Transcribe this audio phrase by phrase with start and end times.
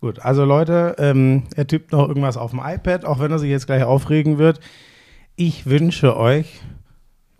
[0.00, 3.50] Gut, also Leute, ähm, er tippt noch irgendwas auf dem iPad, auch wenn er sich
[3.50, 4.60] jetzt gleich aufregen wird.
[5.36, 6.60] Ich wünsche euch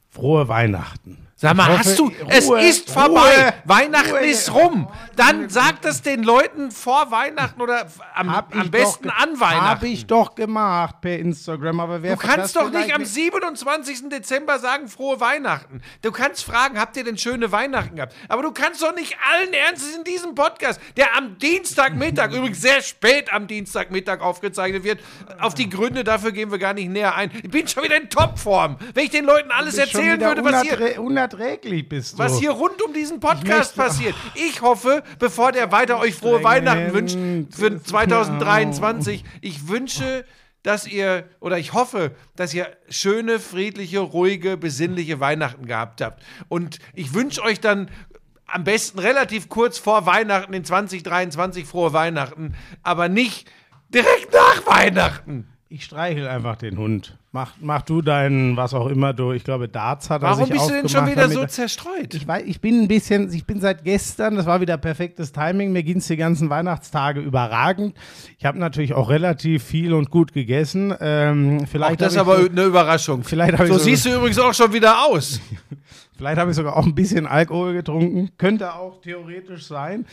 [0.09, 1.26] frohe Weihnachten.
[1.39, 4.21] Sag mal, Ich hast hoffe, du, Ruhe, es ist vorbei, Ruhe, Weihnachten Ruhe.
[4.21, 4.89] ist rum.
[5.17, 9.69] Dann sagt es den Leuten vor Weihnachten oder am, am besten doch, an Weihnachten.
[9.69, 14.09] Habe ich doch gemacht per Instagram, aber wer Du kannst das doch nicht am 27.
[14.09, 15.83] Dezember sagen, frohe Weihnachten.
[16.01, 18.15] Du kannst fragen, habt ihr denn schöne Weihnachten gehabt?
[18.29, 22.81] Aber du kannst doch nicht allen Ernstes in diesem Podcast, der am Dienstagmittag, übrigens sehr
[22.81, 25.01] spät am Dienstagmittag aufgezeichnet wird,
[25.39, 27.31] auf die Gründe dafür gehen wir gar nicht näher ein.
[27.43, 28.79] Ich bin schon wieder in Topform.
[28.95, 30.99] Wenn ich den Leuten alles erzählen würde, was hier,
[31.35, 32.19] unerträglich bist du.
[32.19, 34.15] was hier rund um diesen Podcast möchte- passiert.
[34.35, 37.17] Ich hoffe, bevor der weiter euch frohe Weihnachten wünscht
[37.55, 40.25] für das ist 2023, ich wünsche,
[40.63, 46.23] dass ihr, oder ich hoffe, dass ihr schöne, friedliche, ruhige, besinnliche Weihnachten gehabt habt.
[46.49, 47.89] Und ich wünsche euch dann
[48.49, 53.51] am besten relativ kurz vor Weihnachten in 2023 frohe Weihnachten, aber nicht
[53.89, 55.49] direkt nach Weihnachten.
[55.69, 57.19] Ich streichel einfach den Hund.
[57.33, 60.55] Mach, mach du deinen, was auch immer du, ich glaube, Darts hat er Warum sich
[60.55, 62.15] bist du denn schon wieder damit so er- zerstreut?
[62.15, 65.73] Ich, weiß, ich bin ein bisschen, ich bin seit gestern, das war wieder perfektes Timing,
[65.73, 67.97] mir ging es die ganzen Weihnachtstage überragend.
[68.39, 70.95] Ich habe natürlich auch relativ viel und gut gegessen.
[71.01, 73.25] Ähm, Auch vielleicht das ist aber eine Überraschung.
[73.25, 75.41] Vielleicht so- siehst du übrigens auch schon wieder aus.
[76.17, 78.31] vielleicht habe ich sogar auch ein bisschen Alkohol getrunken.
[78.39, 80.07] Könnte auch theoretisch sein.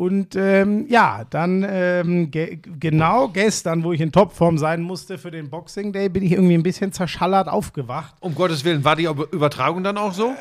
[0.00, 5.30] Und ähm, ja, dann ähm, ge genau gestern, wo ich in Topform sein musste für
[5.30, 8.14] den Boxing Day, bin ich irgendwie ein bisschen zerschallert aufgewacht.
[8.20, 10.32] Um Gottes Willen, war die Übertragung dann auch so?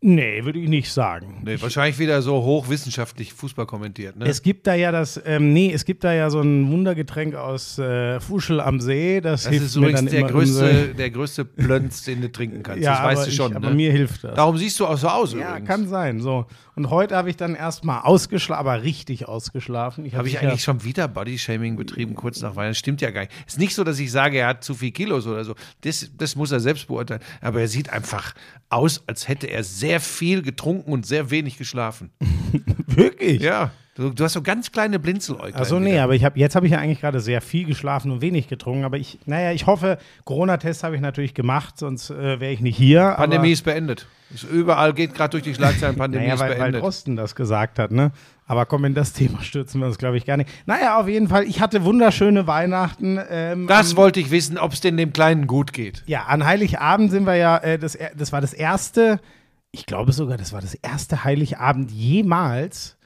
[0.00, 1.42] Nee, würde ich nicht sagen.
[1.44, 4.24] Nee, wahrscheinlich wieder so hochwissenschaftlich Fußball kommentiert, ne?
[4.24, 7.78] Es gibt da ja das, ähm, nee, es gibt da ja so ein Wundergetränk aus
[7.78, 9.20] äh, Fuschel am See.
[9.20, 12.80] Das, das ist übrigens der größte, der größte Plönz, den du trinken kannst.
[12.82, 13.56] Ja, das weißt aber du ich- schon.
[13.56, 13.74] aber ne?
[13.76, 14.34] mir hilft das.
[14.36, 15.68] Darum siehst du auch so aus Ja, übrigens.
[15.68, 16.20] kann sein.
[16.20, 16.46] So.
[16.80, 20.06] Und heute habe ich dann erstmal ausgeschlafen, aber richtig ausgeschlafen.
[20.06, 22.74] Ich Habe ich sicher- eigentlich schon wieder Bodyshaming betrieben, kurz nach Weihnachten?
[22.76, 23.32] Stimmt ja gar nicht.
[23.46, 25.54] Es ist nicht so, dass ich sage, er hat zu viel Kilos oder so.
[25.82, 27.20] Das, das muss er selbst beurteilen.
[27.42, 28.32] Aber er sieht einfach
[28.70, 32.12] aus, als hätte er sehr viel getrunken und sehr wenig geschlafen.
[32.86, 33.42] Wirklich?
[33.42, 33.72] Ja.
[34.00, 35.54] Du, du hast so ganz kleine Blinzeläuglein.
[35.54, 36.04] Achso, nee, wieder.
[36.04, 38.84] aber ich hab, jetzt habe ich ja eigentlich gerade sehr viel geschlafen und wenig getrunken.
[38.84, 42.78] Aber ich, naja, ich hoffe, Corona-Test habe ich natürlich gemacht, sonst äh, wäre ich nicht
[42.78, 43.12] hier.
[43.18, 44.06] Pandemie ist beendet.
[44.32, 46.82] Ist überall geht gerade durch die Schlagzeilen, Pandemie Naja, ist weil, weil beendet.
[46.82, 48.10] Drosten das gesagt hat, ne?
[48.46, 50.48] Aber komm, in das Thema stürzen wir uns, glaube ich, gar nicht.
[50.64, 53.20] Naja, auf jeden Fall, ich hatte wunderschöne Weihnachten.
[53.28, 56.04] Ähm, das wollte ich wissen, ob es denn dem Kleinen gut geht.
[56.06, 59.20] Ja, an Heiligabend sind wir ja, äh, das, das war das erste,
[59.72, 62.96] ich glaube sogar, das war das erste Heiligabend jemals,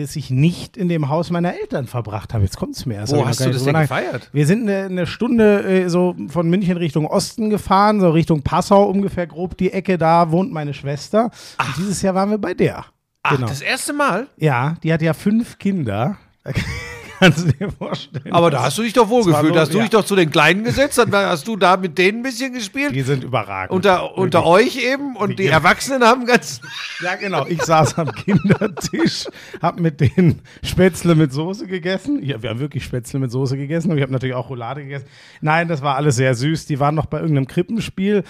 [0.00, 2.44] das ich nicht in dem Haus meiner Eltern verbracht habe.
[2.44, 3.12] Jetzt kommt es mir erst.
[3.12, 4.30] Wo ich hast du das nicht denn gefeiert?
[4.32, 8.84] Wir sind eine, eine Stunde äh, so von München Richtung Osten gefahren, so Richtung Passau
[8.88, 11.24] ungefähr grob die Ecke, da wohnt meine Schwester.
[11.58, 12.84] Und dieses Jahr waren wir bei der.
[13.22, 13.48] Ach, Genau.
[13.48, 14.26] das erste Mal?
[14.36, 16.16] Ja, die hat ja fünf Kinder.
[17.18, 18.32] Kannst du dir vorstellen.
[18.32, 19.56] Aber da hast du dich doch wohlgefühlt.
[19.56, 19.82] hast du ja.
[19.84, 22.94] dich doch zu den Kleinen gesetzt, dann hast du da mit denen ein bisschen gespielt.
[22.94, 23.72] Die sind überragend.
[23.72, 26.60] Unter, unter euch eben und die Die- Erwachsenen haben ganz.
[27.02, 27.46] Ja, genau.
[27.46, 29.26] Ich saß am Kindertisch,
[29.62, 32.22] hab mit denen Spätzle mit Soße gegessen.
[32.24, 35.06] Ja, wir haben wirklich Spätzle mit Soße gegessen und ich habe natürlich auch Roulade gegessen.
[35.40, 36.66] Nein, das war alles sehr süß.
[36.66, 38.24] Die waren noch bei irgendeinem Krippenspiel.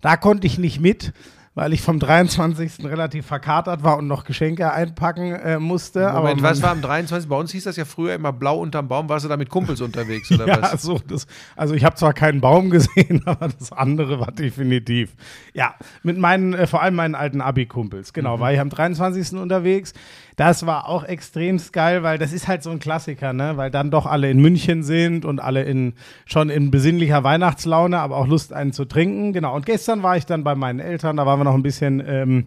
[0.00, 1.12] Da konnte ich nicht mit,
[1.54, 2.84] weil ich vom 23.
[2.86, 6.00] relativ verkatert war und noch Geschenke einpacken äh, musste.
[6.12, 7.28] Moment, Aber was man- war am 23?
[7.28, 9.08] Bei uns hieß das ja früher immer blau unterm Baum.
[9.08, 10.80] Warst du da mit Kumpels unterwegs oder Ja, was?
[10.82, 15.12] so, das, also ich habe zwar keinen Baum gesehen, aber das andere war definitiv.
[15.52, 18.12] Ja, mit meinen, äh, vor allem meinen alten Abi-Kumpels.
[18.12, 19.38] Genau, war ich am 23.
[19.38, 19.92] unterwegs.
[20.36, 23.56] Das war auch extremst geil, weil das ist halt so ein Klassiker, ne?
[23.56, 25.94] Weil dann doch alle in München sind und alle in
[26.26, 29.32] schon in besinnlicher Weihnachtslaune, aber auch Lust, einen zu trinken.
[29.32, 29.54] Genau.
[29.54, 32.02] Und gestern war ich dann bei meinen Eltern, da waren wir noch ein bisschen.
[32.06, 32.46] Ähm,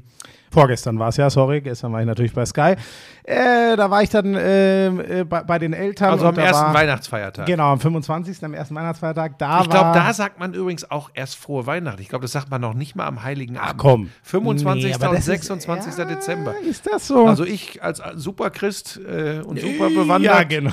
[0.55, 2.75] Vorgestern war es ja, sorry, gestern war ich natürlich bei Sky.
[3.23, 6.11] Äh, da war ich dann ähm, äh, bei, bei den Eltern.
[6.11, 7.45] Also am ersten war, Genau.
[7.45, 8.43] Genau, am 25.
[8.43, 9.37] am ersten Weihnachtsfeiertag.
[9.37, 12.01] Da Ich glaube, da sagt man übrigens auch erst frohe Weihnachten.
[12.01, 13.77] Ich glaube, das sagt man noch nicht mal am Heiligen Abend.
[13.77, 14.09] komm.
[14.23, 14.85] 25.
[14.85, 15.97] Nee, und das ist- 26.
[15.97, 16.53] ja, Dezember.
[16.59, 17.27] Ist das so?
[17.27, 20.33] Also ich als Superchrist äh, und super bewandert.
[20.33, 20.71] Ja, genau.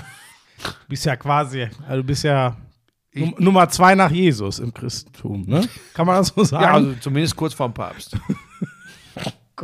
[0.63, 2.57] Du bist ja quasi, also du bist ja
[3.15, 5.63] Num Nummer zwei nach Jesus im Christentum, ne?
[5.93, 6.65] Kann man das so sagen?
[6.65, 8.17] Ja, also zumindest kurz vorm Papst.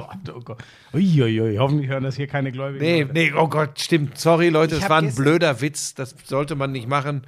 [0.03, 0.59] Gott, oh Gott.
[0.95, 2.85] Uiuiui, hoffentlich hören das hier keine Gläubigen.
[2.85, 3.12] Nee, Leute.
[3.15, 4.19] nee, oh Gott, stimmt.
[4.19, 5.95] Sorry, Leute, Ich es hab war ein blöder Witz.
[5.95, 7.23] Das sollte man nicht machen.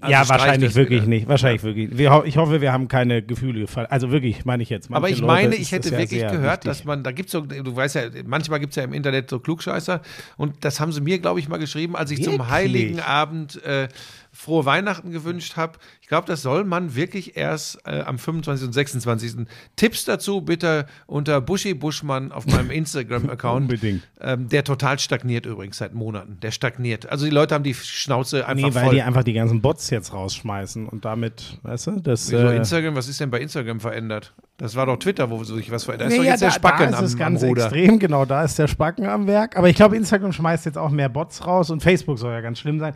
[0.00, 1.08] Also ja, wahrscheinlich das wirklich wieder.
[1.10, 1.28] nicht.
[1.28, 1.96] Wahrscheinlich wirklich.
[1.96, 3.86] Wir, ho- ich hoffe, wir haben keine Gefühle gefallen.
[3.88, 4.90] Also wirklich, meine ich jetzt.
[4.90, 6.70] Aber Manche ich Leute meine, ist ich hätte das ja wirklich gehört, wichtig.
[6.70, 9.30] dass man, da gibt es so, du weißt ja, manchmal gibt es ja im Internet
[9.30, 10.02] so Klugscheißer
[10.36, 12.50] und das haben sie mir, glaube ich, mal geschrieben, als ich zum Wirklich?
[12.50, 13.86] Heiligen Abend äh,
[14.34, 15.78] frohe Weihnachten gewünscht habe.
[16.00, 18.66] Ich glaube, das soll man wirklich erst äh, am 25.
[18.66, 19.46] und 26.
[19.76, 22.70] Tipps dazu bitte unter Buschi Buschmann auf meinem
[23.02, 23.62] Instagram-Account.
[23.62, 24.02] Unbedingt.
[24.20, 26.38] Ähm, der total stagniert übrigens seit Monaten.
[26.40, 27.06] Der stagniert.
[27.10, 28.94] Also die Leute haben die Schnauze einfach Nee, weil voll.
[28.94, 32.30] die einfach die ganzen Bots jetzt rausschmeißen und damit, weißt du, das.
[32.30, 32.96] Wieso äh, Instagram?
[32.96, 34.32] Was ist denn bei Instagram verändert?
[34.56, 36.08] Das war doch Twitter, wo sich was verändert.
[36.10, 37.42] Da ist Nee, doch ja, jetzt der da, Spacken da ist am, es am ganz
[37.42, 37.64] Ruder.
[37.64, 39.56] extrem, genau, da ist der Spacken am Werk.
[39.56, 42.58] Aber ich glaube, Instagram schmeißt jetzt auch mehr Bots raus und Facebook soll ja ganz
[42.60, 42.94] schlimm sein.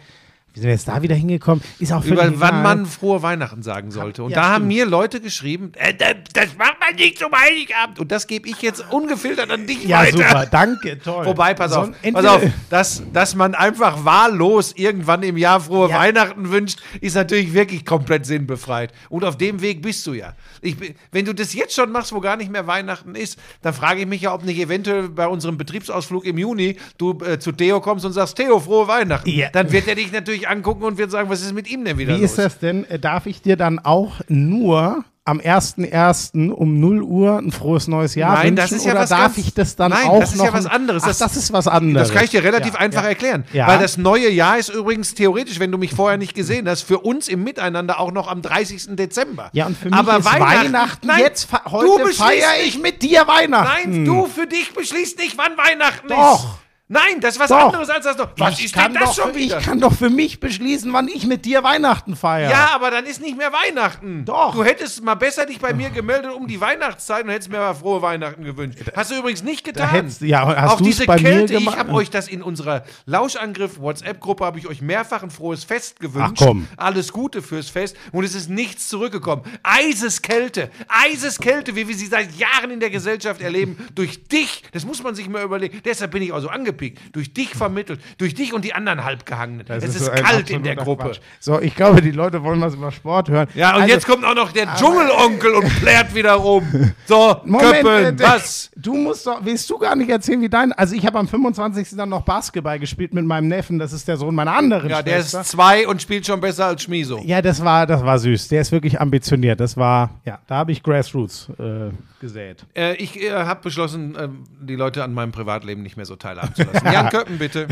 [0.56, 1.62] Wie sind wir jetzt da wieder hingekommen?
[1.78, 2.62] Ist auch Über wann egal.
[2.62, 4.22] man frohe Weihnachten sagen sollte.
[4.24, 4.68] Und Ja, da haben stimmt.
[4.68, 5.92] mir Leute geschrieben, äh,
[6.32, 7.98] das, macht man nicht zum Heiligabend.
[8.00, 10.16] Und das gebe ich jetzt ungefiltert an dich Ja, weiter.
[10.16, 11.26] super, danke, toll.
[11.26, 15.90] Wobei, pass So, auf, pass auf dass, dass man einfach wahllos irgendwann im Jahr frohe
[15.90, 15.98] Ja.
[15.98, 18.94] Weihnachten wünscht, ist natürlich wirklich komplett sinnbefreit.
[19.10, 20.32] Und auf dem Weg bist du ja.
[20.62, 20.76] Ich,
[21.12, 24.06] wenn du das jetzt schon machst, wo gar nicht mehr Weihnachten ist, dann frage ich
[24.06, 28.06] mich ja, ob nicht eventuell bei unserem Betriebsausflug im Juni du äh, zu Theo kommst
[28.06, 29.28] und sagst, Theo, frohe Weihnachten.
[29.28, 29.50] Ja.
[29.52, 32.16] Dann wird er dich natürlich angucken und wird sagen, was ist mit ihm denn wieder
[32.16, 32.30] Wie los?
[32.30, 32.84] ist das denn?
[32.90, 36.50] Äh, Darf ich dir dann auch nur am 1.1.
[36.52, 38.56] um 0 Uhr ein frohes neues Jahr Nein, wünschen?
[38.56, 40.44] das ist ja oder was darf ganz- ich das dann Nein, auch das ist noch?
[40.44, 41.02] ja was anderes.
[41.02, 42.06] Ach, Das- das, ist was anderes.
[42.08, 43.08] Das kann ich dir relativ Ja, einfach ja.
[43.08, 43.44] erklären.
[43.52, 43.66] Ja.
[43.66, 47.00] Weil das neue Jahr ist übrigens theoretisch, wenn du mich vorher nicht gesehen hast, für
[47.00, 48.94] uns im Miteinander auch noch am 30.
[48.94, 49.50] Dezember.
[49.52, 53.02] Ja, und für mich Aber ist Weihnachten, nein, jetzt, du heute beschließt feiere ich mit
[53.02, 53.90] dir Weihnachten.
[53.90, 56.44] Nein, du für dich beschließt nicht, wann Weihnachten Doch.
[56.44, 56.65] ist.
[56.88, 57.66] Nein, das ist was Doch.
[57.66, 58.28] anderes als das noch.
[58.36, 59.58] Was ich ist kann denn das doch, schon wieder?
[59.58, 62.48] Ich kann doch für mich beschließen, wann ich mit dir Weihnachten feiere.
[62.50, 64.24] ja, aber dann ist nicht mehr Weihnachten.
[64.24, 64.54] Doch.
[64.54, 67.74] Du hättest mal besser dich bei mir gemeldet um die Weihnachtszeit und hättest mir mal
[67.74, 68.78] frohe Weihnachten gewünscht.
[68.94, 69.88] Hast du übrigens nicht getan.
[69.90, 71.76] hättest- ja, hast Auf du's diese bei mir Kälte, ich gemacht?
[71.76, 76.34] habe euch das in unserer Lauschangriff WhatsApp-Gruppe, habe ich euch mehrfach ein frohes Fest gewünscht.
[76.40, 76.68] Ach komm.
[76.76, 79.42] Alles Gute fürs Fest und es ist nichts zurückgekommen.
[79.64, 85.02] Eiseskälte, Eiseskälte, wie wir sie seit Jahren in der Gesellschaft erleben, durch dich, das muss
[85.02, 88.52] man sich mal überlegen, deshalb bin ich auch so angepiekt, durch dich vermittelt, durch dich
[88.52, 89.66] und die anderen Halbgehangenen.
[89.68, 91.04] es ist, so kalt in der Gruppe.
[91.04, 91.20] Quatsch.
[91.40, 93.48] So, ich glaube, die Leute wollen was über Sport hören.
[93.54, 96.92] Ja, und Also, jetzt kommt auch noch der Dschungelonkel und plärt wieder rum.
[97.06, 98.70] So, Moment, Köppeln, äh, was?
[98.76, 100.72] Du musst doch, willst du gar nicht erzählen, wie dein.
[100.72, 101.96] Also, ich habe am 25.
[101.96, 105.16] dann noch Basketball gespielt mit meinem Neffen, das ist der Sohn meiner anderen Ja, der
[105.16, 105.40] Schwester.
[105.40, 107.20] ist zwei und spielt schon besser als Schmiso.
[107.24, 108.48] Ja, das war, das war süß.
[108.48, 109.60] Der ist wirklich ambitioniert.
[109.60, 111.90] Das war, ja, da habe ich Grassroots äh,
[112.20, 112.64] gesät.
[112.74, 116.54] Äh, ich äh, habe beschlossen, ähm, die Leute an meinem Privatleben nicht mehr so teilhaben
[116.54, 116.92] zu lassen.
[116.92, 117.66] Jan Köppen, bitte.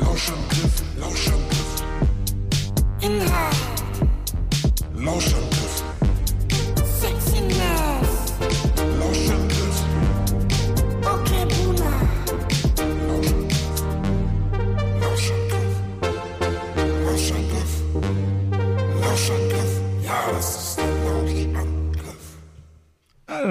[0.00, 1.82] Lauschangriff, Lauschangriff.
[3.00, 3.56] Inhalt,
[4.94, 5.59] Lauschangriff,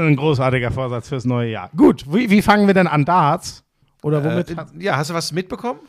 [0.08, 1.70] Ein großartiger Vorsatz fürs neue Jahr.
[1.76, 3.06] Gut, wie, wie fangen wir denn an?
[3.06, 3.64] Darts?
[4.04, 4.52] Oder womit?
[4.52, 5.80] Äh, ja, hast du was mitbekommen?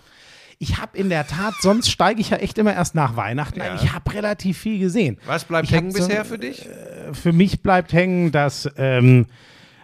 [0.63, 3.77] ich habe in der Tat, sonst steige ich ja echt immer erst nach Weihnachten ein.
[3.77, 3.83] Ja.
[3.83, 5.17] Ich habe relativ viel gesehen.
[5.25, 6.69] Was bleibt Ich hängen so- bisher für dich?
[7.15, 9.25] für mich bleibt hängen, dass ähm,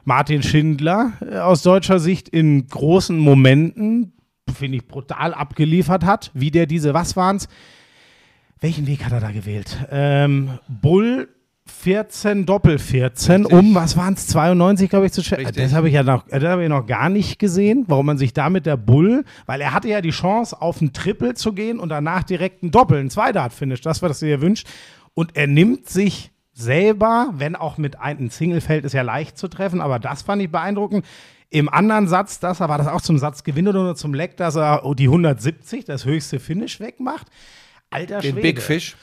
[0.05, 4.13] Martin Schindler äh, aus deutscher Sicht in großen Momenten,
[4.55, 7.49] finde ich, brutal abgeliefert hat, wie der diese, was waren's?
[8.61, 9.79] Welchen Weg hat er da gewählt?
[9.91, 11.29] Ähm, Bull
[11.67, 15.47] 14, Doppel 14, um, was waren es, 92, glaube ich, zu schätzen.
[15.47, 15.65] Richtig.
[15.65, 18.33] Das habe ich ja noch, das habe ich noch gar nicht gesehen, warum man sich
[18.33, 21.79] da mit der Bull, weil er hatte ja die Chance, auf ein Triple zu gehen
[21.79, 24.67] und danach direkt ein Doppel, ein Zweidart-Finish, das war das, was ihr wünscht.
[25.15, 29.81] Und er nimmt sich selber, wenn auch mit einem Singlefeld ist ja leicht zu treffen,
[29.81, 31.05] aber das fand ich beeindruckend.
[31.51, 35.05] Im anderen Satz, das war das auch zum Satzgewinn oder zum Leck, dass er die
[35.05, 37.27] 170, das höchste Finish wegmacht.
[37.91, 38.43] Alter Den Schwede.
[38.43, 38.97] Big Fish.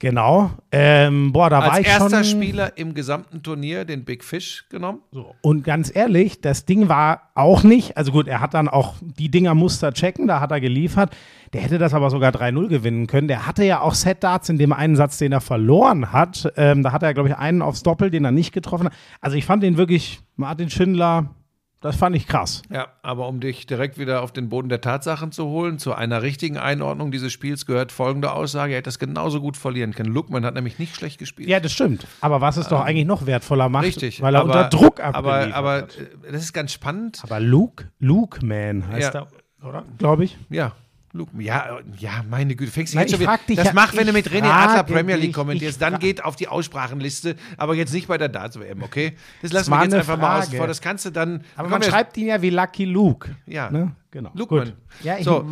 [0.00, 0.50] Genau.
[0.72, 2.42] Ähm, boah, da war Als ich erster schon.
[2.42, 5.00] Spieler im gesamten Turnier den Big Fish genommen.
[5.12, 5.34] So.
[5.42, 9.30] Und ganz ehrlich, das Ding war auch nicht, also gut, er hat dann auch die
[9.30, 11.14] Dinger Muster checken, da hat er geliefert.
[11.52, 13.28] Der hätte das aber sogar 3-0 gewinnen können.
[13.28, 16.50] Der hatte ja auch Set-Darts in dem einen Satz, den er verloren hat.
[16.56, 18.94] Ähm, da hat er, glaube ich, einen aufs Doppel, den er nicht getroffen hat.
[19.20, 21.34] Also ich fand den wirklich, Martin Schindler,
[21.80, 22.62] das fand ich krass.
[22.70, 26.22] Ja, aber um dich direkt wieder auf den Boden der Tatsachen zu holen, zu einer
[26.22, 30.12] richtigen Einordnung dieses Spiels gehört folgende Aussage: Er hätte das genauso gut verlieren können.
[30.12, 31.48] Lookman hat nämlich nicht schlecht gespielt.
[31.48, 32.06] Ja, das stimmt.
[32.20, 34.20] Aber was es doch eigentlich noch wertvoller macht, Richtig.
[34.20, 35.96] weil er aber, unter Druck Aber, abgeliefert aber hat.
[35.96, 37.20] äh, das ist ganz spannend.
[37.22, 39.26] Aber Luke, Luke Man heißt Ja.
[39.62, 39.84] er, oder?
[39.98, 40.36] Glaube ich.
[40.50, 40.72] Ja.
[41.12, 43.38] Luke, ja, ja, meine Güte, fängst du jetzt schon wieder.
[43.48, 46.36] das ja- mach, wenn du mit René Adler frage Premier League kommentierst, dann geht auf
[46.36, 49.14] die Aussprachenliste, aber jetzt nicht bei der Darts WM, okay?
[49.42, 50.56] Das lassen wir jetzt einfach mal außen Frage.
[50.58, 50.66] vor.
[50.68, 51.42] Das kannst du dann.
[51.56, 53.34] Aber man schreibt ihn ja wie Lucky Luke.
[53.46, 53.70] Ja.
[53.70, 53.92] Ne?
[54.10, 54.30] genau.
[54.34, 54.66] Lukman.
[54.66, 54.74] Gut.
[55.02, 55.44] Ja, ich, So,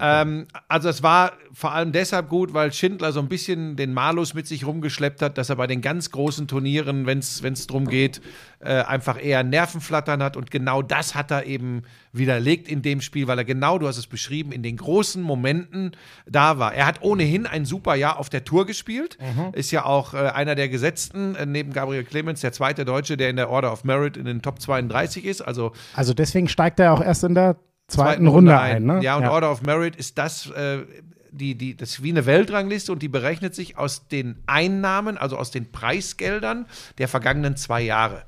[0.00, 4.34] Ähm, also es war vor allem deshalb gut, weil Schindler so ein bisschen den Malus
[4.34, 8.20] mit sich rumgeschleppt hat, dass er bei den ganz großen Turnieren, wenn es drum geht,
[8.60, 10.36] äh, einfach eher Nervenflattern hat.
[10.36, 13.96] Und genau das hat er eben widerlegt in dem Spiel, weil er genau, du hast
[13.96, 15.92] es beschrieben, in den großen Momenten
[16.26, 16.74] da war.
[16.74, 19.18] Er hat ohnehin ein super Jahr auf der Tour gespielt.
[19.52, 23.30] Ist ja auch äh, einer der Gesetzten, äh, neben Gabriel Clemens, der zweite Deutsche, der
[23.30, 25.40] in der Order of Merit in den Top 32 ist.
[25.40, 27.56] Also also deswegen steigt er auch erst in der
[27.90, 28.84] zweiten, Runde, ein.
[28.84, 29.00] ne?
[29.02, 30.78] Ja, und Order of Merit ist das, äh,
[31.30, 35.36] die, die, das ist wie eine Weltrangliste und die berechnet sich aus den Einnahmen, also
[35.36, 36.66] aus den Preisgeldern
[36.98, 38.24] der vergangenen zwei Jahre.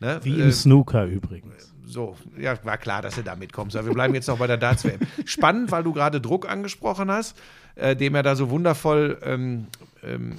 [0.00, 0.20] Ne?
[0.22, 1.74] Wie Äh, im Snooker übrigens.
[1.84, 3.76] so, ja, war klar, dass du da mitkommst.
[3.76, 5.00] Aber wir bleiben jetzt noch bei der Darts WM.
[5.24, 7.36] Spannend, weil du gerade Druck angesprochen hast,
[7.74, 9.66] äh, dem er da so wundervoll ähm,
[10.02, 10.36] ähm,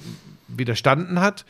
[0.48, 1.44] widerstanden hat.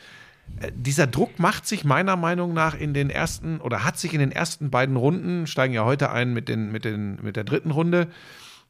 [0.59, 4.19] Äh, dieser Druck macht sich meiner Meinung nach in den ersten oder hat sich in
[4.19, 7.71] den ersten beiden Runden, steigen ja heute ein mit, den, mit, den, mit der dritten
[7.71, 8.07] Runde,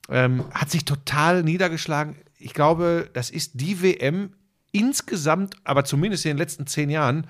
[0.10, 2.16] ähm, hat sich total niedergeschlagen.
[2.38, 4.34] Ich glaube, das ist die WM
[4.72, 7.28] insgesamt, aber zumindest in den letzten zehn Jahren,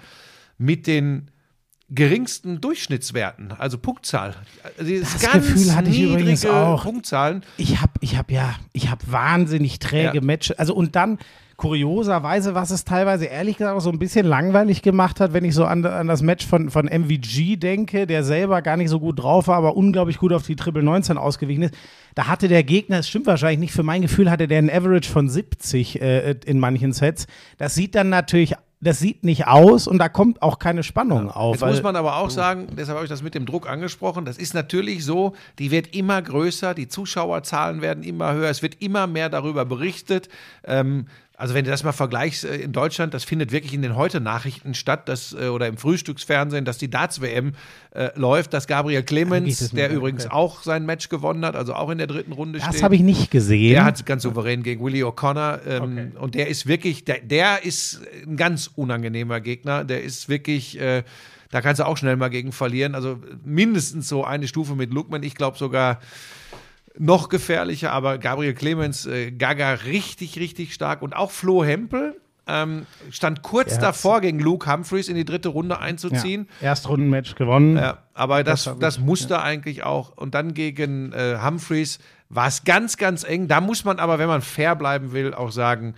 [0.57, 1.31] mit den
[1.93, 4.33] geringsten Durchschnittswerten, also Punktzahl.
[4.79, 6.83] Also Das Gefühl hatte ich übrigens auch.
[6.83, 7.43] Punktzahlen.
[7.57, 10.21] Ich habe, ich habe ja, ich habe wahnsinnig träge Ja.
[10.21, 10.57] Matches.
[10.57, 11.19] Also und dann
[11.57, 15.53] kurioserweise, was es teilweise ehrlich gesagt auch so ein bisschen langweilig gemacht hat, wenn ich
[15.53, 19.19] so an, an das Match von, von MVG denke, der selber gar nicht so gut
[19.21, 21.75] drauf war, aber unglaublich gut auf die Triple 19 ausgewichen ist.
[22.15, 25.09] Da hatte der Gegner, es stimmt wahrscheinlich nicht, für mein Gefühl hatte der einen Average
[25.09, 27.27] von 70 äh, in manchen Sets.
[27.59, 31.55] Das sieht dann natürlich, das sieht nicht aus und da kommt auch keine Spannung auf.
[31.55, 34.37] Jetzt muss man aber auch sagen, deshalb habe ich das mit dem Druck angesprochen, das
[34.37, 39.05] ist natürlich so, die wird immer größer, die Zuschauerzahlen werden immer höher, es wird immer
[39.05, 40.29] mehr darüber berichtet.
[40.65, 41.05] Ähm,
[41.41, 44.75] also wenn du das mal vergleichst äh, in Deutschland, das findet wirklich in den Heute-Nachrichten
[44.75, 47.53] statt, dass, äh, oder im Frühstücksfernsehen, dass die Darts-WM
[47.95, 50.35] äh, läuft, dass Gabriel Clemens, das der nicht übrigens okay.
[50.35, 52.83] auch sein Match gewonnen hat, also auch in der dritten Runde das steht.
[52.83, 53.71] habe ich nicht gesehen.
[53.71, 55.61] Der hat ganz souverän gegen Willie O'Connor.
[55.65, 59.83] Ähm, Und der ist wirklich, der, der ist ein ganz unangenehmer Gegner.
[59.83, 61.01] Der ist wirklich, äh,
[61.49, 62.93] da kannst du auch schnell mal gegen verlieren.
[62.93, 65.23] Also mindestens so eine Stufe mit Lukman.
[65.23, 65.99] Ich glaube sogar
[66.97, 71.01] noch gefährlicher, aber Gabriel Clemens, äh, Gaga richtig, richtig stark.
[71.01, 72.15] Und auch Flo Hempel
[72.47, 76.47] ähm, stand kurz Er hat's- davor, gegen Luke Humphreys in die dritte Runde einzuziehen.
[76.59, 77.77] ja, Erstrundenmatch gewonnen.
[77.77, 80.17] Ja, aber das, Das das musste eigentlich auch.
[80.17, 83.47] Und dann gegen äh, Humphreys war es ganz, ganz eng.
[83.47, 85.93] Da muss man aber, wenn man fair bleiben will, auch sagen,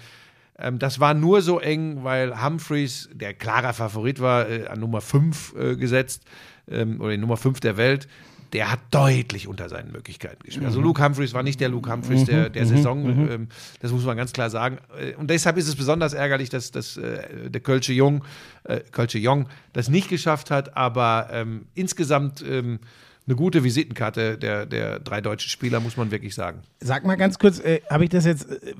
[0.60, 5.02] ähm, das war nur so eng, weil Humphreys, der klarer Favorit war, äh, an Nummer
[5.02, 6.24] 5 äh, gesetzt,
[6.70, 8.08] ähm, oder die Nummer 5 der Welt.
[8.54, 10.66] Der hat deutlich unter seinen Möglichkeiten gespielt.
[10.66, 13.48] Also Luke Humphreys war nicht der Luke Humphreys der, der Saison, ähm,
[13.82, 14.78] das muss man ganz klar sagen.
[14.98, 18.24] Äh, Und deshalb ist es besonders ärgerlich, dass, dass äh, der Kölsche Jung,
[18.64, 22.80] äh, Kölsche Jong das nicht geschafft hat, aber ähm, insgesamt ähm,
[23.26, 26.60] eine gute Visitenkarte der, der drei deutschen Spieler, muss man wirklich sagen.
[26.82, 28.74] Sag mal ganz kurz, äh, habe ich das jetzt, äh,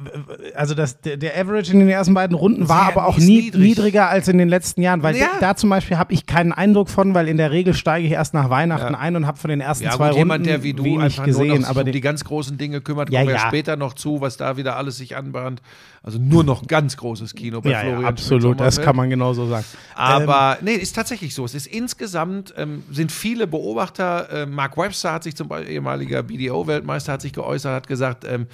[0.54, 3.44] also das, der, der Average in den ersten beiden Runden war Sehr aber auch nie,
[3.44, 3.62] niedrig.
[3.62, 5.28] niedriger als in den letzten Jahren, weil Ja.
[5.40, 8.12] da, da zum Beispiel habe ich keinen Eindruck von, weil in der Regel steige ich
[8.12, 9.00] erst nach Weihnachten Ja.
[9.00, 11.00] ein und habe von den ersten Ja, zwei gut, Runden jemand, der wie du wenig
[11.04, 13.40] einfach gesehen, nur aber um die ganz großen Dinge kümmert, kommen wir ja.
[13.40, 15.62] später noch zu, was da wieder alles sich anbahnt.
[16.06, 19.48] Also nur noch ganz großes Kino bei ja, Florian ja, absolut, das kann man genauso
[19.48, 19.64] sagen.
[19.96, 21.46] Aber nee, ist tatsächlich so.
[21.46, 26.24] Es ist insgesamt, ähm, sind viele Beobachter, äh, Mark Webster hat sich zum Beispiel, ehemaliger
[26.24, 28.48] BDO-Weltmeister, hat sich geäußert, hat gesagt, ähm,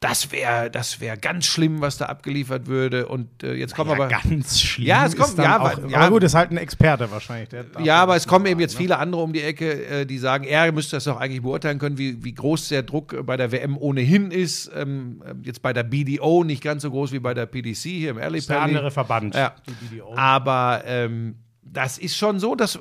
[0.00, 3.06] das wäre das wär ganz schlimm, was da abgeliefert würde.
[3.08, 4.08] Und äh, jetzt kommen ja, aber.
[4.08, 4.86] ganz schlimm.
[4.88, 5.98] Ja, es kommt- ja, auch, ja.
[5.98, 7.48] aber gut, ist halt ein Experte wahrscheinlich.
[7.82, 10.44] Ja, aber es kommen eben jetzt sagen, viele andere um die Ecke, äh, die sagen,
[10.44, 13.78] er müsste das doch eigentlich beurteilen können, wie, wie groß der Druck bei der WM
[13.78, 14.70] ohnehin ist.
[14.76, 18.10] Ähm, äh, jetzt bei der BDO nicht ganz so groß wie bei der PDC hier
[18.10, 19.34] im Alley Ist der andere Verband.
[19.34, 19.54] Ja.
[19.66, 20.14] die BDO.
[20.14, 22.78] Aber ähm, das ist schon so, dass,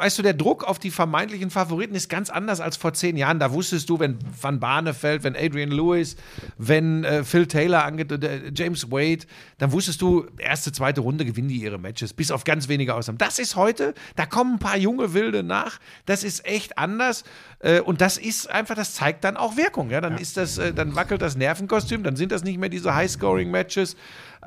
[0.00, 3.38] weißt du, der Druck auf die vermeintlichen Favoriten ist ganz anders als vor zehn Jahren.
[3.38, 6.16] Da wusstest du, wenn Van Barneveld, wenn Adrian Lewis,
[6.56, 9.26] wenn äh, Phil Taylor, äh, James Wade,
[9.58, 13.18] dann wusstest du, erste, zweite Runde gewinnen die ihre Matches, bis auf ganz wenige Ausnahmen.
[13.18, 15.78] Das ist heute, da kommen ein paar junge Wilde nach.
[16.06, 17.24] Das ist echt anders.
[17.58, 19.90] Äh, und das ist einfach, das zeigt dann auch Wirkung.
[19.90, 20.00] Ja?
[20.00, 23.96] Dann ist das, äh, dann wackelt das Nervenkostüm, dann sind das nicht mehr diese High-Scoring-Matches.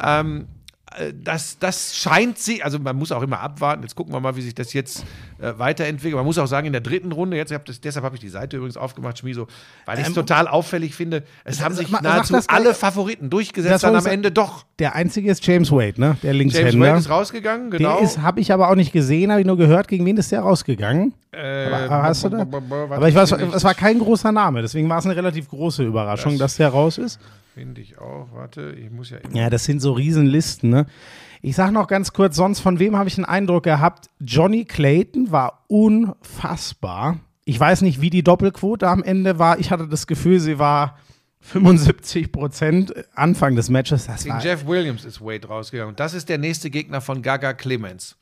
[0.04, 0.63] Ähm, äh,
[1.24, 3.84] das, das scheint sie, also man muss auch immer abwarten.
[3.84, 5.04] Jetzt gucken wir mal, wie sich das jetzt
[5.40, 6.16] äh, weiterentwickelt.
[6.16, 8.30] Man muss auch sagen, in der dritten Runde, jetzt hab das, deshalb habe ich die
[8.30, 9.48] Seite übrigens aufgemacht, Schmiso,
[9.86, 11.24] weil ich es Ähm, total auffällig finde.
[11.44, 14.06] Es haben sag sich nahezu alle Favoriten durchgesetzt, dann am.
[14.06, 14.66] Ende doch.
[14.80, 16.18] Der einzige ist James Wade, ne?
[16.24, 16.88] Der James Linkshänder.
[16.88, 17.98] Wade ist rausgegangen, genau.
[17.98, 20.32] Der ist, habe ich aber auch nicht gesehen, habe ich nur gehört, gegen wen ist
[20.32, 21.14] der rausgegangen?
[21.32, 22.40] Äh, Aber, hast du da?
[22.90, 26.38] Aber ich weiß, es war kein großer Name, deswegen war es eine relativ große Überraschung,
[26.38, 27.20] dass der raus ist.
[27.54, 28.30] Finde ich auch.
[28.34, 29.36] Warte, ich muss ja immer.
[29.36, 30.86] Ja, das sind so Riesenlisten, ne?
[31.42, 34.10] Ich sag noch ganz kurz, sonst von wem habe ich einen Eindruck gehabt?
[34.20, 37.20] Johnny Clayton war unfassbar.
[37.46, 39.60] ich weiß nicht, wie die Doppelquote am Ende war.
[39.60, 40.98] Ich hatte das Gefühl, sie war
[41.42, 44.08] 75 Prozent Anfang des Matches.
[44.08, 45.90] Das Gegen Jeff Williams ist Wade rausgegangen.
[45.90, 48.16] Und das ist der nächste Gegner von Gaga Clemens.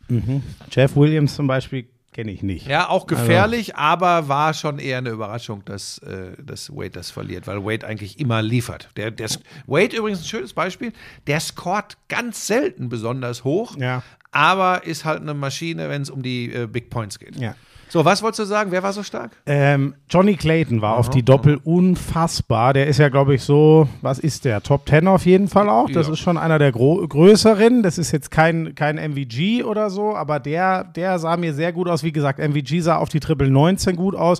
[0.71, 2.67] Jeff Williams zum Beispiel kenne ich nicht.
[2.67, 7.47] Ja, auch gefährlich, aber war schon eher eine Überraschung, dass, äh, dass Wade das verliert,
[7.47, 8.89] weil Wade eigentlich immer liefert.
[8.97, 9.29] Der, der,
[9.67, 10.91] Wade übrigens ein schönes Beispiel,
[11.27, 14.03] der scoret ganz selten besonders hoch, Ja.
[14.31, 17.35] aber ist halt eine Maschine, wenn es um die äh, Big Points geht.
[17.37, 17.55] Ja.
[17.91, 18.71] So, was wolltest du sagen?
[18.71, 19.31] Wer war so stark?
[19.45, 22.71] Ähm, Johnny Clayton war auf die Doppel unfassbar.
[22.71, 24.63] Der ist ja, glaube ich, so, was ist der?
[24.63, 25.89] Top 10 auf jeden Fall auch.
[25.91, 26.13] Das Ja.
[26.13, 27.83] ist schon einer der größeren.
[27.83, 31.89] Das ist jetzt kein, kein MVG oder so, aber der, der sah mir sehr gut
[31.89, 32.01] aus.
[32.01, 34.39] Wie gesagt, MVG sah auf die Triple 19 gut aus.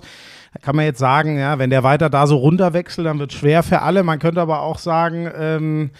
[0.54, 3.38] Da kann man jetzt sagen, ja, wenn der weiter da so runterwechselt, dann wird es
[3.38, 4.02] schwer für alle.
[4.02, 5.90] Man könnte aber auch sagen, ähm,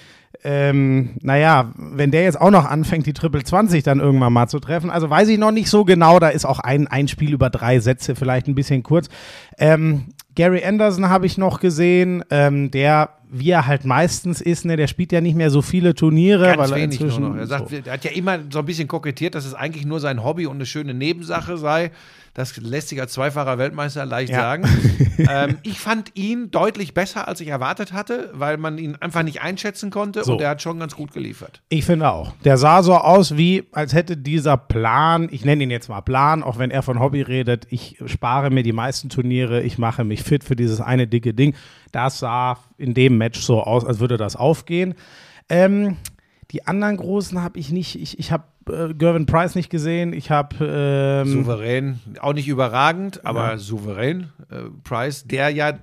[0.45, 4.59] ähm, naja, wenn der jetzt auch noch anfängt, die Triple 20 dann irgendwann mal zu
[4.59, 7.49] treffen, also weiß ich noch nicht so genau, da ist auch ein, ein Spiel über
[7.49, 9.09] drei Sätze vielleicht ein bisschen kurz.
[9.59, 14.77] Ähm, Gary Anderson habe ich noch gesehen, ähm, der, wie er halt meistens ist, ne,
[14.77, 17.37] der spielt ja nicht mehr so viele Turniere, Ganz weil er wenig nur inzwischen noch.
[17.37, 17.77] Er sagt, so.
[17.77, 20.57] er hat ja immer so ein bisschen kokettiert, dass es eigentlich nur sein Hobby und
[20.57, 21.91] eine schöne Nebensache sei.
[22.35, 24.41] Das lässt sich als zweifacher Weltmeister leicht Ja.
[24.41, 24.65] sagen.
[25.19, 29.43] ähm, ich fand ihn deutlich besser, als ich erwartet hatte, weil man ihn einfach nicht
[29.43, 30.33] einschätzen konnte So.
[30.33, 31.61] und er hat schon ganz gut geliefert.
[31.69, 32.33] Ich finde auch.
[32.45, 36.43] Der sah so aus, wie als hätte dieser Plan, ich nenne ihn jetzt mal Plan,
[36.43, 40.23] auch wenn er von Hobby redet, ich spare mir die meisten Turniere, ich mache mich
[40.23, 41.55] fit für dieses eine dicke Ding.
[41.93, 44.95] Das sah in dem Match so aus, als würde das aufgehen.
[45.51, 45.99] Ähm,
[46.51, 50.31] die anderen Großen habe ich nicht, ich, ich habe äh, Gervin Price nicht gesehen, ich
[50.31, 50.57] habe
[51.25, 54.31] ähm, Souverän, auch nicht überragend, aber souverän.
[54.51, 55.75] Äh, Price, der ja,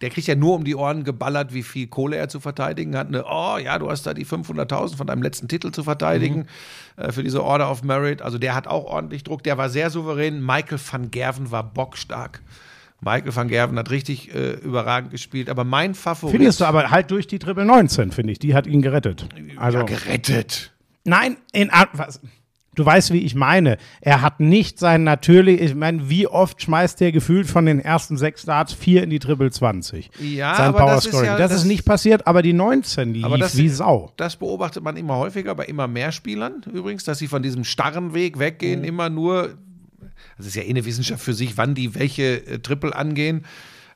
[0.00, 3.08] der kriegt ja nur um die Ohren geballert, wie viel Kohle er zu verteidigen hat.
[3.08, 6.46] Eine, oh ja, du hast da die 500.000 von deinem letzten Titel zu verteidigen
[6.96, 8.22] äh, für diese Order of Merit.
[8.22, 10.44] Also der hat auch ordentlich Druck, der war sehr souverän.
[10.44, 12.42] Michael van Gerven war bockstark.
[13.00, 16.36] Michael van Gerven hat richtig äh, überragend gespielt, aber mein Favorit.
[16.36, 19.28] findest du aber halt durch die Triple 19, finde ich, die hat ihn gerettet.
[19.56, 20.72] Also ja, gerettet.
[21.08, 22.20] Nein, in, was,
[22.74, 23.76] du weißt, wie ich meine.
[24.00, 28.16] Er hat nicht sein natürlich, ich meine, wie oft schmeißt der gefühlt von den ersten
[28.16, 30.10] sechs Starts vier in die Triple 20?
[30.20, 33.14] Ja, sein aber Power das ist ja- das, das- ist nicht passiert, aber die 19
[33.14, 34.12] lief Aber das- wie Sau.
[34.16, 38.14] Das beobachtet man immer häufiger bei immer mehr Spielern übrigens, dass sie von diesem starren
[38.14, 38.40] Weg Mhm.
[38.40, 39.54] weggehen, immer nur,
[40.36, 43.44] das ist ja eh eine Wissenschaft für sich, wann die welche äh, Triple angehen.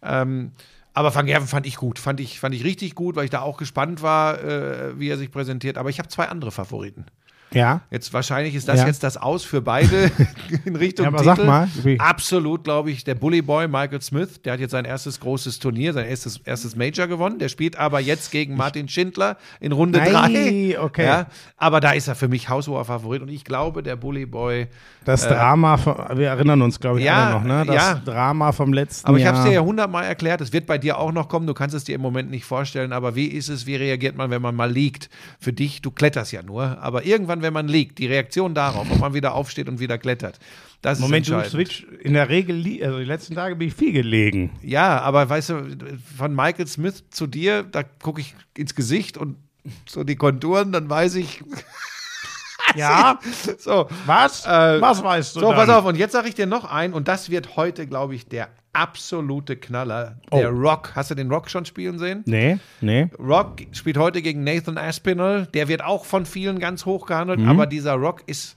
[0.02, 0.50] Ähm,
[0.94, 3.40] aber Van Gerven fand ich gut, fand ich, fand ich richtig gut, weil ich da
[3.40, 5.78] auch gespannt war, äh, wie er sich präsentiert.
[5.78, 7.06] Aber ich habe zwei andere Favoriten.
[7.54, 7.80] Ja.
[7.90, 8.86] Jetzt wahrscheinlich ist das Ja.
[8.86, 10.10] jetzt das Aus für beide
[10.64, 11.36] in Richtung Ja, aber Titel.
[11.36, 14.84] sag mal, wie- Absolut, glaube ich, der Bully Boy Michael Smith, der hat jetzt sein
[14.84, 17.38] erstes großes Turnier, sein erstes, erstes Major gewonnen.
[17.38, 20.10] Der spielt aber jetzt gegen Martin Schindler in Runde Ei,
[20.74, 20.80] 3.
[20.80, 21.04] okay.
[21.06, 24.66] Ja, aber da ist er für mich haushoher Favorit und ich glaube, der Bully Boy.
[25.04, 27.64] Das Drama, von, wir erinnern uns, glaube ich, Äh, ja, alle noch, ne?
[27.66, 27.94] Das ja.
[28.04, 30.98] Drama vom letzten Aber ich habe es dir ja hundertmal erklärt, es wird bei dir
[30.98, 33.66] auch noch kommen, du kannst es dir im Moment nicht vorstellen, aber wie ist es,
[33.66, 35.10] wie reagiert man, wenn man mal liegt?
[35.40, 38.98] Für dich, du kletterst ja nur, aber irgendwann, wenn man liegt, die Reaktion darauf, ob
[38.98, 40.38] man wieder aufsteht und wieder klettert,
[40.80, 44.50] das Moment, ist switch, in der Regel, also die letzten Tage bin ich viel gelegen.
[44.62, 45.76] Ja, aber weißt du,
[46.16, 49.36] von Michael Smith zu dir, da gucke ich ins Gesicht und
[49.88, 51.42] so die Konturen, dann weiß ich,
[52.76, 53.18] Ja,
[53.58, 53.88] so.
[54.06, 54.46] was?
[54.46, 55.56] Äh, was weißt du So, dann?
[55.56, 58.26] pass auf, und jetzt sage ich dir noch ein, und das wird heute, glaube ich,
[58.28, 60.16] der absolute Knaller.
[60.32, 60.56] Der Oh.
[60.56, 60.92] Rock.
[60.94, 62.22] Hast du den Rock schon spielen sehen?
[62.26, 63.08] Nee, nee.
[63.18, 65.46] Rock spielt heute gegen Nathan Aspinall.
[65.54, 67.48] Der wird auch von vielen ganz hoch gehandelt, Mhm.
[67.48, 68.56] aber dieser Rock ist.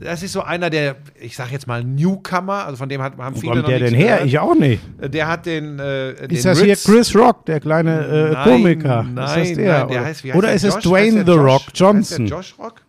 [0.00, 3.34] Das ist so einer der, ich sage jetzt mal Newcomer, also von dem hat, haben
[3.34, 4.06] Wo viele kommt noch der denn her?
[4.14, 4.26] gehört.
[4.26, 4.80] Ich auch nicht.
[5.00, 8.44] Der hat den, äh, den Ist das hier Ritz- Chris Rock, der kleine äh, Nein,
[8.44, 9.02] Komiker?
[9.02, 9.78] Nein, ist das der?
[9.80, 10.56] nein, der oder heißt, wie heißt oder der?
[10.56, 10.82] ist es Josh?
[10.84, 11.80] Dwayne The der Rock Josh?
[11.80, 12.00] Johnson?
[12.22, 12.82] Heißt der Josh Rock?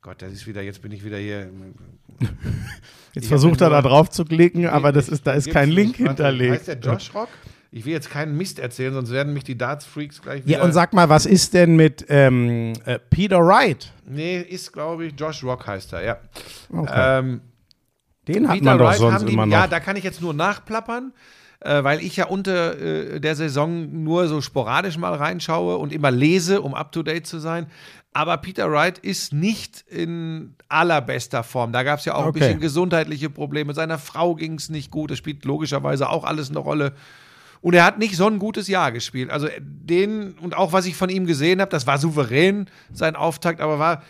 [0.00, 1.48] Gott, das ist wieder, jetzt bin ich wieder hier.
[3.14, 5.98] Jetzt Ich versucht er da drauf zu klicken, aber das ist, da ist kein Link
[5.98, 6.08] nicht.
[6.08, 6.52] Hinterlegt.
[6.52, 7.28] Heißt der Josh Rock?
[7.74, 10.58] Ich will jetzt keinen Mist erzählen, sonst werden mich die Darts-Freaks gleich wieder.
[10.58, 13.92] Ja, und sag mal, was ist denn mit ähm, äh, Peter Wright?
[14.06, 16.18] Nee, ist, glaube ich, Josh Rock heißt er, ja.
[16.70, 17.18] Okay.
[17.18, 17.40] Ähm,
[18.28, 19.52] Den hat Peter man doch Wright sonst haben die, immer noch.
[19.52, 21.14] Ja, da kann ich jetzt nur nachplappern,
[21.60, 26.10] äh, weil ich ja unter äh, der Saison nur so sporadisch mal reinschaue und immer
[26.10, 27.68] lese, um up to date zu sein.
[28.14, 31.72] Aber Peter Wright ist nicht in allerbester Form.
[31.72, 32.40] Da gab es ja auch ein Okay.
[32.40, 33.72] bisschen gesundheitliche Probleme.
[33.72, 35.10] Seiner Frau ging es nicht gut.
[35.10, 36.92] Das spielt logischerweise auch alles eine Rolle.
[37.62, 39.30] Und er hat nicht so ein gutes Jahr gespielt.
[39.30, 43.60] Also den und auch was ich von ihm gesehen habe, das war souverän sein Auftakt,
[43.62, 44.02] aber war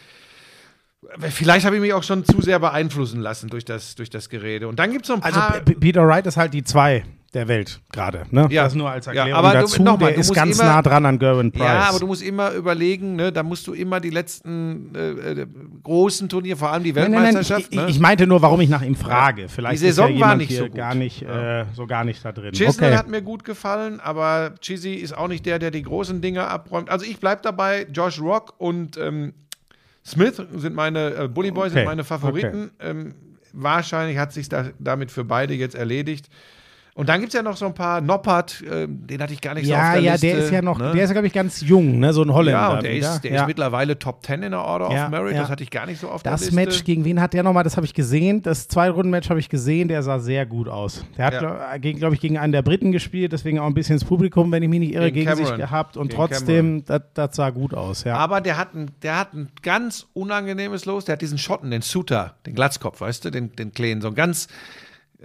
[1.28, 4.68] vielleicht habe ich mich auch schon zu sehr beeinflussen lassen durch das durch das Gerede.
[4.68, 7.04] Und dann gibt es so ein also paar P- Peter Wright ist halt die zwei.
[7.35, 8.25] Der Welt gerade.
[8.31, 8.47] Ne?
[8.51, 8.64] Ja.
[8.64, 9.83] Das nur als Ja, Erklärung aber du- dazu.
[9.83, 11.62] noch mal, der du ist ganz immer- nah dran an Gerwin Price.
[11.62, 15.11] Ja, aber du musst immer überlegen, ne, da musst du immer die letzten äh,
[15.42, 15.47] äh,
[15.83, 17.68] großen Turniere, vor allem die Nein, nein, nein, Weltmeisterschaft.
[17.71, 17.87] ich, ne?
[17.88, 19.49] ich meinte nur, warum ich nach ihm frage.
[19.49, 20.77] Vielleicht Die Saison ist ja war nicht hier so gut.
[20.77, 22.53] gar nicht, äh, so gar nicht da drin.
[22.53, 22.99] Chisnell okay.
[22.99, 26.90] hat mir gut gefallen, aber Chizzy ist auch nicht der, der die großen Dinge abräumt.
[26.90, 29.33] Also ich bleibe dabei, Josh Rock und ähm,
[30.05, 32.73] Smith sind meine, äh, Bully Boy sind Okay, meine Favoriten.
[32.81, 33.14] Ähm,
[33.55, 36.29] wahrscheinlich hat sich da, damit für beide jetzt erledigt.
[36.94, 39.55] Und dann gibt es ja noch so ein paar, Noppert, ähm, den hatte ich gar
[39.55, 40.26] nicht so auf ja, der ja, Liste.
[40.26, 40.92] der ist ja noch, ne?
[40.94, 42.12] der ist, glaube ich, ganz jung, ne?
[42.12, 42.61] so ein Holländer.
[42.61, 43.14] ja, und der, wieder.
[43.14, 43.40] ist, der ja.
[43.40, 45.35] ist mittlerweile Top 10 in der Order Ja, of Merit.
[45.35, 45.40] ja.
[45.40, 46.55] Das hatte ich gar nicht so auf der Das Liste.
[46.55, 47.64] Match, gegen wen hat der nochmal?
[47.64, 48.42] Das habe ich gesehen.
[48.42, 49.88] Das Zwei-Runden-Match habe ich gesehen.
[49.88, 51.02] Der sah sehr gut aus.
[51.16, 51.78] Der hat, Ja.
[51.78, 53.33] glaube ich, gegen einen der Briten gespielt.
[53.33, 55.96] Deswegen auch ein bisschen ins Publikum, wenn ich mich nicht irre, Gegen gegen, sich gehabt.
[55.96, 58.05] Und Gegen trotzdem, das das sah gut aus.
[58.05, 58.16] Ja.
[58.16, 61.07] Aber der hat, ein, der hat ein ganz unangenehmes Los.
[61.07, 64.14] Der hat diesen Schotten, den Suter, den Glatzkopf, weißt du, den, den Kleinen, so ein
[64.14, 64.48] ganz.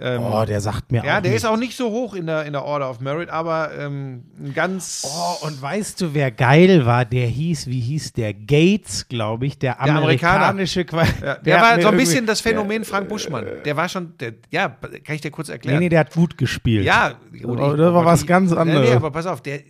[0.00, 1.38] Ähm, oh, der sagt mir ja, der nicht.
[1.38, 4.54] ist auch nicht so hoch in der, in der Order of Merit, aber ähm, ein
[4.54, 5.04] ganz.
[5.04, 7.04] Oh, und weißt du, wer geil war?
[7.04, 8.32] Der hieß, wie hieß der?
[8.32, 12.40] Gates, glaube ich, der, Der amerikanische Qua ja, der, hat war so ein bisschen das
[12.40, 13.44] Phänomen Frank Buschmann.
[13.64, 15.78] Der war schon, der, ja, kann ich dir kurz Nee, erklären?
[15.80, 16.84] nee, der hat gut gespielt.
[16.84, 18.90] ja, gut, Oh, das war was ganz Nee, nee, anderes.
[18.92, 19.60] aber pass auf, der,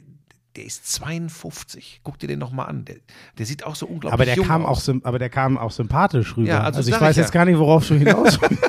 [0.56, 2.00] der ist 52.
[2.02, 2.84] Guck dir den noch mal an.
[2.84, 2.96] Der,
[3.38, 4.88] der sieht auch so unglaublich aber der kam aus.
[4.88, 6.48] auch, aber der kam auch sympathisch rüber.
[6.48, 7.22] Ja, also also, ich weiß ja.
[7.22, 8.62] jetzt gar nicht, worauf du hinaus willst.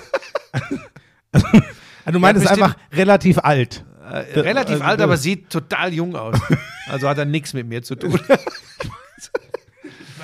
[1.34, 3.86] also, du meintest bestimmt- einfach relativ alt.
[4.10, 6.40] Äh, relativ also alt, aber sieht total jung aus.
[6.88, 8.20] Also hat er nichts mit mir zu tun.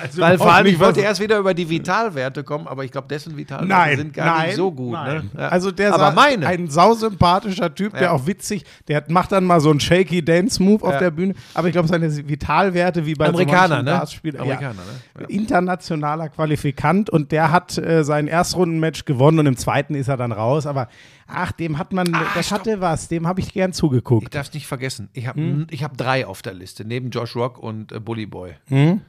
[0.02, 3.08] Also Weil vor allem, ich wollte erst wieder über die Vitalwerte kommen, aber ich glaube,
[3.08, 4.92] dessen Vitalwerte Nein, sind gar nein, nicht so gut.
[4.92, 5.30] nein.
[5.34, 5.40] Ne?
[5.42, 5.48] Ja.
[5.48, 6.46] Also der aber meine.
[6.46, 8.10] ein sausympathischer Typ, der Ja.
[8.12, 10.98] auch witzig, der macht dann mal so einen shaky Dance Move auf Ja.
[10.98, 13.90] der Bühne, aber ich glaube seine Vitalwerte wie bei Amerikaner, so ne?
[13.90, 14.74] Dartspielern- Amerikaner,
[15.18, 15.26] ne?
[15.28, 20.32] Internationaler Qualifikant und der hat äh, sein Erstrundenmatch gewonnen und im zweiten ist er dann
[20.32, 20.88] raus, aber
[21.26, 22.60] ach, dem hat man, das stopp.
[22.60, 24.34] hatte was, dem habe ich gern Ich zugeguckt.
[24.34, 25.08] darf es nicht vergessen.
[25.12, 25.66] Ich habe Hm?
[25.70, 28.52] ich hab drei auf der Liste, neben Josh Rock und äh, Bully Boy.
[28.68, 29.00] Hm?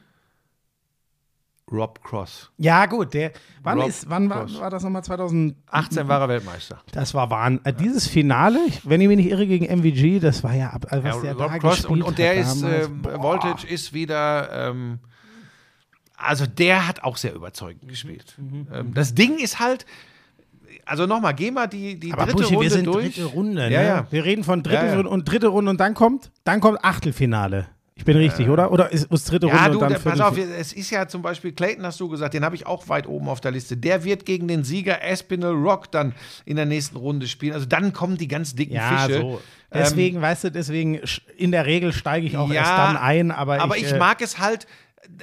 [1.71, 2.49] Rob Cross.
[2.57, 5.55] Ja, gut, der, wann, Rob ist, wann war, war das nochmal 2000?
[5.69, 6.81] 18 war er Weltmeister.
[6.93, 7.65] Das war Wahnsinn.
[7.65, 11.03] Äh, Dieses Finale, wenn ich mich nicht irre, gegen MVG, das war ja, ab- äh,
[11.03, 12.61] was Ja, der Rob da Cross und, und der ist,
[13.01, 13.21] Boah.
[13.21, 14.99] Voltage ist wieder, ähm,
[16.15, 18.35] also der hat auch sehr überzeugend gespielt.
[18.37, 18.67] Mhm.
[18.73, 19.85] Ähm, das Ding ist halt,
[20.85, 23.15] also nochmal, geh mal die, die Aber dritte Buschi, Runde wir sind durch.
[23.15, 23.71] dritte Runde, ne?
[23.73, 24.07] Ja, ja.
[24.09, 24.95] Wir reden von dritte Ja, ja.
[24.95, 27.67] Runde und dritte Runde und dann kommt, dann kommt Achtelfinale.
[27.97, 28.71] Ich bin richtig, oder?
[28.71, 31.07] Oder ist, ist dritte Runde Ja, du, und dann der, pass auf, es ist ja
[31.07, 33.75] zum Beispiel Clayton, hast du gesagt, den habe ich auch weit oben auf der Liste.
[33.75, 36.13] Der wird gegen den Sieger Aspinall Rock dann
[36.45, 37.53] in der nächsten Runde spielen.
[37.53, 39.19] Also dann kommen die ganz dicken Ja, Fische.
[39.21, 39.41] so.
[39.73, 41.01] Deswegen, weißt du, deswegen
[41.37, 43.97] in der Regel steige ich auch Ja, erst dann ein, aber, Aber ich, ich äh,
[43.97, 44.67] mag es halt.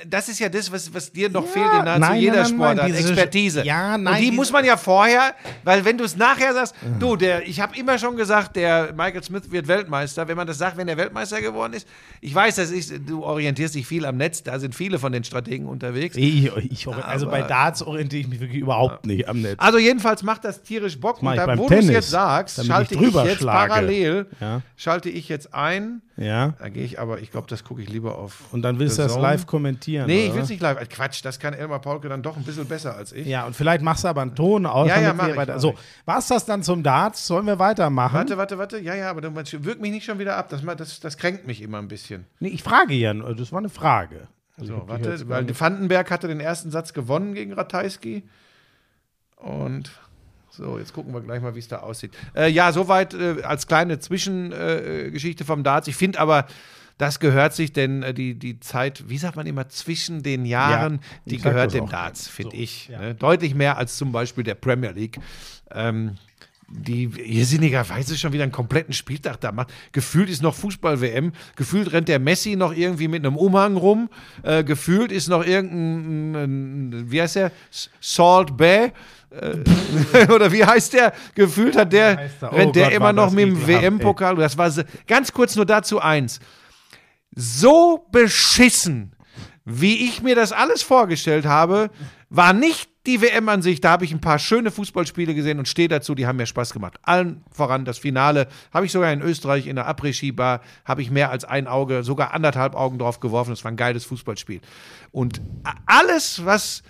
[0.08, 2.46] Das ist ja das, was, was dir noch Ja, fehlt in nahezu nein, jeder nein,
[2.46, 3.64] Sportart, nein, diese- Expertise.
[3.64, 7.14] Ja, nein, Und die muss man ja vorher, weil wenn du es nachher sagst, du,
[7.16, 10.26] der, ich habe immer schon gesagt, der Michael Smith wird Weltmeister.
[10.26, 11.86] Wenn man das sagt, wenn er Weltmeister geworden ist,
[12.20, 15.22] ich weiß, das ist, du orientierst dich viel am Netz, da sind viele von den
[15.24, 16.16] Strategen unterwegs.
[16.16, 19.54] ich, ich, also bei Aber- Darts orientiere ich mich wirklich überhaupt nicht am Netz.
[19.58, 21.22] Also jedenfalls macht das tierisch Bock.
[21.22, 23.24] Und ich da, beim wo du es Tennis, jetzt sagst, damit ich schalte ich, drüber
[23.26, 23.68] jetzt schlage.
[23.68, 24.60] parallel, Ja.
[24.76, 26.02] schalte ich jetzt ein.
[26.16, 26.54] Ja.
[26.60, 28.36] Da gehe ich aber, ich glaube, das gucke ich lieber auf.
[28.52, 29.73] Und dann willst du das live kommentieren.
[30.06, 30.88] Nee, ich oder will es nicht live.
[30.88, 33.26] Quatsch, das kann Elmar Paulke dann doch ein bisschen besser als ich.
[33.26, 34.88] Ja, und vielleicht machst du aber einen Ton aus.
[34.88, 35.54] Ja, ja, mach ich, weiter.
[35.54, 35.78] mach So, ich.
[36.06, 37.26] war's das dann zum Darts?
[37.26, 38.14] Sollen wir weitermachen?
[38.14, 38.78] Warte, warte, warte.
[38.78, 40.48] Ja, ja, aber dann wirkt mich nicht schon wieder ab.
[40.48, 42.26] Das, das, das kränkt mich immer ein bisschen.
[42.40, 44.28] Nee, ich frage ja, nur, das war eine Frage.
[44.56, 48.22] Also So, ich warte, weil Vandenberg hatte den ersten Satz gewonnen gegen Ratajski.
[49.37, 49.90] Und
[50.50, 52.12] so, jetzt gucken wir gleich mal, wie es da aussieht.
[52.37, 55.88] Äh, ja, soweit äh, als kleine Zwischengeschichte äh, Geschichte vom Darts.
[55.88, 56.46] Ich finde aber,
[56.98, 60.94] das gehört sich, denn äh, die, die Zeit, wie sagt man immer, zwischen den Jahren,
[60.94, 62.88] Ja, die gehört dem Darts, finde So, ich.
[62.88, 63.00] ja.
[63.00, 63.14] Ne?
[63.14, 65.18] Deutlich mehr als zum Beispiel der Premier League.
[65.72, 66.16] Ähm,
[66.66, 69.72] die irrsinnigerweise schon wieder einen kompletten Spieltag da macht.
[69.92, 74.09] Gefühlt ist noch Fußball-WM, gefühlt rennt der Messi noch irgendwie mit einem Umhang rum,
[74.42, 77.52] äh, gefühlt ist noch irgendein, ein, wie heißt der,
[78.00, 78.92] Salt Bay,
[79.30, 81.12] äh, oder wie heißt der?
[81.35, 82.52] Gefühlt hat der, heißt er?
[82.52, 83.66] Oh rennt der Gott, immer noch mit dem.
[83.66, 84.37] WM-Pokal.
[84.37, 84.72] Das war
[85.07, 86.40] ganz kurz nur dazu eins.
[87.34, 89.14] So beschissen,
[89.64, 91.90] wie ich mir das alles vorgestellt habe,
[92.28, 93.80] war nicht die WM an sich.
[93.80, 96.72] Da habe ich ein paar schöne Fußballspiele gesehen und stehe dazu, die haben mir Spaß
[96.72, 96.98] gemacht.
[97.02, 98.48] Allen voran das Finale.
[98.72, 102.32] Habe ich sogar in Österreich in der Après-Ski-Bar, habe ich mehr als ein Auge, sogar
[102.32, 103.50] anderthalb Augen drauf geworfen.
[103.50, 104.60] Das war ein geiles Fußballspiel.
[105.12, 105.40] Und
[105.86, 106.82] alles, was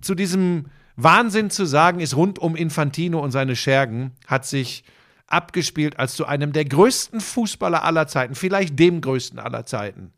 [0.00, 4.84] zu diesem Wahnsinn zu sagen ist, rund um Infantino und seine Schergen, hat sich
[5.32, 10.12] abgespielt als zu einem der größten Fußballer aller Zeiten, vielleicht dem größten aller Zeiten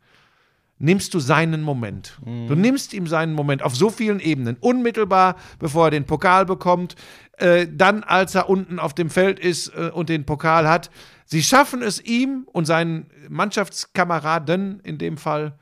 [0.79, 2.19] nimmst du seinen Moment.
[2.25, 4.57] Du nimmst ihm seinen Moment auf so vielen Ebenen.
[4.61, 6.97] Unmittelbar, bevor er den Pokal bekommt,
[7.39, 10.91] äh, dann, als er unten auf dem Feld ist äh, und den Pokal hat.
[11.25, 15.59] Sie schaffen es ihm und seinen Mannschaftskameraden in dem Fall,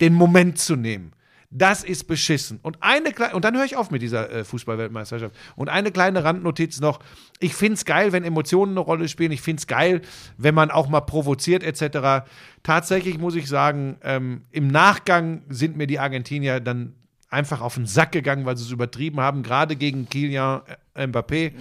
[0.00, 1.12] den Moment zu nehmen.
[1.56, 2.58] Das ist beschissen.
[2.62, 5.36] Und eine und dann höre ich auf mit dieser äh, Fußballweltmeisterschaft.
[5.54, 6.98] Und eine kleine Randnotiz noch.
[7.38, 9.30] Ich finde es geil, wenn Emotionen eine Rolle spielen.
[9.30, 10.02] Ich finde es geil,
[10.36, 12.26] wenn man auch mal provoziert, etc.
[12.64, 16.94] Tatsächlich muss ich sagen, ähm, im Nachgang sind mir die Argentinier dann
[17.30, 20.62] einfach auf den Sack gegangen, weil sie es übertrieben haben, gerade gegen Kylian
[20.94, 21.52] äh, Mbappé.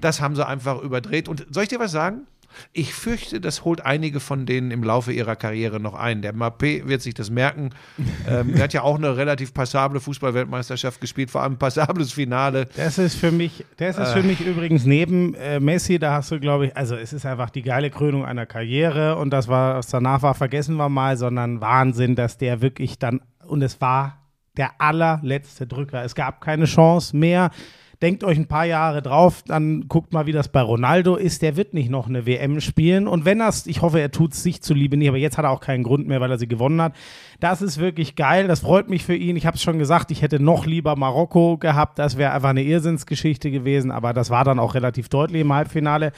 [0.00, 1.28] Das haben sie einfach überdreht.
[1.28, 2.22] Und soll ich dir was sagen?
[2.72, 6.22] Ich fürchte, das holt einige von denen im Laufe ihrer Karriere noch ein.
[6.22, 7.70] Der Mbappé wird sich das merken.
[8.28, 12.66] ähm, er hat ja auch eine relativ passable Fußballweltmeisterschaft gespielt, vor allem ein passables Finale.
[12.76, 16.40] Das ist für mich, das ist für mich übrigens neben äh, Messi, da hast du,
[16.40, 19.88] glaube ich, also es ist einfach die geile Krönung einer Karriere und das war, was
[19.88, 24.20] danach war, vergessen wir mal, sondern Wahnsinn, dass der wirklich dann, und es war
[24.56, 26.04] der allerletzte Drücker.
[26.04, 27.50] Es gab keine Chance mehr.
[28.02, 31.42] Denkt euch ein paar Jahre drauf, dann guckt mal, wie das bei Ronaldo ist.
[31.42, 33.06] Der wird nicht noch eine WM spielen.
[33.06, 35.50] Und wenn er ich hoffe, er tut es sich zuliebe nicht, aber jetzt hat er
[35.50, 36.94] auch keinen Grund mehr, weil er sie gewonnen hat.
[37.40, 38.48] Das ist wirklich geil.
[38.48, 39.36] Das freut mich für ihn.
[39.36, 41.98] Ich habe es schon gesagt, ich hätte noch lieber Marokko gehabt.
[41.98, 46.12] Das wäre einfach eine Irrsinnsgeschichte gewesen, aber das war dann auch relativ deutlich im Halbfinale.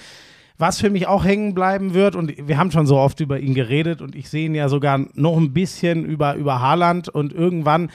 [0.58, 3.54] Was für mich auch hängen bleiben wird, und wir haben schon so oft über ihn
[3.54, 7.90] geredet, und ich sehe ihn ja sogar noch ein bisschen über, über Haaland und irgendwann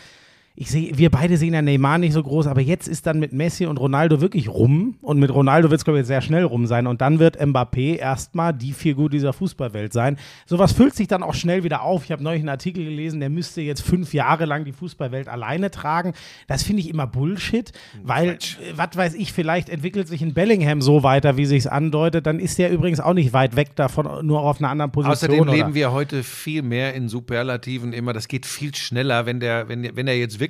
[0.59, 3.31] ich sehe, wir beide sehen ja Neymar nicht so groß, aber jetzt ist dann mit
[3.31, 4.95] Messi und Ronaldo wirklich rum.
[5.03, 6.87] Und mit Ronaldo wird es, glaube ich, sehr schnell rum sein.
[6.87, 10.17] Und dann wird Mbappé erstmal die Figur dieser Fußballwelt sein.
[10.47, 12.05] Sowas füllt sich dann auch schnell wieder auf.
[12.05, 15.69] Ich habe neulich einen Artikel gelesen, der müsste jetzt fünf Jahre lang die Fußballwelt alleine
[15.69, 16.13] tragen.
[16.47, 18.37] Das finde ich immer Bullshit, weil, äh,
[18.75, 22.25] was weiß ich, vielleicht entwickelt sich in Bellingham so weiter, wie sich andeutet.
[22.25, 25.13] Dann ist der übrigens auch nicht weit weg davon, nur auf einer anderen Position.
[25.13, 25.51] Außerdem oder?
[25.51, 28.11] leben wir heute viel mehr in Superlativen immer.
[28.11, 30.46] Das geht viel schneller, wenn der, wenn, wenn er jetzt wirklich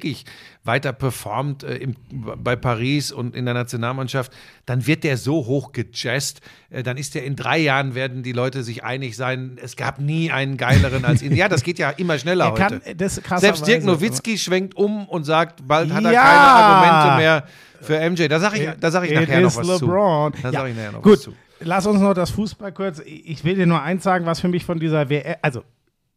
[0.63, 4.31] weiter performt äh, im, bei Paris und in der Nationalmannschaft,
[4.65, 8.31] dann wird der so hoch gejazzt, äh, dann ist der in drei Jahren werden die
[8.33, 11.31] Leute sich einig sein, es gab nie einen geileren als ihn.
[11.35, 12.79] Ja, das geht ja immer schneller Er heute.
[12.81, 16.23] kann, das Selbst Dirk Nowitzki schwenkt um und sagt, bald hat er Ja.
[16.23, 17.43] keine Argumente mehr
[17.81, 18.27] für MJ.
[18.27, 20.33] Da sage ich, da sag ich It nachher noch was LeBron.
[20.33, 20.41] zu.
[20.41, 21.33] Da Ja, sage ich nachher noch Gut, was zu.
[21.59, 23.01] lass uns noch das Fußball kurz.
[23.05, 25.63] Ich will dir nur eins sagen, was für mich von dieser WM, also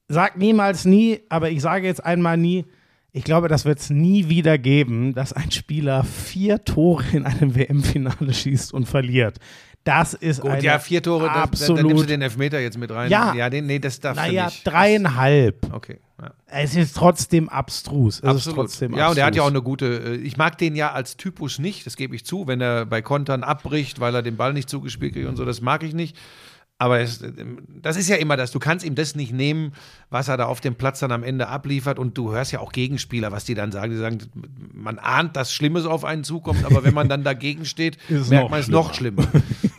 [0.08, 2.64] sag niemals nie, aber ich sage jetzt einmal nie,
[3.12, 7.54] ich glaube, das wird es nie wieder geben, dass ein Spieler vier Tore in einem
[7.56, 9.38] WM-Finale schießt und verliert.
[9.82, 12.76] Das ist Gut, ja, vier Tore, da, da, absolut, dann nimmst du den Elfmeter jetzt
[12.76, 13.10] mit rein.
[13.10, 13.34] Ja.
[13.34, 14.66] ja den, nee, das darfst naja, nicht.
[14.66, 15.72] dreieinhalb.
[15.72, 16.32] Okay, ja.
[16.46, 18.18] Es ist trotzdem abstrus.
[18.18, 18.58] Es Absolut.
[18.58, 19.62] trotzdem ja, und er hat ja auch abstrus.
[19.62, 20.16] eine gute.
[20.16, 23.00] äh, Ich mag den ja als Typus nicht, das gebe ich zu, wenn er bei
[23.00, 26.14] Kontern abbricht, weil er den Ball nicht zugespielt kriegt und so, das mag ich nicht.
[26.80, 27.22] Aber es,
[27.82, 28.52] das ist ja immer das.
[28.52, 29.74] Du kannst ihm das nicht nehmen,
[30.08, 31.98] was er da auf dem Platz dann am Ende abliefert.
[31.98, 33.92] Und du hörst ja auch Gegenspieler, was die dann sagen.
[33.92, 34.18] Die sagen,
[34.72, 38.60] man ahnt, dass Schlimmes auf einen zukommt, aber wenn man dann dagegen steht, merkt man
[38.60, 39.28] es noch schlimmer.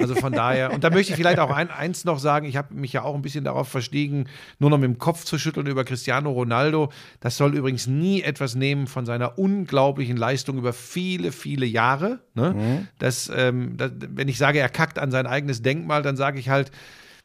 [0.02, 0.74] Also von daher.
[0.74, 2.46] Und da möchte ich vielleicht auch ein, eins noch sagen.
[2.46, 4.28] Ich habe mich ja auch ein bisschen darauf verstiegen,
[4.60, 6.92] nur noch mit dem Kopf zu schütteln über Cristiano Ronaldo.
[7.20, 12.20] Das soll übrigens nie etwas nehmen von seiner unglaublichen Leistung über viele, viele Jahre.
[12.34, 12.88] Ne?
[13.00, 16.50] Das, ähm, das, wenn ich sage, er kackt an sein eigenes Denkmal, dann sage ich
[16.50, 16.72] halt,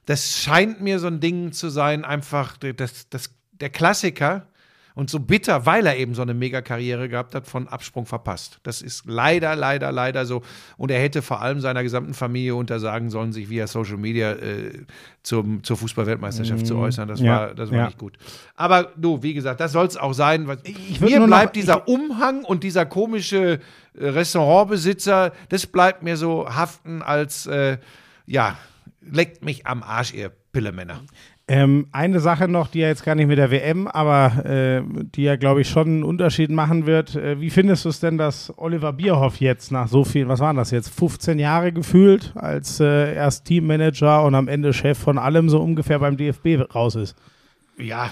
[0.06, 4.46] das scheint mir so ein Ding zu sein, einfach das, das, der Klassiker
[4.96, 8.58] und so bitter, weil er eben so eine Mega-Karriere gehabt hat, von Absprung verpasst.
[8.64, 10.42] Das ist leider, leider, leider so.
[10.78, 14.72] Und er hätte vor allem seiner gesamten Familie untersagen sollen, sich via Social Media äh,
[15.22, 17.06] zum, zur Fußball-Weltmeisterschaft zu äußern.
[17.08, 17.86] Das Ja, war, das war ja.
[17.86, 18.16] nicht gut.
[18.56, 20.48] Aber du, wie gesagt, das soll es auch sein.
[20.64, 23.60] Ich mir nur noch- bleibt dieser Umhang und dieser komische
[23.98, 27.78] äh, Restaurantbesitzer, das bleibt mir so haften als, äh,
[28.26, 28.56] ja,
[29.02, 31.00] leckt mich am Arsch, ihr Pillemänner.
[31.48, 34.82] Ähm, eine Sache noch, die ja jetzt gar nicht mit der WM, aber äh,
[35.14, 37.14] die ja, glaube ich, schon einen Unterschied machen wird.
[37.14, 40.56] Äh, wie findest du es denn, dass Oliver Bierhoff jetzt nach so viel, was waren
[40.56, 45.48] das jetzt, 15 Jahre gefühlt, als äh, erst Teammanager und am Ende Chef von allem
[45.48, 47.16] so ungefähr beim DFB raus ist?
[47.78, 48.10] Ja,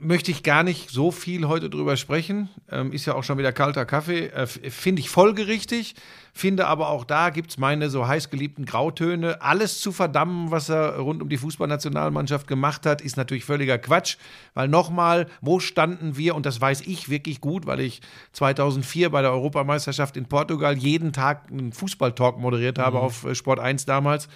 [0.00, 2.48] möchte ich gar nicht so viel heute drüber sprechen.
[2.70, 4.28] Ähm, ist ja auch schon wieder kalter Kaffee.
[4.28, 5.96] Äh, Finde ich folgerichtig.
[6.32, 9.42] Finde aber auch da gibt es meine so heißgeliebten Grautöne.
[9.42, 14.16] Alles zu verdammen, was er rund um die Fußballnationalmannschaft gemacht hat, ist natürlich völliger Quatsch.
[14.54, 16.36] Weil nochmal, wo standen wir?
[16.36, 21.12] Und das weiß ich wirklich gut, weil ich 2004 bei der Europameisterschaft in Portugal jeden
[21.12, 24.28] Tag einen Fußballtalk moderiert habe auf äh, Sport 1 damals.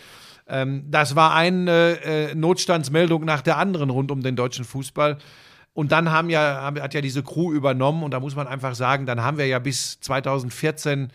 [0.47, 5.19] Ähm, das war eine äh, Notstandsmeldung nach der anderen rund um den deutschen Fußball.
[5.73, 9.07] Und dann haben ja, hat ja diese Crew übernommen und da muss man einfach sagen,
[9.07, 11.09] dann haben wir ja bis 2014,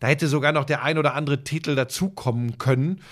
[0.00, 3.02] da hätte sogar noch der ein oder andere Titel dazukommen können.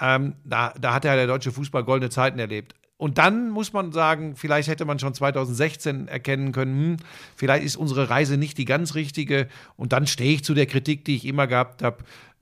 [0.00, 2.74] Ähm, da, da hat ja der deutsche Fußball goldene Zeiten erlebt.
[2.96, 6.96] Und dann muss man sagen, vielleicht hätte man schon 2016 erkennen können, hm,
[7.36, 9.46] vielleicht ist unsere Reise nicht die ganz richtige.
[9.76, 11.98] Und dann stehe ich zu der Kritik, die ich immer gehabt habe.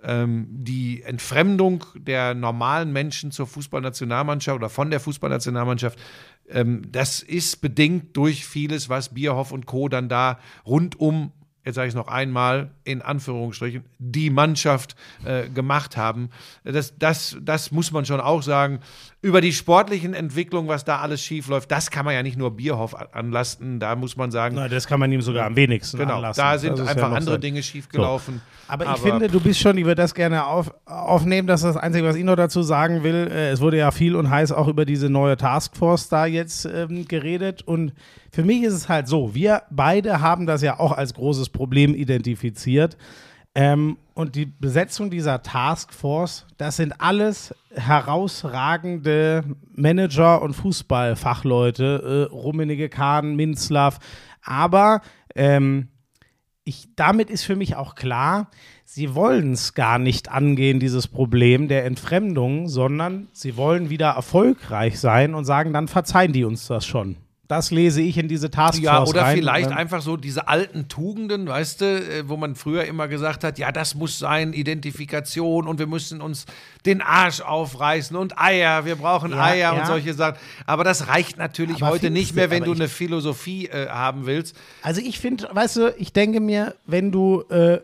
[0.06, 5.98] Ähm, die Entfremdung der normalen Menschen zur Fußballnationalmannschaft oder von der Fußballnationalmannschaft,
[6.48, 9.88] ähm, das ist bedingt durch vieles, was Bierhoff und Co.
[9.88, 11.32] dann da rundum
[11.66, 16.30] jetzt sage ich es noch einmal, in Anführungsstrichen, die Mannschaft äh, gemacht haben.
[16.62, 18.78] Das, das, das muss man schon auch sagen.
[19.26, 22.52] Über die sportlichen Entwicklungen, was da alles schief läuft, das kann man ja nicht nur
[22.56, 23.80] Bierhoff anlasten.
[23.80, 26.40] Da muss man sagen, Na, das kann man ihm sogar am wenigsten genau, anlassen.
[26.40, 28.40] da sind ja einfach noch andere sein- Dinge schiefgelaufen.
[28.68, 31.76] Aber ich finde, du bist schon, ich würde das gerne auf, aufnehmen, das ist das
[31.76, 33.28] Einzige, was ich noch dazu sagen will.
[33.32, 37.08] Äh, es wurde ja viel und heiß auch über diese neue Taskforce da jetzt ähm,
[37.08, 37.62] geredet.
[37.62, 37.94] Und
[38.30, 41.96] für mich ist es halt so, wir beide haben das ja auch als großes Problem
[41.96, 42.96] identifiziert.
[43.56, 52.90] Ähm, und die Besetzung dieser Taskforce, das sind alles herausragende Manager und Fußballfachleute, äh, Rummenigge,
[52.90, 53.98] Kahn, Minzlaff.
[54.42, 55.00] Aber
[55.34, 55.88] ähm,
[56.64, 58.50] ich, damit ist für mich auch klar,
[58.84, 65.00] sie wollen es gar nicht angehen, dieses Problem der Entfremdung, sondern sie wollen wieder erfolgreich
[65.00, 67.16] sein und sagen, dann verzeihen die uns das schon.
[67.48, 69.36] Das lese ich in diese Taskforce Ja, oder rein.
[69.38, 73.44] vielleicht Ähm, einfach so diese alten Tugenden, weißt du, äh, wo man früher immer gesagt
[73.44, 76.46] hat, ja, das muss sein, Identifikation und wir müssen uns
[76.84, 79.80] den Arsch aufreißen und Eier, wir brauchen Ja, Eier ja.
[79.80, 80.36] und solche Sachen.
[80.66, 84.56] Aber das reicht natürlich Aber heute nicht mehr, wenn du eine Philosophie äh, haben willst.
[84.82, 87.78] Also ich finde, weißt du, ich denke mir, wenn du äh,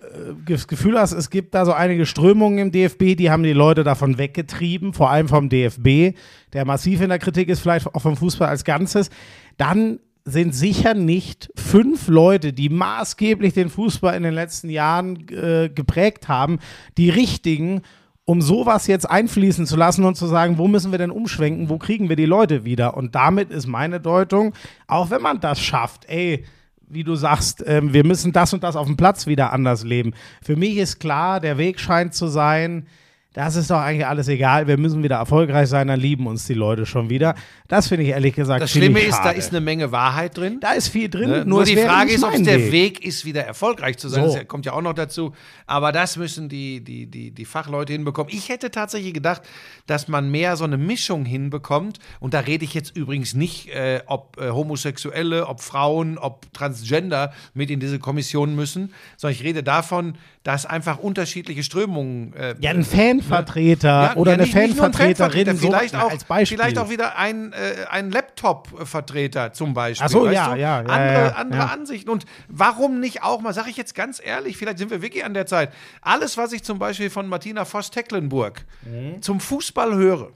[0.47, 3.85] das Gefühl hast, es gibt da so einige Strömungen im DFB, die haben die Leute
[3.85, 6.17] davon weggetrieben, vor allem vom DFB,
[6.53, 9.11] der massiv in der Kritik ist, vielleicht auch vom Fußball als Ganzes,
[9.57, 15.69] dann sind sicher nicht fünf Leute, die maßgeblich den Fußball in den letzten Jahren äh,
[15.69, 16.61] geprägt haben,
[16.97, 17.83] die richtigen,
[18.25, 21.79] um sowas jetzt einfließen zu lassen und zu sagen, wo müssen wir denn umschwenken, wo
[21.79, 22.97] kriegen wir die Leute wieder?
[22.97, 24.55] Und damit ist meine Deutung,
[24.87, 26.45] auch wenn man das schafft, ey,
[26.89, 30.13] wie du sagst, ähm, wir müssen das und das auf dem Platz wieder anders leben.
[30.43, 32.87] Für mich ist klar, der Weg scheint zu sein,
[33.35, 36.55] das ist doch eigentlich alles egal, wir müssen wieder erfolgreich sein, dann lieben uns die
[36.55, 37.35] Leute schon wieder.
[37.69, 40.59] Das finde ich ehrlich gesagt Das Schlimme ist, da ist eine Menge Wahrheit drin.
[40.61, 41.37] da ist viel drin, Ne?
[41.39, 42.73] nur, Nur die Frage ist, ob es der Weg.
[42.73, 43.05] Weg.
[43.05, 44.29] ist, wieder erfolgreich zu sein.
[44.29, 44.37] So.
[44.37, 45.33] Das kommt ja auch noch dazu.
[45.67, 48.33] Aber das müssen die, die, die, die Fachleute hinbekommen.
[48.35, 49.43] Ich hätte tatsächlich gedacht,
[49.87, 51.99] dass man mehr so eine Mischung hinbekommt.
[52.21, 57.33] Und da rede ich jetzt übrigens nicht, äh, ob äh, Homosexuelle, ob Frauen, ob Transgender
[57.55, 62.35] mit in diese Kommission müssen, sondern ich rede davon, dass einfach unterschiedliche Strömungen.
[62.35, 62.85] Äh, Ja, ein
[63.23, 66.59] Fanvertreter ja, oder ja, eine nicht- nur ein Fanvertreterin, Fanvertreter, vielleicht, so, auch, als Beispiel.
[66.59, 70.05] vielleicht auch wieder ein, äh, ein Laptop-Vertreter zum Beispiel.
[70.07, 71.71] Ach so, ja, ja, Andere, andere.
[71.71, 72.11] Ansichten.
[72.11, 75.35] Und warum nicht auch mal, sage ich jetzt ganz ehrlich, vielleicht sind wir wirklich an
[75.35, 79.23] der Zeit, alles, was ich zum Beispiel von Martina Voss-Tecklenburg Mhm.
[79.23, 80.31] zum Fußball höre,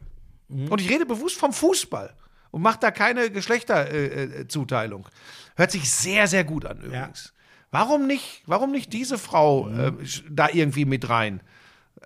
[0.49, 2.15] und ich rede bewusst vom Fußball
[2.53, 5.09] und mache da keine Geschlechterzuteilung, äh, Zuteilung,
[5.57, 7.33] hört sich sehr, sehr gut an übrigens.
[7.73, 11.41] Warum nicht, warum nicht diese Frau äh, sch- da irgendwie mit rein?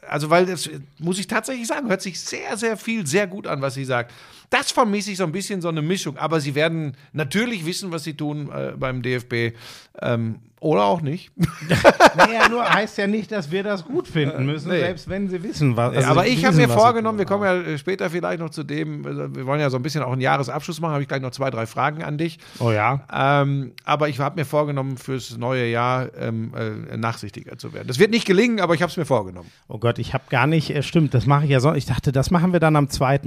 [0.09, 3.61] Also, weil das muss ich tatsächlich sagen, hört sich sehr, sehr viel, sehr gut an,
[3.61, 4.13] was sie sagt.
[4.49, 6.17] Das vermisse ich so ein bisschen, so eine Mischung.
[6.17, 9.57] Aber sie werden natürlich wissen, was sie tun äh, beim DFB.
[10.01, 11.33] Ähm, oder auch nicht.
[12.17, 14.81] Naja, nur heißt ja nicht, dass wir das gut finden müssen, Nee.
[14.81, 15.97] selbst wenn sie wissen, was.
[15.97, 19.07] also aber ich habe mir vorgenommen, wir kommen ja äh, später vielleicht noch zu dem,
[19.07, 21.31] also wir wollen ja so ein bisschen auch einen Jahresabschluss machen, habe ich gleich noch
[21.31, 22.39] zwei, drei Fragen an dich.
[22.59, 23.03] Oh ja.
[23.13, 26.53] Ähm, aber ich habe mir vorgenommen, fürs neue Jahr ähm,
[26.91, 27.87] äh, nachsichtiger zu werden.
[27.89, 29.49] Das wird nicht gelingen, aber ich habe es mir vorgenommen.
[29.69, 31.73] Oh Gott, ich habe gar nicht, äh, stimmt, das mache ich ja so.
[31.73, 33.21] Ich dachte, das machen wir dann am 2.1.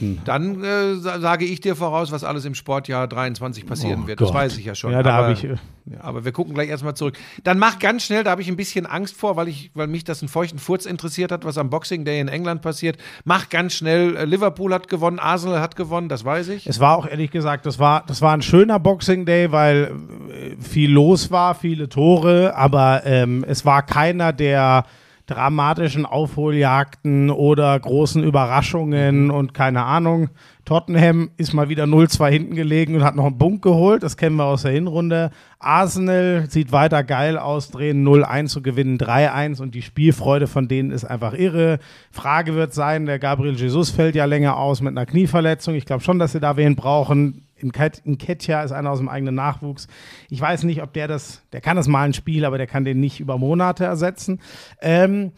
[0.00, 4.06] Nee, dann äh, sa- sage ich dir voraus, was alles im Sportjahr 23 passieren Oh
[4.08, 4.18] wird.
[4.18, 4.28] Gott.
[4.28, 4.92] Das weiß ich ja schon.
[4.92, 5.44] Ja, da habe ich.
[5.44, 5.56] äh,
[6.00, 7.16] aber wir gucken gleich erstmal zurück.
[7.44, 10.04] Dann mach ganz schnell, da habe ich ein bisschen Angst vor, weil, ich, weil mich
[10.04, 12.96] das einen feuchten Furz interessiert hat, was am Boxing Day in England passiert.
[13.24, 14.16] Mach ganz schnell.
[14.16, 16.66] äh, Liverpool hat gewonnen, Arsenal hat gewonnen, das weiß ich.
[16.66, 19.92] Es war auch ehrlich gesagt, das war, das war ein schöner Boxing Day, weil
[20.30, 24.84] äh, viel los war, viele Tore, aber ähm, es war keiner der
[25.26, 30.30] dramatischen Aufholjagden oder großen Überraschungen und keine Ahnung.
[30.64, 34.02] Tottenham ist mal wieder 0-2 hinten gelegen und hat noch einen Punkt geholt.
[34.02, 35.30] Das kennen wir aus der Hinrunde.
[35.58, 40.90] Arsenal sieht weiter geil aus, drehen 0-1 zu gewinnen 3-1 und die Spielfreude von denen
[40.90, 41.78] ist einfach irre.
[42.10, 45.74] Frage wird sein, der Gabriel Jesus fällt ja länger aus mit einer Knieverletzung.
[45.74, 47.46] Ich glaube schon, dass sie da wen brauchen.
[47.56, 49.86] In, Ket in Ketja ist einer aus dem eigenen Nachwuchs.
[50.30, 52.84] Ich weiß nicht, ob der das, der kann das mal ein Spiel, aber der kann
[52.84, 54.40] den nicht über Monate ersetzen.
[54.80, 55.32] Ähm,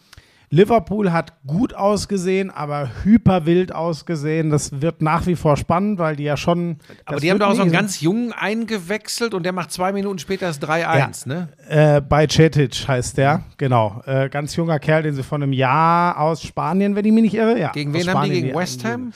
[0.49, 4.49] Liverpool hat gut ausgesehen, aber hyperwild ausgesehen.
[4.49, 6.77] Das wird nach wie vor spannend, weil die ja schon.
[7.05, 10.19] Aber die haben da auch so einen ganz jungen eingewechselt und der macht zwei Minuten
[10.19, 11.49] später das 3-1, ne?
[11.67, 14.01] Äh, bei Cetic heißt der, genau.
[14.05, 17.35] Äh, ganz junger Kerl, den sie von einem Jahr aus Spanien, wenn ich mich nicht
[17.35, 17.59] irre.
[17.59, 18.11] Ja, Gegen wen haben die?
[18.11, 19.13] Spanien Gegen West Ham?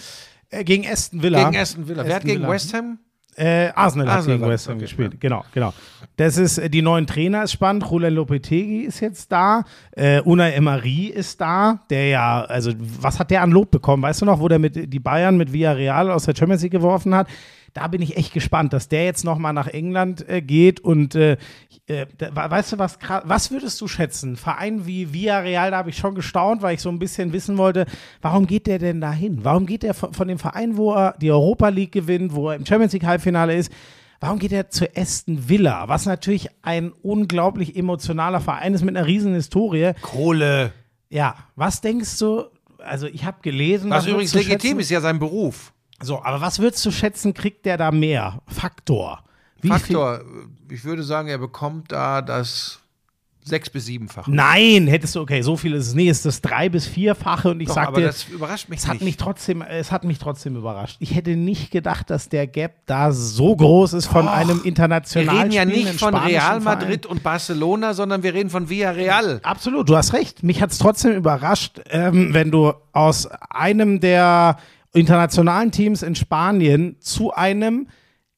[0.50, 1.50] Äh, gegen Aston Villa.
[1.50, 2.06] Gegen Aston Villa.
[2.06, 2.48] Wer hat gegen.
[2.48, 3.00] West Ham?
[3.39, 5.13] Äh, Arsenal, hat gegen West Ham gespielt.
[5.13, 5.19] ja.
[5.19, 5.73] Genau, genau.
[6.17, 7.89] Das ist, äh, die neuen Trainer ist spannend.
[7.89, 9.63] Roland Lopetegi ist jetzt da.
[9.91, 11.80] Äh, Unai Emery ist da.
[11.89, 14.03] Der ja, also, was hat der an Lob bekommen?
[14.03, 17.16] Weißt du noch, wo der mit die Bayern mit Villarreal aus der Champions League geworfen
[17.16, 17.28] hat?
[17.74, 21.38] Da bin ich echt gespannt, dass der jetzt nochmal nach England äh, geht und äh,
[21.88, 24.36] äh, weißt du was, was würdest du schätzen?
[24.36, 27.86] Verein wie Villarreal, da habe ich schon gestaunt, weil ich so ein bisschen wissen wollte,
[28.22, 29.43] warum geht der denn dahin?
[29.43, 32.55] Warum geht der von, von dem Verein, wo er die Europa League gewinnt, wo er
[32.55, 33.72] im Champions League Halbfinale ist,
[34.20, 35.88] warum geht er zu Aston Villa?
[35.88, 39.93] Was natürlich ein unglaublich emotionaler Verein ist mit einer riesen Historie.
[40.01, 40.74] Kohle.
[41.09, 42.45] Ja, was denkst du?
[42.78, 45.74] Also ich habe gelesen, Was übrigens legitim ist, ja sein Beruf.
[46.02, 48.41] So, aber was würdest du schätzen, kriegt der da mehr?
[48.47, 49.24] Faktor.
[49.62, 49.78] Wie Viel?
[49.78, 50.22] Faktor,
[50.72, 52.80] ich würde sagen, er bekommt da das
[53.43, 54.32] sechs- bis siebenfache.
[54.32, 55.93] Nein, hättest du, okay, so viel ist es.
[55.95, 58.70] Nee, es ist das drei- bis vierfache und ich Doch, sag aber dir, das überrascht
[58.70, 59.04] mich es hat nicht.
[59.04, 60.97] mich trotzdem, es hat mich trotzdem überrascht.
[61.00, 65.38] Ich hätte nicht gedacht, dass der Gap da so groß ist von einem wir international
[65.39, 66.64] reden ja nicht von Real Verein.
[66.64, 69.39] Madrid und Barcelona, sondern wir reden von Villarreal.
[69.43, 70.43] Absolut, du hast recht.
[70.43, 74.58] Mich hat es trotzdem überrascht, ähm, wenn du aus einem der
[74.94, 77.88] internationalen Teams in Spanien zu einem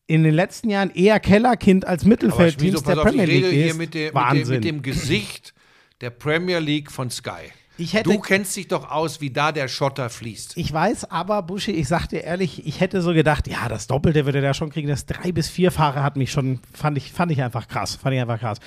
[0.08, 3.68] in den letzten Jahren eher Kellerkind als Mittelfeldteams der auf, Premier ich rede League hier
[3.68, 3.78] ist.
[3.78, 4.56] mit, dem, Wahnsinn.
[4.56, 5.54] mit dem Gesicht
[6.02, 7.52] der Premier League von Sky.
[7.78, 10.56] Ich hätte- du kennst dich doch aus, wie da der Schotter fließt.
[10.58, 14.26] Ich weiß, aber Buschi, ich sag dir ehrlich, ich hätte so gedacht, ja, das Doppelte
[14.26, 14.88] würde der schon kriegen.
[14.88, 18.22] Das drei bis vierfache hat mich schon, fand ich, fand ich einfach krass, fand ich
[18.22, 18.60] einfach krass.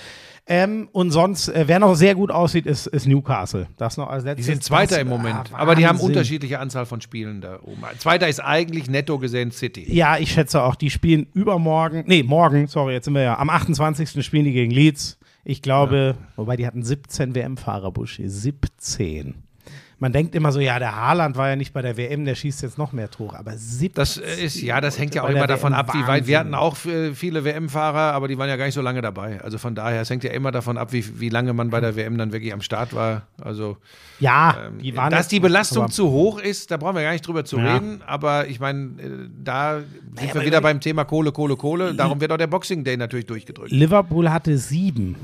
[0.46, 3.66] Ähm, und sonst, äh, wer noch sehr gut aussieht, ist, ist Newcastle.
[3.78, 4.46] Das noch als Die letztes.
[4.46, 7.82] sind Zweiter das, im Moment, ah, aber die haben unterschiedliche Anzahl von Spielen da oben.
[7.98, 9.86] Zweiter ist eigentlich netto gesehen City.
[9.90, 13.48] Ja, ich schätze auch, die spielen übermorgen, nee, morgen, sorry, jetzt sind wir ja, am
[13.48, 14.22] 28.
[14.24, 15.18] spielen die gegen Leeds.
[15.45, 19.43] Ich glaube, wobei die hatten 17 WM-Fahrer, Buschi, 17.
[20.05, 22.61] Man denkt immer so, ja, der Haaland war ja nicht bei der WM, der schießt
[22.61, 23.94] jetzt noch mehr Tore, aber 17.
[23.94, 26.26] Das ist, ja, das hängt ja auch immer davon WM ab, wie weit.
[26.26, 29.40] Wir hatten auch äh, viele WM-Fahrer, aber die waren ja gar nicht so lange dabei.
[29.40, 31.96] Also von daher, es hängt ja immer davon ab, wie, wie lange man bei der
[31.96, 33.22] WM dann wirklich am Start war.
[33.40, 33.78] Also,
[34.20, 37.26] Ja, ähm, die waren dass die Belastung zu hoch ist, da brauchen wir gar nicht
[37.26, 37.72] drüber zu Ja.
[37.72, 38.02] reden.
[38.07, 39.09] Aber ich meine, äh,
[39.42, 41.94] da sind aber wir wieder beim Thema Kohle, Kohle, Kohle.
[41.94, 43.70] Darum wird auch der Boxing Day natürlich durchgedrückt.
[43.70, 45.16] Liverpool hatte sieben.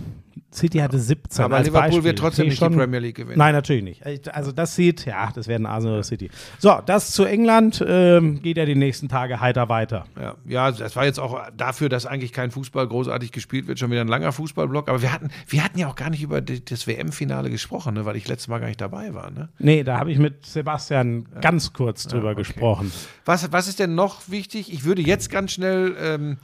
[0.52, 1.44] City hatte 17.
[1.44, 2.04] Aber Liverpool Beispiel.
[2.04, 3.38] wird trotzdem nicht die Premier League gewinnen.
[3.38, 4.02] Nein, natürlich nicht.
[4.34, 6.30] Also das sieht, ja, das werden Arsenal oder City.
[6.58, 10.06] So, das zu England ähm, geht ja die nächsten Tage heiter weiter.
[10.18, 13.90] Ja, ja, das war jetzt auch dafür, dass eigentlich kein Fußball großartig gespielt wird, schon
[13.90, 14.88] wieder ein langer Fußballblock.
[14.88, 18.04] Aber wir hatten, wir hatten ja auch gar nicht über die, das WM-Finale gesprochen, ne,
[18.04, 19.30] weil ich letztes Mal gar nicht dabei war.
[19.30, 19.48] Ne?
[19.58, 22.92] Nee, da habe ich mit Sebastian ganz kurz drüber gesprochen.
[23.24, 24.72] Was, was ist denn noch wichtig?
[24.72, 26.36] Ich würde jetzt ganz schnell ähm, äh,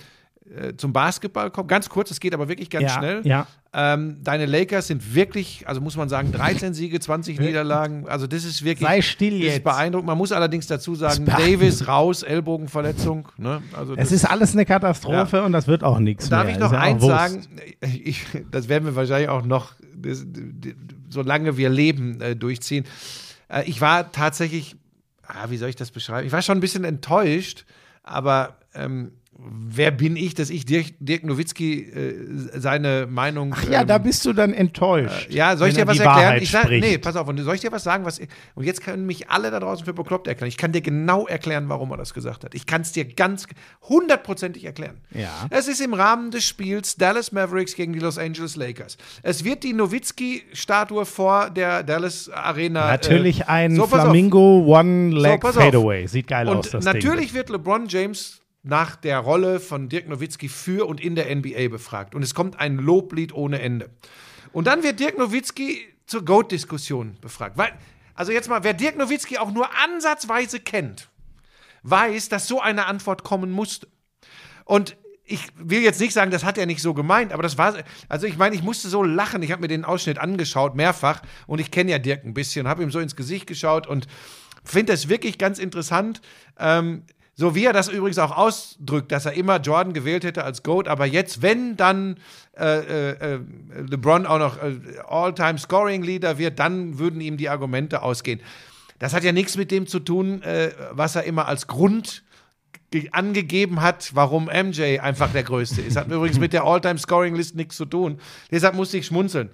[0.76, 1.68] zum Basketball kommen.
[1.68, 3.20] Ganz kurz, es geht aber wirklich ganz Ja, schnell.
[3.24, 3.46] ja.
[3.78, 8.08] Ähm, deine Lakers sind wirklich, also muss man sagen, 13 Siege, 20 Niederlagen.
[8.08, 9.64] Also das ist wirklich Sei still jetzt.
[9.64, 10.06] Beeindruckend.
[10.06, 11.26] Man muss allerdings dazu sagen.
[11.26, 13.28] Davis raus, Ellbogenverletzung.
[13.36, 13.62] Ne?
[13.74, 16.38] Also Es das- ist alles eine Katastrophe und das wird auch nichts mehr.
[16.42, 17.42] Darf ich noch ja eins sagen?
[17.82, 20.24] Ich, das werden wir wahrscheinlich auch noch, das,
[21.10, 22.84] solange wir leben, äh, durchziehen.
[23.48, 24.76] Äh, ich war tatsächlich,
[25.26, 26.26] ah, wie soll ich das beschreiben?
[26.26, 27.66] Ich war schon ein bisschen enttäuscht,
[28.02, 32.14] aber ähm, wer bin ich, dass ich Dirk, Dirk Nowitzki äh,
[32.58, 33.54] seine Meinung.
[33.56, 35.30] Ach ja, ähm, da bist du dann enttäuscht.
[35.30, 36.42] ja, soll ich dir was erklären?
[36.42, 38.20] Ich sag, nee, pass auf, und soll ich dir was sagen, was
[38.54, 40.48] und jetzt können mich alle da draußen für bekloppt erklären.
[40.48, 42.54] Ich kann dir genau erklären, warum er das gesagt hat.
[42.54, 43.46] Ich kann es dir ganz
[43.82, 45.00] hundertprozentig erklären.
[45.12, 45.46] Ja.
[45.50, 48.96] Es ist im Rahmen des Spiels Dallas Mavericks gegen die Los Angeles Lakers.
[49.22, 52.86] Es wird die Nowitzki-Statue vor der Dallas Arena.
[52.88, 53.86] Natürlich äh, ein so.
[53.86, 55.52] Flamingo One-Leg So.
[55.52, 56.06] Fadeaway.
[56.06, 57.34] Sieht geil aus, Und das natürlich Ding.
[57.34, 62.14] wird LeBron James nach der Rolle von Dirk Nowitzki für und in der NBA befragt.
[62.14, 63.90] Und es kommt ein Loblied ohne Ende.
[64.52, 67.56] Und dann wird Dirk Nowitzki zur GOAT-Diskussion befragt.
[67.56, 67.72] Weil,
[68.14, 71.08] also jetzt mal, wer Dirk Nowitzki auch nur ansatzweise kennt,
[71.82, 73.88] weiß, dass so eine Antwort kommen musste.
[74.64, 77.74] Und ich will jetzt nicht sagen, das hat er nicht so gemeint, aber das war,
[78.08, 79.42] also ich meine, ich musste so lachen.
[79.42, 82.82] Ich habe mir den Ausschnitt angeschaut, mehrfach, und ich kenne ja Dirk ein bisschen, habe
[82.82, 84.06] ihm so ins Gesicht geschaut und
[84.64, 86.20] finde das wirklich ganz interessant.
[86.58, 87.04] Ähm,
[87.38, 90.88] so wie er das übrigens auch ausdrückt, dass er immer Jordan gewählt hätte als GOAT,
[90.88, 92.16] aber jetzt, wenn dann
[92.58, 93.40] äh, äh,
[93.90, 94.76] LeBron auch noch äh,
[95.06, 98.40] All-Time-Scoring-Leader wird, dann würden ihm die Argumente ausgehen.
[98.98, 102.24] Das hat ja nichts mit dem zu tun, äh, was er immer als Grund
[102.90, 105.96] ge- angegeben hat, warum MJ einfach der Größte ist.
[105.96, 108.18] Hat übrigens mit der All-Time-Scoring-List nichts zu tun.
[108.50, 109.50] Deshalb musste ich schmunzeln.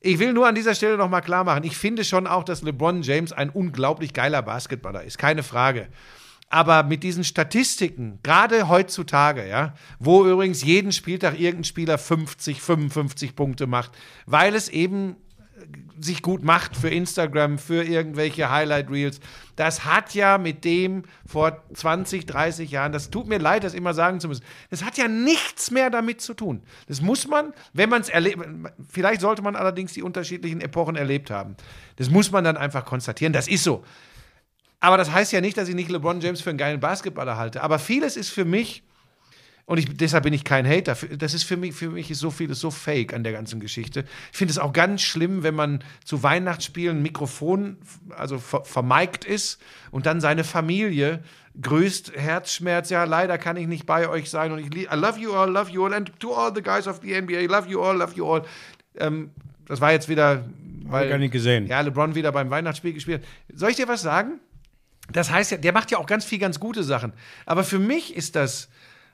[0.00, 3.02] Ich will nur an dieser Stelle nochmal klar machen, ich finde schon auch, dass LeBron
[3.02, 5.88] James ein unglaublich geiler Basketballer ist, keine Frage.
[6.50, 13.36] Aber mit diesen Statistiken, gerade heutzutage, ja, wo übrigens jeden Spieltag irgendein Spieler 50, 55
[13.36, 13.92] Punkte macht,
[14.24, 15.16] weil es eben
[16.00, 19.20] sich gut macht für Instagram, für irgendwelche Highlight Reels.
[19.56, 23.94] Das hat ja mit dem vor 20, 30 Jahren, das tut mir leid, das immer
[23.94, 26.62] sagen zu müssen, das hat ja nichts mehr damit zu tun.
[26.86, 28.38] Das muss man, wenn man es erlebt,
[28.88, 31.56] vielleicht sollte man allerdings die unterschiedlichen Epochen erlebt haben.
[31.96, 33.84] Das muss man dann einfach konstatieren, das ist so.
[34.80, 37.62] Aber das heißt ja nicht, dass ich nicht LeBron James für einen geilen Basketballer halte.
[37.62, 38.82] Aber vieles ist für mich,
[39.68, 40.96] und ich, deshalb bin ich kein Hater.
[41.18, 44.04] Das ist für mich, für mich ist so vieles so fake an der ganzen Geschichte.
[44.32, 47.76] Ich finde es auch ganz schlimm, wenn man zu Weihnachtsspielen Mikrofon,
[48.16, 49.60] also ver vermeigt ist
[49.90, 51.22] und dann seine Familie
[51.60, 55.34] grüßt, Herzschmerz, ja, leider kann ich nicht bei euch sein und ich I love you
[55.34, 57.94] all, love you all and to all the guys of the NBA, love you all,
[57.94, 58.42] love you all.
[58.96, 59.32] Ähm,
[59.66, 60.46] das war jetzt wieder,
[60.84, 61.66] weil gar nicht gesehen.
[61.66, 63.22] ja, LeBron wieder beim Weihnachtsspiel gespielt.
[63.52, 64.40] Soll ich dir was sagen?
[65.12, 67.12] Das heißt ja, der macht ja auch ganz viel ganz gute Sachen.
[67.46, 68.68] Aber für mich ist das,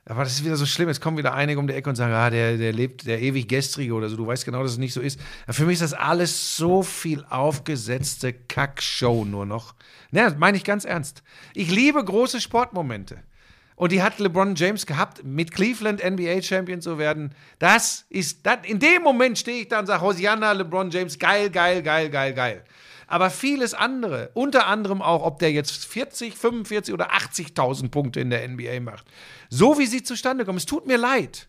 [0.05, 0.89] aber das ist wieder so schlimm.
[0.89, 3.47] Jetzt kommen wieder einige um die Ecke und sagen, ah, der, der lebt der ewig
[3.47, 4.17] Gestrige oder so.
[4.17, 5.19] Du weißt genau, dass es nicht so ist.
[5.45, 9.73] Aber für mich ist das alles so viel aufgesetzte Kackshow nur noch.
[10.11, 11.23] Ne, das meine ich ganz ernst.
[11.53, 13.23] Ich liebe große Sportmomente.
[13.75, 17.35] Und die hat LeBron James gehabt, mit Cleveland NBA-Champion zu werden.
[17.59, 21.49] Das ist, das, in dem Moment stehe ich da und sage, Hosianna, LeBron James, geil,
[21.49, 22.63] geil, geil, geil, geil.
[23.07, 28.29] Aber vieles andere, unter anderem auch, ob der jetzt 40, 45 oder 80.000 Punkte in
[28.29, 29.05] der NBA macht,
[29.49, 31.47] so wie sie zustande kommen, es tut mir leid,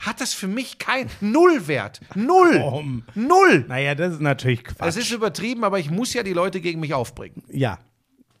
[0.00, 2.00] hat das für mich kein Nullwert.
[2.14, 2.60] Null.
[2.60, 3.04] Warum?
[3.14, 3.64] Null.
[3.68, 4.86] Naja, das ist natürlich Quatsch.
[4.86, 7.42] Das ist übertrieben, aber ich muss ja die Leute gegen mich aufbringen.
[7.50, 7.78] ja.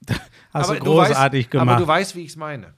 [0.54, 1.68] Hast aber du großartig weißt, gemacht.
[1.68, 2.72] Aber du weißt, wie ich es meine.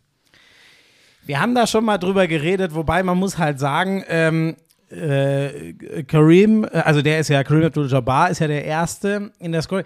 [1.25, 4.57] Wir haben da schon mal drüber geredet, wobei man muss halt sagen, ähm,
[4.91, 9.63] äh, Kareem, äh, also der ist ja, Kareem Abdul-Jabbar ist ja der Erste in der
[9.63, 9.85] Scoring.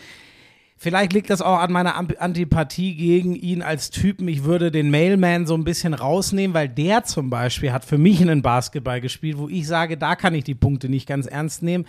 [0.76, 4.28] Vielleicht liegt das auch an meiner Antipathie gegen ihn als Typen.
[4.28, 8.20] Ich würde den Mailman so ein bisschen rausnehmen, weil der zum Beispiel hat für mich
[8.20, 11.86] einen Basketball gespielt, wo ich sage, da kann ich die Punkte nicht ganz ernst nehmen,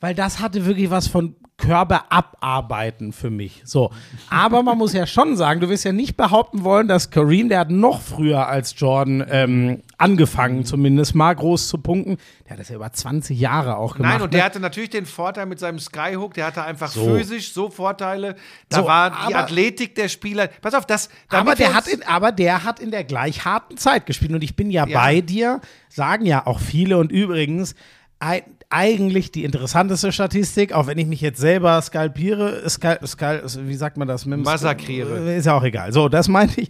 [0.00, 3.62] weil das hatte wirklich was von Körper abarbeiten für mich.
[3.64, 3.90] So.
[4.28, 7.60] Aber man muss ja schon sagen, du wirst ja nicht behaupten wollen, dass Kareem, der
[7.60, 12.18] hat noch früher als Jordan ähm, angefangen, zumindest mal groß zu punkten.
[12.44, 14.12] Der hat das ja über 20 Jahre auch gemacht.
[14.12, 14.36] Nein, und ne?
[14.36, 17.06] der hatte natürlich den Vorteil mit seinem Skyhook, der hatte einfach So.
[17.16, 18.36] physisch so Vorteile.
[18.68, 20.48] Da So, war die aber- Athletik der Spieler.
[20.60, 21.08] Pass auf, das.
[21.30, 24.32] aber der, hat in, aber der hat in der gleich harten Zeit gespielt.
[24.32, 24.98] Und ich bin ja, Ja.
[25.00, 26.98] bei dir, sagen ja auch viele.
[26.98, 27.74] Und übrigens,
[28.20, 33.74] ei- eigentlich die interessanteste Statistik, auch wenn ich mich jetzt selber skalpiere, skal, skal, wie
[33.74, 34.26] sagt man das?
[34.26, 35.34] Mit Massakriere.
[35.34, 35.92] Ist ja auch egal.
[35.92, 36.68] So, das meinte ich.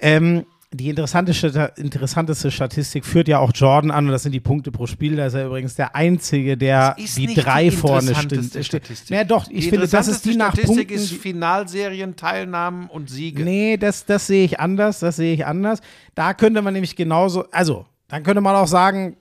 [0.00, 4.72] Ähm, die interessanteste, interessanteste Statistik führt ja auch Jordan an und das sind die Punkte
[4.72, 5.16] pro Spiel.
[5.16, 8.52] Da ist er übrigens der Einzige, der die drei die vorne stimmt.
[8.64, 9.10] Statistik.
[9.10, 10.94] Ja, doch, ich die finde, das ist die nach Statistik Punkten.
[10.94, 13.44] ist Finalserien, Teilnahmen und Siege.
[13.44, 15.80] Nee, das, das sehe ich anders, das sehe ich anders.
[16.14, 19.16] Da könnte man nämlich genauso, also, dann könnte man auch sagen,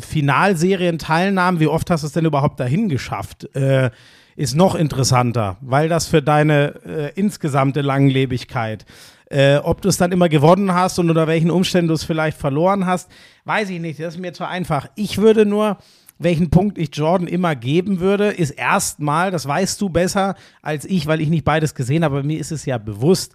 [0.00, 3.54] Finalserien-Teilnahmen, wie oft hast du es denn überhaupt dahin geschafft?
[3.54, 3.90] Äh,
[4.36, 8.86] ist noch interessanter, weil das für deine äh, insgesamte Langlebigkeit,
[9.26, 12.38] äh, ob du es dann immer gewonnen hast und unter welchen Umständen du es vielleicht
[12.38, 13.10] verloren hast,
[13.44, 14.00] weiß ich nicht.
[14.00, 14.88] Das ist mir zu einfach.
[14.94, 15.78] Ich würde nur,
[16.18, 21.06] welchen Punkt ich Jordan immer geben würde, ist erstmal, das weißt du besser als ich,
[21.06, 23.34] weil ich nicht beides gesehen habe, mir ist es ja bewusst,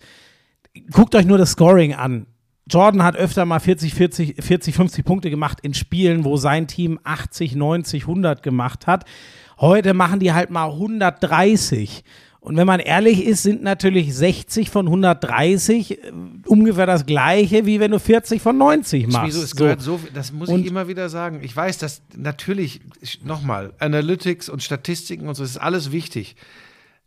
[0.91, 2.27] guckt euch nur das Scoring an.
[2.69, 6.99] Jordan hat öfter mal 40, 40, 40, 50 Punkte gemacht in Spielen, wo sein Team
[7.03, 9.05] 80, 90, 100 gemacht hat.
[9.59, 12.03] Heute machen die halt mal 130.
[12.39, 16.11] Und wenn man ehrlich ist, sind natürlich 60 von 130 äh,
[16.45, 19.27] ungefähr das gleiche, wie wenn du 40 von 90 machst.
[19.27, 19.55] Wieso, es So.
[19.57, 21.39] gehört so, das muss Und- ich immer wieder sagen.
[21.43, 22.81] Ich weiß, dass natürlich,
[23.23, 26.35] nochmal, Analytics und Statistiken und so, das ist alles wichtig.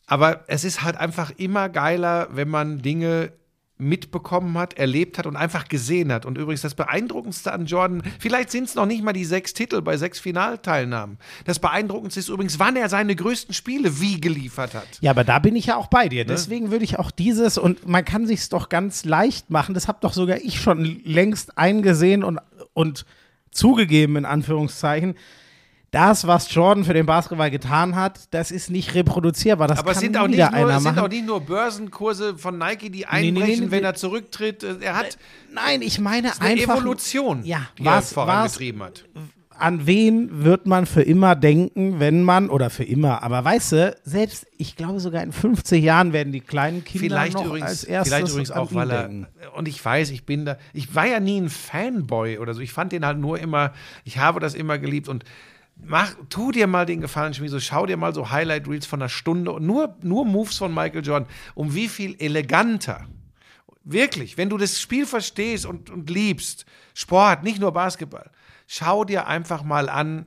[0.07, 3.33] Aber es ist halt einfach immer geiler, wenn man Dinge
[3.79, 6.27] mitbekommen hat, erlebt hat und einfach gesehen hat.
[6.27, 9.81] Und übrigens das Beeindruckendste an Jordan, vielleicht sind es noch nicht mal die sechs Titel
[9.83, 11.19] bei sechs Finalteilnahmen.
[11.45, 14.89] Das Beeindruckendste ist übrigens, wann er seine größten Spiele wie geliefert hat.
[15.01, 16.09] Ja, aber da bin ich ja auch bei Ne?
[16.09, 16.25] dir.
[16.25, 19.99] Deswegen würde ich auch dieses, und man kann sich's doch ganz leicht machen, das habe
[20.01, 22.41] doch sogar ich schon längst eingesehen und,
[22.73, 23.05] und
[23.51, 25.15] zugegeben, in Anführungszeichen.
[25.91, 29.69] Das, was Jordan für den Basketball getan hat, das ist nicht reproduzierbar.
[29.69, 32.91] Das Aber es sind, auch nicht, nur, es sind auch nicht nur Börsenkurse von Nike,
[32.91, 33.87] die nee, einbrechen, nee, wenn nee.
[33.87, 34.63] er zurücktritt.
[34.63, 35.17] Er hat
[35.51, 36.77] Nein, ich meine eine einfach.
[36.77, 39.05] Evolution, Ja, die was- er was- vorangetrieben hat.
[39.61, 43.97] an wen wird man für immer denken, wenn man, oder für immer, aber weißt du,
[44.05, 47.85] selbst, ich glaube sogar in 50 Jahren werden die kleinen Kinder Vielleicht noch übrigens, als
[47.85, 49.27] erstes vielleicht übrigens auch, weil er, denken.
[49.57, 52.73] und ich weiß, ich bin da, ich war ja nie ein Fanboy oder so, ich
[52.73, 53.73] fand den halt nur immer,
[54.05, 55.25] ich habe das immer geliebt und
[55.83, 59.09] mach, tu dir mal den Gefallen, Schmieso, schau dir mal so Highlight Reels von einer
[59.09, 63.07] Stunde und nur, nur Moves von Michael Jordan, um wie viel eleganter,
[63.85, 68.31] wirklich, wenn du das Spiel verstehst und, und liebst, Sport, nicht nur Basketball,
[68.67, 70.27] schau dir einfach mal an,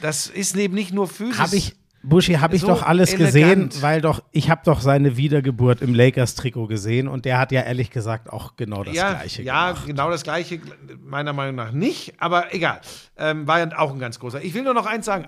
[0.00, 1.38] das ist eben nicht nur physisch.
[1.38, 3.70] Habe ich, Buschi, habe ich So doch alles elegant.
[3.70, 7.62] gesehen, weil doch, ich habe doch seine Wiedergeburt im Lakers-Trikot gesehen und der hat ja
[7.62, 9.86] ehrlich gesagt auch genau das ja, Gleiche ja, gemacht.
[9.86, 10.60] genau das Gleiche,
[11.04, 12.80] meiner Meinung nach nicht, aber egal.
[13.16, 14.42] Ähm, war ja auch ein ganz großer.
[14.42, 15.26] Ich will nur noch eins sagen.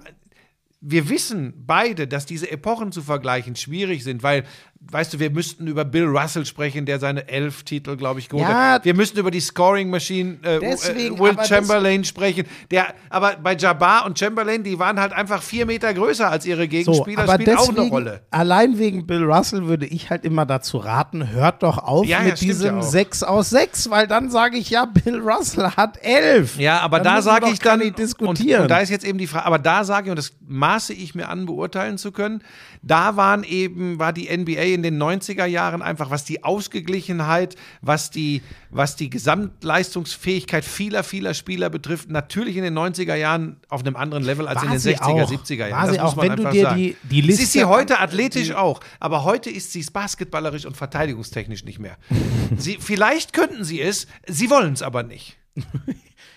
[0.80, 4.44] Wir wissen beide, dass diese Epochen zu vergleichen schwierig sind, weil,
[4.90, 8.48] weißt du, wir müssten über Bill Russell sprechen, der seine elf Titel, glaube ich, geholt
[8.48, 8.72] Ja.
[8.74, 8.84] hat.
[8.84, 12.46] Wir müssten über die Scoring Machine äh, Deswegen, äh, Will aber das- Chamberlain sprechen.
[12.70, 16.62] Der, aber bei Jabbar und Chamberlain, die waren halt einfach vier Meter größer als ihre
[16.62, 18.20] So, Gegenspieler, aber spielt auch deswegen, eine Rolle.
[18.30, 22.24] allein wegen Bill Russell würde ich halt immer dazu raten, hört doch auf Ja, ja,
[22.24, 22.82] mit stimmt diesem ja auch.
[22.82, 26.58] 6 aus 6, weil dann sage ich ja, Bill Russell hat 11.
[26.58, 28.58] Ja, aber Dann da sage ich dann, nicht diskutieren.
[28.58, 30.92] Und, und da ist jetzt eben die Frage, aber da sage ich, und das maße
[30.92, 32.42] ich mir an, beurteilen zu können,
[32.82, 38.10] da waren eben, war die NBA in den 90er Jahren einfach, was die Ausgeglichenheit, was
[38.10, 43.96] die, was die Gesamtleistungsfähigkeit vieler, vieler Spieler betrifft, natürlich in den 90er Jahren auf einem
[43.96, 45.30] anderen Level als War in den sie 60er, auch.
[45.30, 45.72] 70er Jahren.
[45.72, 46.76] War Das sie auch, wenn du dir sagen.
[46.78, 50.76] die- die Liste ist sie heute athletisch auch, aber heute ist sie es basketballerisch und
[50.76, 51.96] verteidigungstechnisch nicht mehr.
[52.56, 55.36] sie, vielleicht könnten sie es, sie wollen es aber nicht.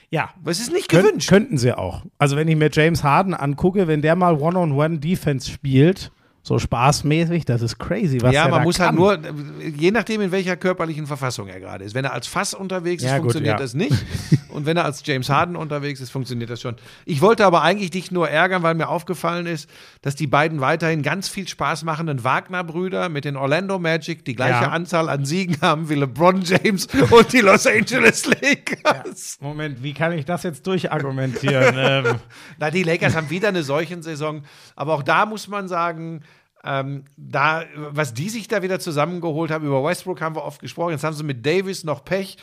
[0.09, 1.27] Ja, Aber es ist nicht gewünscht.
[1.27, 2.03] Könnten sie auch.
[2.17, 6.13] Also wenn ich mir James Harden angucke, wenn der mal One-on-One-Defense spielt,
[6.47, 8.97] so spaßmäßig, das ist crazy, was ja, man muss kann.
[8.97, 11.93] halt nur, je nachdem, in welcher körperlichen Verfassung er gerade ist.
[11.93, 13.61] Wenn er als Fass unterwegs ist, Ja, gut, funktioniert ja.
[13.61, 13.93] das nicht.
[14.49, 16.77] Und wenn er als James Harden unterwegs ist, funktioniert das schon.
[17.03, 19.69] Ich wollte aber eigentlich dich nur ärgern, weil mir aufgefallen ist,
[20.01, 24.63] dass die beiden weiterhin ganz viel Spaß machenden Wagner-Brüder mit den Orlando Magic die gleiche
[24.63, 24.71] Ja.
[24.71, 29.37] Anzahl an Siegen haben wie LeBron James und die Los Angeles Lakers.
[29.41, 31.75] Moment, wie kann ich das jetzt durchargumentieren?
[31.77, 32.15] ähm,
[32.57, 34.43] Na, die Lakers haben wieder eine solchen Saison.
[34.77, 36.21] Aber auch da muss man sagen,
[36.67, 40.91] ähm, da, was die sich da wieder zusammengeholt haben, über Westbrook haben wir oft gesprochen.
[40.91, 42.37] Jetzt haben sie mit Davis noch Pech.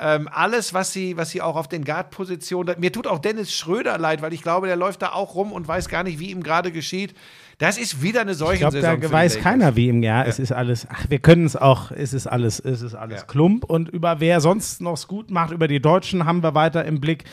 [0.00, 3.98] Ähm, alles, was sie, was sie auch auf den Guard-Positionen, mir tut auch Dennis Schröder
[3.98, 6.42] leid, weil ich glaube, der läuft da auch rum und weiß gar nicht, wie ihm
[6.42, 7.14] gerade geschieht.
[7.58, 10.26] Das ist wieder eine solche ich glaube, da weiß keiner, wie im Jahr.
[10.26, 13.26] Es ist alles, ach, wir können es auch, es ist alles, es ist alles Ja.
[13.26, 13.64] Klump.
[13.64, 17.00] Und über wer sonst noch es gut macht, über die Deutschen haben wir weiter im
[17.00, 17.24] Blick.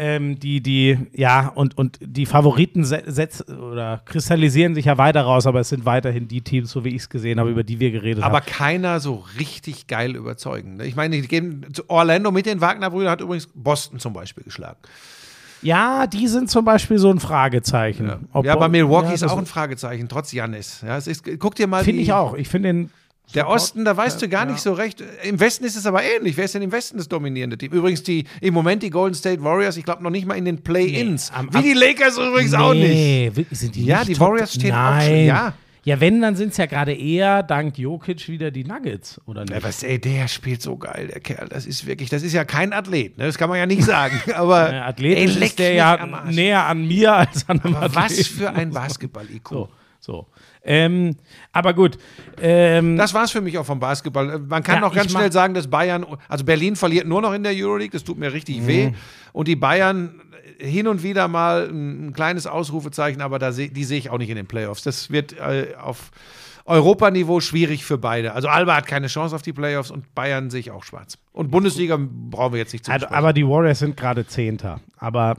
[0.00, 5.58] Ähm, die, die, ja, und, und die Favoriten oder kristallisieren sich ja weiter raus, aber
[5.58, 8.22] es sind weiterhin die Teams, so wie ich es gesehen habe, über die wir geredet
[8.22, 8.46] Aber haben.
[8.46, 10.76] keiner so richtig geil überzeugend.
[10.76, 10.86] ne?
[10.86, 14.78] Ich meine, die geben, Orlando mit den Wagner-Brüdern hat übrigens Boston zum Beispiel geschlagen.
[15.62, 18.06] Ja, die sind zum Beispiel so ein Fragezeichen.
[18.06, 20.84] Ja, Ob- ja aber Milwaukee ja, ist auch ein Fragezeichen, trotz Jannis.
[20.86, 21.00] Ja,
[21.40, 22.34] guck dir mal Finde ich auch.
[22.34, 22.90] Ich finde den.
[23.34, 25.02] Der Osten, da weißt du gar nicht so recht.
[25.22, 26.36] Im Westen ist es aber ähnlich.
[26.36, 27.72] Wer ist denn im Westen das dominierende Team?
[27.72, 30.62] Übrigens die im Moment die Golden State Warriors, ich glaube noch nicht mal in den
[30.62, 31.30] Play-ins.
[31.30, 32.88] Nee, Wie die Lakers übrigens auch nicht.
[32.88, 35.06] Nee, sind die Ja, nicht die Warriors stehen auch Nein.
[35.08, 35.52] schon- ja.
[35.84, 39.52] Ja, wenn, dann sind es ja gerade eher dank Jokic wieder die Nuggets, oder nicht?
[39.54, 41.48] Ja, was, ey, der spielt so geil, der Kerl.
[41.48, 43.24] Das ist wirklich, das ist ja kein Athlet, ne?
[43.24, 44.20] das kann man ja nicht sagen.
[44.34, 48.04] Aber Äh, Athletisch ey, ist der ja näher an mir als an einem Aber was
[48.12, 48.24] Athleten.
[48.24, 49.48] für ein Basketball-IQ.
[49.48, 49.68] So,
[50.00, 50.26] so.
[50.70, 51.16] Ähm,
[51.50, 51.96] aber gut.
[52.40, 54.30] Ähm, Das war's für mich auch vom Basketball.
[54.34, 57.32] Äh, Man kann Ja, noch ganz schnell sagen, dass Bayern, also Berlin verliert nur noch
[57.32, 58.66] in der Euroleague, das tut mir richtig Mhm.
[58.66, 58.92] weh.
[59.32, 60.20] Und die Bayern
[60.58, 64.18] hin und wieder mal ein, ein kleines Ausrufezeichen, aber da seh, die sehe ich auch
[64.18, 64.82] nicht in den Playoffs.
[64.82, 66.10] Das wird äh, auf
[66.66, 68.34] Europaniveau schwierig für beide.
[68.34, 71.16] Also Alba hat keine Chance auf die Playoffs und Bayern sehe ich auch schwarz.
[71.38, 73.24] Und Bundesliga brauchen wir jetzt nicht zu also, besprechen.
[73.24, 74.80] aber die Warriors sind gerade Zehnter.
[74.96, 75.36] Aber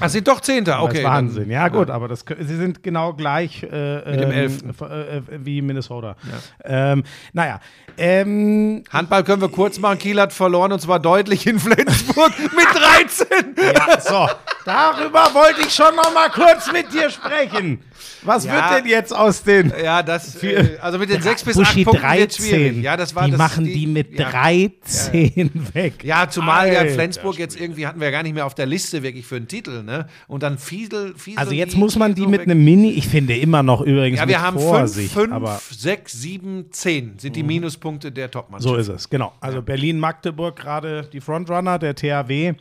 [0.00, 0.98] Ach, sind doch Zehnter, das okay.
[1.00, 1.50] ist Wahnsinn.
[1.50, 5.22] Ja, gut, aber das, sie sind genau gleich äh, Mit dem ähm, f- äh, äh,
[5.44, 6.16] wie Minnesota.
[6.64, 7.60] Ähm, naja.
[7.98, 9.98] Ähm, Handball können wir kurz machen.
[9.98, 13.26] Kiel hat verloren und zwar deutlich in Flensburg mit 13.
[13.74, 14.28] Ja, so.
[14.64, 17.82] Darüber wollte ich schon noch mal kurz mit dir sprechen.
[18.22, 18.54] Was Ja.
[18.54, 21.84] wird denn jetzt aus den Ja, das, äh, also mit den sechs bis acht Buschi
[21.84, 22.46] Punkten wird 13?
[22.46, 22.82] schwierig.
[22.82, 24.30] Ja, das war die das, machen die, mit ja.
[24.30, 25.41] 13
[25.72, 26.04] weg.
[26.04, 28.66] Ja, zumal ja Alter Flensburg jetzt irgendwie hatten wir ja gar nicht mehr auf der
[28.66, 30.06] Liste wirklich für einen Titel, ne?
[30.26, 33.62] Und dann fiesel, fiesel Also jetzt muss man die mit einem Mini, ich finde immer
[33.62, 38.12] noch übrigens Ja, wir haben Vorsicht, 5, aber 5, 6, 7, 10 sind die Minuspunkte
[38.12, 38.74] der Topmannschaft.
[38.74, 39.32] so ist es, genau.
[39.40, 42.54] Also Berlin-Magdeburg gerade die Frontrunner, der THW.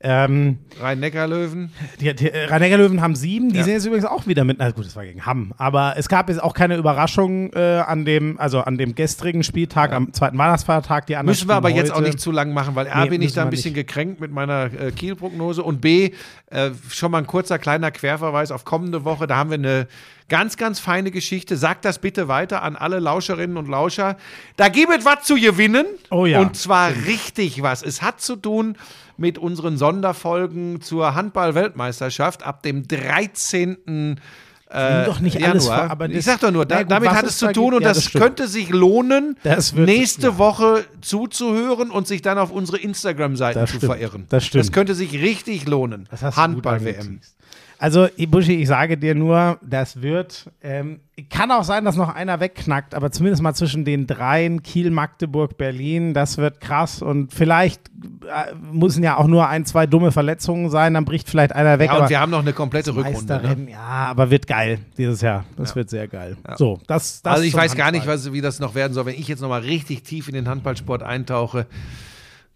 [0.00, 1.72] Ähm, Rhein-Neckar-Löwen.
[2.00, 3.64] die, die äh, Rhein-Neckar-Löwen haben sieben, die Ja.
[3.64, 6.28] sind jetzt übrigens auch wieder mit, na gut, das war gegen Hamm, aber es gab
[6.28, 11.06] jetzt auch keine Überraschung äh, an dem, also an dem gestrigen Spieltag, am zweiten Weihnachtsfeiertag,
[11.06, 12.06] die anderen Müssen wir aber spielen jetzt auch heute.
[12.10, 13.88] nicht zu lang machen, weil A, Nee, bin ich da ein bisschen nicht.
[13.88, 16.12] gekränkt mit meiner äh, Kiel-Prognose und B,
[16.46, 19.26] äh, schon mal ein kurzer kleiner Querverweis auf kommende Woche.
[19.26, 19.88] Da haben wir eine
[20.28, 21.56] ganz, ganz feine Geschichte.
[21.56, 24.16] Sagt das bitte weiter an alle Lauscherinnen und Lauscher.
[24.56, 25.86] Da gibt es was zu gewinnen.
[26.10, 26.40] Oh ja.
[26.40, 27.82] Und zwar richtig was.
[27.82, 28.76] Es hat zu tun
[29.18, 34.18] mit unseren Sonderfolgen zur Handball-Weltmeisterschaft ab dem 13.
[34.70, 35.50] Äh, doch nicht Januar.
[35.50, 37.82] alles vor, aber ich sag doch nur, da, gut, damit hat es zu tun und
[37.82, 39.36] ja, das, das könnte sich lohnen,
[39.74, 40.38] nächste ja.
[40.38, 44.26] Woche zuzuhören und sich dann auf unsere Instagram-Seiten zu stimmt, verirren.
[44.28, 44.64] das stimmt.
[44.64, 46.06] Das könnte sich richtig lohnen.
[46.20, 47.20] Handball-WM.
[47.78, 50.98] Also, Buschi, ich sage dir nur, das wird, ähm,
[51.30, 55.56] kann auch sein, dass noch einer wegknackt, aber zumindest mal zwischen den dreien, Kiel, Magdeburg,
[55.56, 57.88] Berlin, das wird krass und vielleicht
[58.26, 61.88] äh, müssen ja auch nur ein, zwei dumme Verletzungen sein, dann bricht vielleicht einer weg.
[61.88, 63.40] Ja, und aber wir haben noch eine komplette Rückrunde.
[63.42, 63.70] Ne?
[63.70, 65.44] Ja, aber wird geil dieses Jahr.
[65.56, 66.36] Das wird sehr geil.
[66.56, 68.16] So, das, das Also ich weiß gar nicht, Handball.
[68.16, 70.48] was, wie das noch werden soll, wenn ich jetzt noch mal richtig tief in den
[70.48, 71.66] Handballsport eintauche.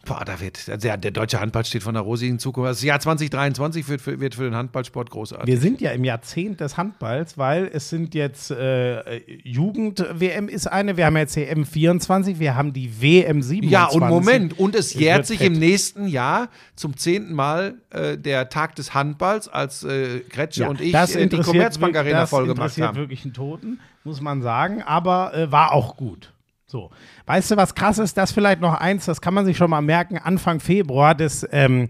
[0.04, 2.70] Boah, da wird, also ja, der deutsche Handball steht von der rosigen Zukunft.
[2.70, 5.46] Das Jahr 2023 wird für, wird für den Handballsport großartig.
[5.46, 10.96] Wir sind ja im Jahrzehnt des Handballs, weil es sind jetzt äh, Jugend-WM ist eine,
[10.96, 13.70] wir haben jetzt EM 24, wir haben die WM 27.
[13.70, 18.48] Ja, und Moment, und es jährt sich im nächsten Jahr zum zehnten Mal äh, der
[18.48, 22.20] Tag des Handballs, als äh, Kretsche Ja, und ich das äh, die interessiert Commerzbank Arena
[22.22, 22.96] das voll gemacht interessiert haben.
[22.96, 26.31] wirklich einen Toten, muss man sagen, aber äh, war auch gut.
[26.72, 26.88] So,
[27.26, 28.16] weißt du, was krass ist?
[28.16, 30.16] Das vielleicht noch eins, das kann man sich schon mal merken.
[30.16, 31.86] Anfang Februar das ähm,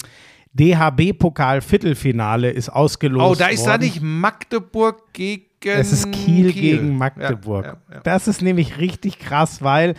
[0.55, 3.30] DHB-Pokal-Viertelfinale ist ausgelost.
[3.30, 3.83] Oh, da ist da worden.
[3.83, 7.64] nicht Magdeburg gegen Es ist Kiel, gegen Magdeburg.
[7.64, 8.01] Ja, ja, ja.
[8.01, 9.95] Das ist nämlich richtig krass, weil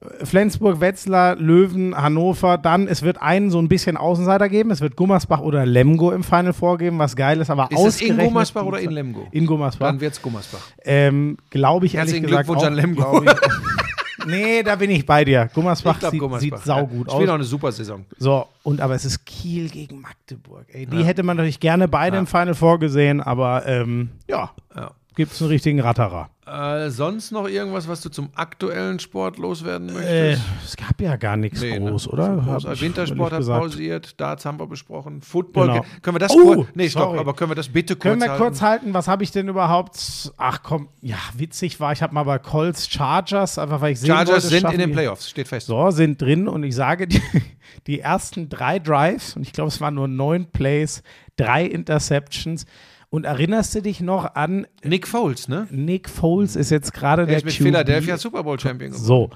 [0.00, 4.70] äh, Flensburg, Wetzlar, Löwen, Hannover, dann, es wird einen so ein bisschen Außenseiter geben.
[4.70, 7.86] Es wird Gummersbach oder Lemgo im Final vorgeben, was geil ist, aber Ist es in
[7.88, 9.26] ausgerechnet Gummersbach oder in Lemgo?
[9.32, 9.88] In Gummersbach.
[9.88, 10.68] Dann wird's Gummersbach.
[10.84, 12.46] Ähm, Glaube ich ehrlich Herzlichen gesagt.
[12.46, 13.24] Glückwunsch auch, an Lemgo.
[14.30, 15.48] glaub nee, da bin ich bei dir.
[15.54, 16.58] Gummersbach Ich glaube sieht, Gummersbach.
[16.58, 17.12] sieht saugut ja.
[17.14, 17.38] Spielt auch aus.
[17.40, 18.04] eine super Saison.
[18.18, 20.66] So, und aber es ist Kiel gegen Magdeburg.
[20.72, 24.90] Ey, die hätte man natürlich gerne beide im Final vorgesehen, aber ähm, ja, Ja.
[25.16, 26.30] gibt es einen richtigen Ratterer.
[26.50, 30.42] Äh, sonst noch irgendwas, was du zum aktuellen Sport loswerden Äh, möchtest?
[30.64, 31.90] es gab ja gar nichts Nee, ne?
[31.90, 32.36] groß, oder?
[32.38, 32.64] Groß.
[32.66, 35.68] Hab Wintersport hat pausiert, Darts haben wir besprochen, Football.
[35.68, 35.84] Genau.
[36.02, 36.68] Können wir das Oh, kurz?
[36.74, 37.18] Nee, stopp, sorry.
[37.20, 38.42] aber können wir das bitte kurz Können wir halten?
[38.42, 40.32] kurz halten, was habe ich denn überhaupt?
[40.36, 44.08] Ach komm, ja, witzig war, ich habe mal bei Colts Chargers, einfach weil ich sehen
[44.08, 45.68] Chargers wollte, sind in den Playoffs, steht fest.
[45.68, 47.22] So, sind drin und ich sage, die,
[47.86, 51.02] die ersten drei Drives, und ich glaube, es waren nur neun Plays,
[51.36, 52.66] drei Interceptions.
[53.10, 55.66] Und erinnerst du dich noch an Nick Foles, ne?
[55.70, 57.62] Nick Foles ist jetzt gerade Der ist mit QB.
[57.64, 59.04] Philadelphia Super Bowl Champion geworden.
[59.04, 59.30] So.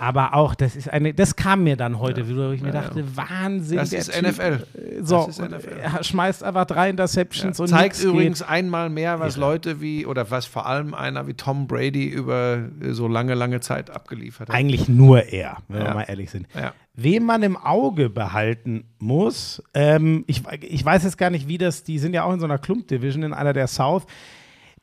[0.00, 3.04] Aber auch, das ist eine, das kam mir dann heute wieder, wo ich mir dachte,
[3.16, 3.78] Wahnsinn.
[3.78, 4.10] Das ist.
[4.22, 4.62] NFL.
[5.02, 5.68] So, Das ist NFL.
[5.82, 8.48] er schmeißt einfach drei Interceptions und Zeigt übrigens geht.
[8.48, 12.92] einmal mehr, was Leute wie, oder was vor allem einer wie Tom Brady über äh,
[12.92, 14.54] so lange, lange Zeit abgeliefert hat.
[14.54, 15.94] Eigentlich nur er, wenn wir Ja.
[15.94, 16.46] mal ehrlich sind.
[17.00, 21.84] Wen man im Auge behalten muss, ähm, ich, ich weiß jetzt gar nicht, wie das,
[21.84, 24.04] die sind ja auch in so einer Klump-Division in einer der South.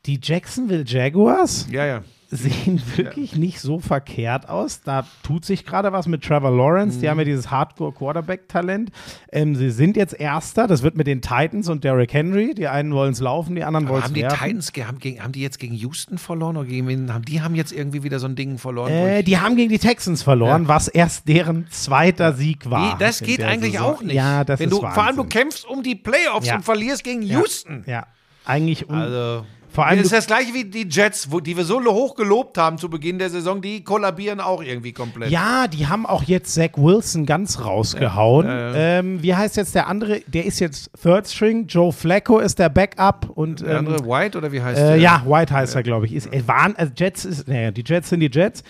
[0.05, 2.03] Die Jacksonville Jaguars Ja, ja.
[2.30, 4.82] Sehen wirklich nicht so verkehrt aus.
[4.82, 6.97] Da tut sich gerade was mit Trevor Lawrence.
[6.97, 7.01] Mhm.
[7.01, 8.91] Die haben ja dieses Hardcore-Quarterback-Talent.
[9.32, 10.67] Ähm, sie sind jetzt Erster.
[10.67, 12.53] Das wird mit den Titans und Derrick Henry.
[12.53, 14.39] Die einen wollen es laufen, die anderen wollen es Haben die werfen.
[14.43, 17.13] Titans, ge- haben, gegen, haben die jetzt gegen Houston verloren oder gegen wen?
[17.13, 18.91] Haben, die haben jetzt irgendwie wieder so ein Ding verloren.
[18.91, 22.93] Äh, die haben gegen die Texans verloren, was erst deren zweiter Sieg war.
[22.93, 23.95] Nee, das geht der eigentlich Saison.
[23.95, 24.15] auch nicht.
[24.15, 26.55] Ja, das Wenn ist du, Vor allem, du kämpfst um die Playoffs Ja.
[26.55, 27.39] und verlierst gegen Ja.
[27.39, 27.84] Houston.
[27.88, 28.07] Ja,
[28.45, 29.45] eigentlich un Also,
[29.76, 32.57] vor allem das ist das gleiche wie die Jets, wo, die wir so hoch gelobt
[32.57, 35.30] haben zu Beginn der Saison, die kollabieren auch irgendwie komplett.
[35.30, 38.47] Ja, die haben auch jetzt Zach Wilson ganz rausgehauen.
[38.47, 38.76] Ja, ja.
[38.99, 40.21] Ähm, wie heißt jetzt der andere?
[40.28, 41.67] Der ist jetzt Third String.
[41.67, 44.95] Joe Flacco ist der Backup und Der ähm, andere White oder wie heißt äh, der?
[44.97, 46.13] ja, White heißt er, glaube ich.
[46.15, 48.63] Ist, äh, waren, also Jets ist, naja, die Jets sind die Jets.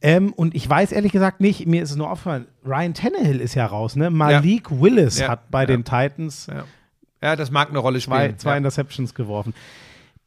[0.00, 3.54] Ähm, und ich weiß ehrlich gesagt nicht, mir ist es nur aufgefallen, Ryan Tannehill ist
[3.54, 4.10] ja raus, ne?
[4.10, 5.66] Malik Willis Ja, hat bei ja.
[5.66, 6.64] den Titans Ja.
[7.22, 8.38] ja, das mag eine Rolle zwei, spielen.
[8.38, 8.56] zwei ja.
[8.56, 9.54] Interceptions geworfen.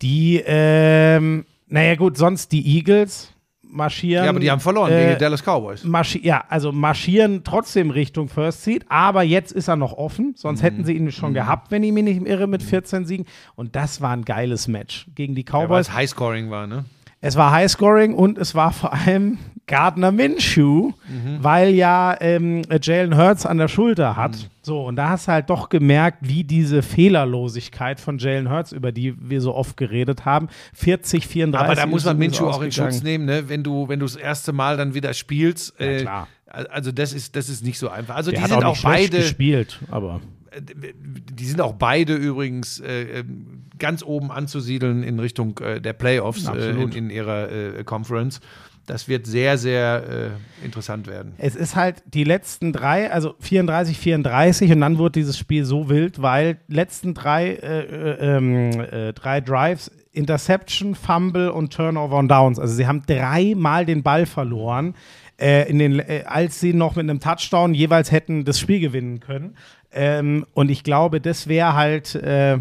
[0.02, 3.34] Die, ähm, naja gut, sonst die Eagles
[3.72, 4.24] marschieren.
[4.24, 5.84] ja, aber die haben verloren äh, gegen die Dallas Cowboys.
[6.24, 10.34] Ja, also marschieren trotzdem Richtung First Seed, aber jetzt ist er noch offen, Mhm.
[10.38, 13.26] sonst hätten sie ihn schon gehabt, wenn ich mich nicht irre, mit 14 Siegen.
[13.56, 15.88] Und das war ein geiles Match gegen die Ja, weil Cowboys.
[15.90, 16.86] es Highscoring war, ne?
[17.22, 21.38] Es war Highscoring und es war vor allem Gardner Minshew, Mhm.
[21.42, 24.32] weil ja ähm, Jalen Hurts an der Schulter hat.
[24.32, 24.46] Mhm.
[24.64, 28.92] So, und da hast du halt doch gemerkt, wie diese Fehlerlosigkeit von Jalen Hurts, über
[28.92, 31.66] die wir so oft geredet haben, 40, 34.
[31.68, 32.72] Aber da muss man Minshew auch in.
[32.72, 33.48] Schutz nehmen, ne?
[33.48, 35.80] wenn du wenn du das erste Mal dann wieder spielst.
[35.80, 36.28] Äh, klar.
[36.48, 38.16] Also das ist, das ist nicht so einfach.
[38.16, 40.20] Also Der die sind auch, auch, beide, gespielt, aber
[40.62, 46.48] die sind auch beide übrigens äh, ähm, ganz oben anzusiedeln in Richtung äh, der Playoffs
[46.48, 48.40] äh, in, in ihrer äh, Conference.
[48.86, 50.32] Das wird sehr, sehr
[50.62, 51.34] äh, interessant werden.
[51.38, 55.90] Es ist halt die letzten drei, also 34, 34 und dann wurde dieses Spiel so
[55.90, 62.30] wild, weil letzten drei, äh, äh, ähm, äh, drei Drives, Interception, Fumble und Turnover und
[62.30, 62.58] Downs.
[62.58, 64.96] Also sie haben dreimal den Ball verloren,
[65.40, 69.20] äh, in den, äh, als sie noch mit einem Touchdown jeweils hätten das Spiel gewinnen
[69.20, 69.56] können.
[69.92, 72.60] Ähm, und ich glaube, das wäre halt, äh,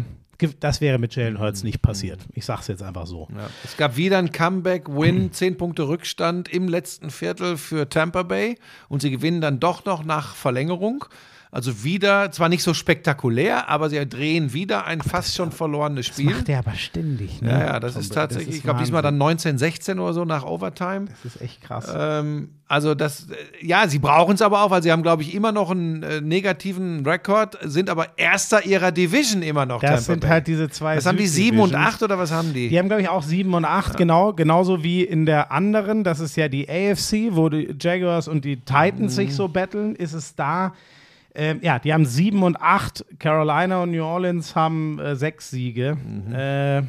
[0.59, 2.19] das wäre mit Jalen Hurts nicht passiert.
[2.33, 3.27] Ich sag's jetzt einfach so.
[3.35, 3.49] Ja.
[3.63, 8.57] Es gab wieder ein Comeback-Win, 10 Punkte Rückstand im letzten Viertel für Tampa Bay
[8.87, 11.05] und sie gewinnen dann doch noch nach Verlängerung.
[11.51, 16.15] Also wieder, zwar nicht so spektakulär, aber sie drehen wieder ein fast schon verlorenes Das
[16.15, 16.27] Spiel.
[16.29, 17.41] macht er aber ständig.
[17.41, 17.49] Ne?
[17.49, 21.05] Ja, ja, das ist tatsächlich, ich glaube, diesmal dann 1916 oder so nach Overtime.
[21.05, 21.91] Das ist echt krass.
[21.97, 25.33] Ähm, also das, äh, ja, sie brauchen es aber auch, weil sie haben, glaube ich,
[25.33, 29.81] immer noch einen äh, negativen Rekord, sind aber Erster ihrer Division immer noch.
[29.81, 30.29] das Tampa sind Bay.
[30.29, 30.97] halt diese zwei.
[30.97, 32.69] Was haben die, sieben und acht oder was haben die?
[32.69, 34.33] Die haben, glaube ich, auch sieben und acht, genau.
[34.33, 38.57] Genauso wie in der anderen, das ist ja die AFC, wo die Jaguars und die
[38.57, 40.73] Titans sich so battlen, ist es da.
[41.39, 43.05] Ähm, ja, die haben sieben und acht.
[43.17, 45.97] Carolina und New Orleans haben äh, sechs Siege.
[46.33, 46.81] Äh,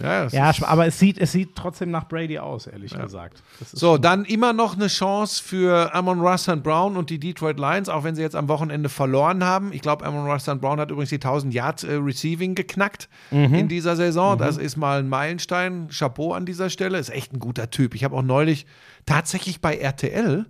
[0.00, 3.42] Ja, ja, aber es sieht, es sieht trotzdem nach Brady aus, ehrlich gesagt.
[3.60, 7.60] Das ist So, dann immer noch eine Chance für Amon Russell Brown und die Detroit
[7.60, 9.72] Lions, auch wenn sie jetzt am Wochenende verloren haben.
[9.72, 13.54] Ich glaube, Amon Russell Brown hat übrigens die 1000 Yards äh, Receiving geknackt Mhm.
[13.54, 14.36] in dieser Saison.
[14.36, 15.86] Das ist mal ein Meilenstein.
[15.96, 16.98] Chapeau an dieser Stelle.
[16.98, 17.94] Ist echt ein guter Typ.
[17.94, 18.66] Ich habe auch neulich
[19.06, 20.46] tatsächlich bei RTL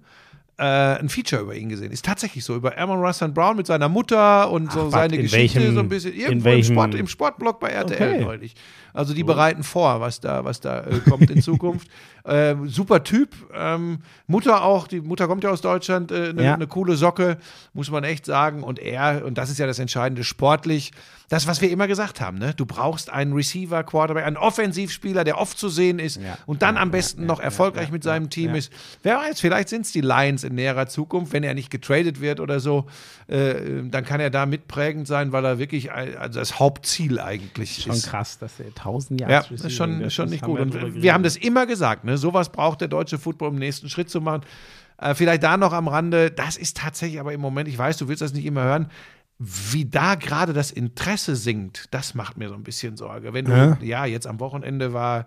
[0.58, 1.90] äh, ein Feature über ihn gesehen.
[1.90, 5.22] Ist tatsächlich so, über Amon Russell Brown mit seiner Mutter und so was, seine in
[5.22, 8.24] Geschichte, welchem- so ein bisschen irgendwo im, Sport, im Sportblog bei RTL Okay.
[8.24, 8.54] neulich.
[8.92, 11.88] Also die bereiten vor, was da, was da äh, kommt in Zukunft.
[12.24, 13.30] ähm, super Typ.
[13.52, 13.98] Ähm,
[14.28, 16.56] Mutter auch, die Mutter kommt ja aus Deutschland, eine äh, ne- Ja.
[16.56, 17.38] ne coole Socke,
[17.72, 18.62] muss man echt sagen.
[18.62, 20.92] Und er, und das ist ja das Entscheidende, sportlich,
[21.34, 22.54] das, was wir immer gesagt haben, ne?
[22.56, 26.38] Du brauchst einen Receiver, Quarterback, einen Offensivspieler, der oft zu sehen ist Ja.
[26.46, 28.72] und dann am besten noch erfolgreich mit seinem Team ist.
[29.02, 32.38] Wer weiß, vielleicht sind es die Lions in näherer Zukunft, wenn er nicht getradet wird
[32.40, 32.86] oder so,
[33.26, 33.54] äh,
[33.84, 38.06] dann kann er da mitprägend sein, weil er wirklich also das Hauptziel eigentlich schon ist.
[38.08, 40.58] krass, dass er 1000 Ja, Yards das ist schon, ist schon nicht haben gut.
[40.58, 41.12] wir Und drüber wir geredet.
[41.12, 42.16] haben das immer gesagt, ne?
[42.16, 44.42] Sowas braucht der deutsche Football, um den nächsten Schritt zu machen.
[44.98, 48.06] Äh, vielleicht da noch am Rande, das ist tatsächlich aber im Moment, ich weiß, du
[48.06, 48.86] willst das nicht immer hören,
[49.38, 53.32] wie da gerade das Interesse sinkt, das macht mir so ein bisschen Sorge.
[53.32, 53.78] Wenn du, Ja.
[53.80, 55.26] ja, jetzt am Wochenende war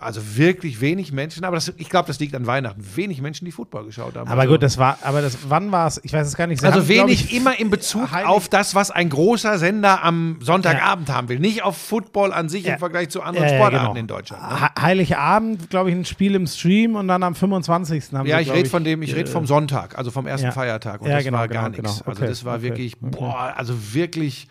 [0.00, 2.82] also wirklich wenig Menschen, aber das, ich glaube, das liegt an Weihnachten.
[2.96, 4.28] Wenig Menschen, die Football geschaut haben.
[4.28, 6.00] Aber also, gut, das war, aber das, wann war es?
[6.04, 6.60] Ich weiß es gar nicht.
[6.60, 10.02] Sie also haben, wenig ich, immer in Bezug Heilig- auf das, was ein großer Sender
[10.02, 11.38] am Sonntagabend haben will.
[11.38, 12.74] Nicht auf Football an sich Ja.
[12.74, 14.00] im Vergleich zu anderen Ja, ja, Sportarten genau.
[14.00, 14.42] in Deutschland.
[14.42, 14.60] Ne?
[14.60, 18.04] He- Heiligabend, glaube ich, ein Spiel im Stream und dann am 25.
[18.12, 20.52] haben Ja, sie, ich rede von dem, ich rede vom Sonntag, also vom ersten ja.
[20.52, 21.00] Feiertag.
[21.02, 21.82] Und Ja, das genau, war genau, gar nichts.
[21.82, 22.08] genau.
[22.08, 23.16] Also Okay, das war okay, wirklich, okay.
[23.18, 24.48] boah, also wirklich,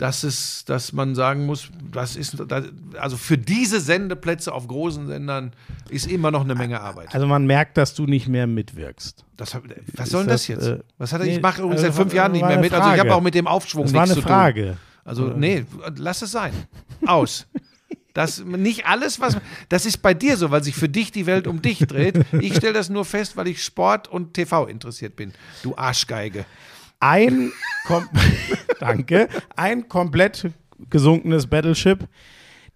[0.00, 2.64] das ist, dass man sagen muss, das ist, das,
[2.98, 5.52] also für diese Sendeplätze auf großen Sendern
[5.90, 7.14] ist immer noch eine Menge Arbeit.
[7.14, 9.26] Also man merkt, dass du nicht mehr mitwirkst.
[9.36, 9.54] Das,
[9.94, 10.66] was soll denn das das, jetzt?
[10.66, 12.48] äh, was hat er, nee, ich mache übrigens also seit fünf war- Jahren nicht war
[12.48, 14.26] mehr eine mit, also ich habe auch mit dem Aufschwung Das war nichts eine zu
[14.26, 14.34] tun.
[14.36, 14.76] Frage.
[15.04, 16.52] Also, nee, lass es sein.
[17.04, 17.46] Aus.
[18.14, 19.36] Das nicht alles, was.
[19.68, 22.24] Das ist bei dir so, weil sich für dich die Welt um dich dreht.
[22.40, 25.32] Ich stelle das nur fest, weil ich Sport und TV interessiert bin.
[25.62, 26.44] Du Arschgeige.
[27.00, 27.52] Ein,
[27.86, 28.08] kom
[28.80, 30.50] danke, ein komplett
[30.90, 32.06] gesunkenes Battleship.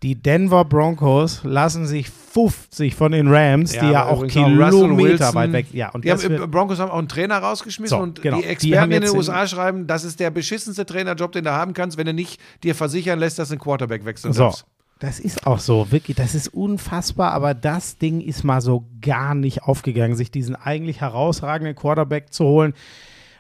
[0.03, 5.67] Die Denver Broncos lassen sich 50 von den Rams, die ja auch Kilometer weit weg.
[5.73, 8.37] Ja, und die haben, Broncos haben auch einen Trainer rausgeschmissen So, und genau.
[8.37, 11.53] die Die Experten haben in den USA schreiben, das ist der beschissenste Trainerjob, den du
[11.53, 14.45] haben kannst, wenn du nicht dir versichern lässt, dass du einen Quarterback wechseln so.
[14.45, 14.67] darfst.
[14.99, 19.35] Das ist auch so, wirklich, das ist unfassbar, aber das Ding ist mal so gar
[19.35, 22.75] nicht aufgegangen, sich diesen eigentlich herausragenden Quarterback zu holen.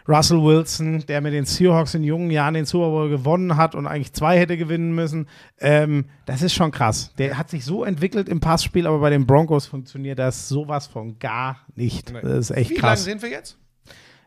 [0.07, 3.87] Russell Wilson, der mit den Seahawks in jungen Jahren den Super Bowl gewonnen hat und
[3.87, 5.29] eigentlich zwei hätte gewinnen müssen,
[5.61, 7.13] ähm, das ist schon krass.
[7.17, 11.19] Der hat sich so entwickelt im Passspiel, aber bei den Broncos funktioniert das sowas von
[11.19, 12.13] gar nicht.
[12.23, 13.05] Das ist echt Wie lange krass.
[13.05, 13.59] sind wir jetzt?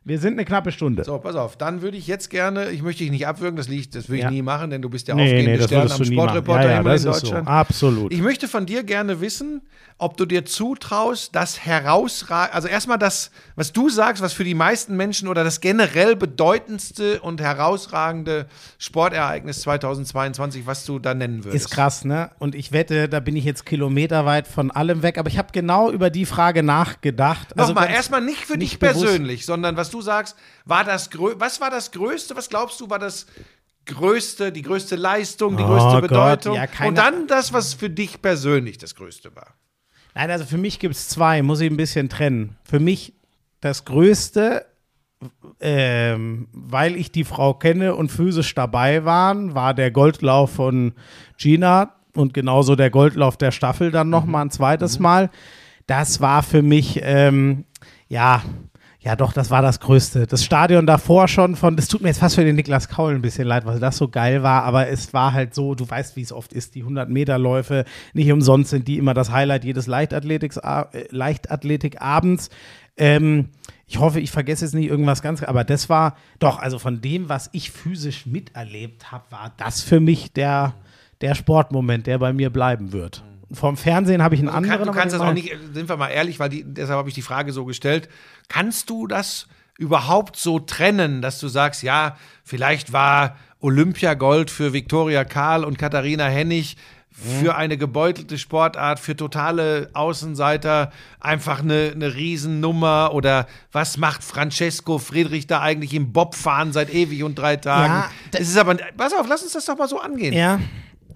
[0.08, 1.04] Wir sind eine knappe Stunde.
[1.04, 1.58] So, pass auf.
[1.58, 4.24] Dann würde ich jetzt gerne, ich möchte dich nicht abwürgen, das, liegt, das würde ich
[4.24, 4.32] Ja.
[4.32, 6.06] nie machen, denn du bist der nee, aufgehende nee, Stern am.
[6.06, 7.26] Sportreporter Ja, ja, das in ist so.
[7.26, 7.48] Deutschland.
[7.48, 8.14] Absolut.
[8.14, 9.62] Ich möchte von dir gerne wissen,
[10.00, 14.54] ob du dir zutraust, das herausragende, also erstmal das, was du sagst, was für die
[14.54, 18.46] meisten Menschen oder das generell bedeutendste und herausragende
[18.78, 21.66] Sportereignis 2022, was du da nennen würdest.
[21.66, 22.30] Ist krass, ne?
[22.40, 25.18] Und ich wette, da bin ich jetzt kilometerweit von allem weg.
[25.18, 27.58] Aber ich habe genau über die Frage nachgedacht.
[27.58, 30.36] Also Nochmal, ganz- erstmal nicht für dich persönlich, sondern was du sagst,
[30.66, 33.26] war das was war das Größte, was glaubst du, war das
[33.86, 36.56] Größte, die größte Leistung, die Oh größte Gott, Bedeutung?
[36.56, 39.54] ja, Und dann das, was für dich persönlich das Größte war.
[40.14, 42.58] Nein, also für mich gibt es zwei, muss ich ein bisschen trennen.
[42.64, 43.14] Für mich
[43.62, 44.66] das Größte,
[45.60, 50.94] ähm, weil ich die Frau kenne und physisch dabei waren, war der Goldlauf von
[51.38, 55.30] Gina und genauso der Goldlauf der Staffel dann noch mal ein zweites Mal.
[55.86, 57.66] Das war für mich, ähm,
[58.10, 58.44] ja,
[59.08, 60.28] ja doch, das war das Größte.
[60.28, 63.22] Das Stadion davor schon von, das tut mir jetzt fast für den Niklas Kaul ein
[63.22, 66.24] bisschen leid, weil das so geil war, aber es war halt so, du weißt, wie
[66.24, 72.50] es oft ist, die 100-Meter-Läufe, nicht umsonst sind die immer das Highlight jedes äh, Leichtathletikabends.
[72.98, 73.48] Ähm,
[73.88, 77.30] ich hoffe, ich vergesse jetzt nicht irgendwas ganz, aber das war doch, also von dem,
[77.30, 80.74] was ich physisch miterlebt habe, war das für mich der,
[81.22, 83.24] der Sportmoment, der bei mir bleiben wird.
[83.52, 84.78] Vom Fernsehen habe ich einen Du, anderen.
[84.80, 87.16] kann, du kannst das auch nicht, sind wir mal ehrlich, weil die, deshalb habe ich
[87.16, 88.10] die Frage so gestellt.
[88.50, 95.24] Kannst du das überhaupt so trennen, dass du sagst, ja, vielleicht war Olympiagold für Viktoria
[95.24, 96.78] Karl und Katharina Hennig
[97.12, 105.00] für eine gebeutelte Sportart, für totale Außenseiter einfach eine, eine Riesennummer oder was macht Francesco
[105.00, 107.92] Friedrich da eigentlich im Bobfahren seit ewig und drei Tagen?
[107.94, 110.34] Ja, es ist aber, pass auf, lass uns das doch mal so angehen.
[110.34, 110.60] Ja.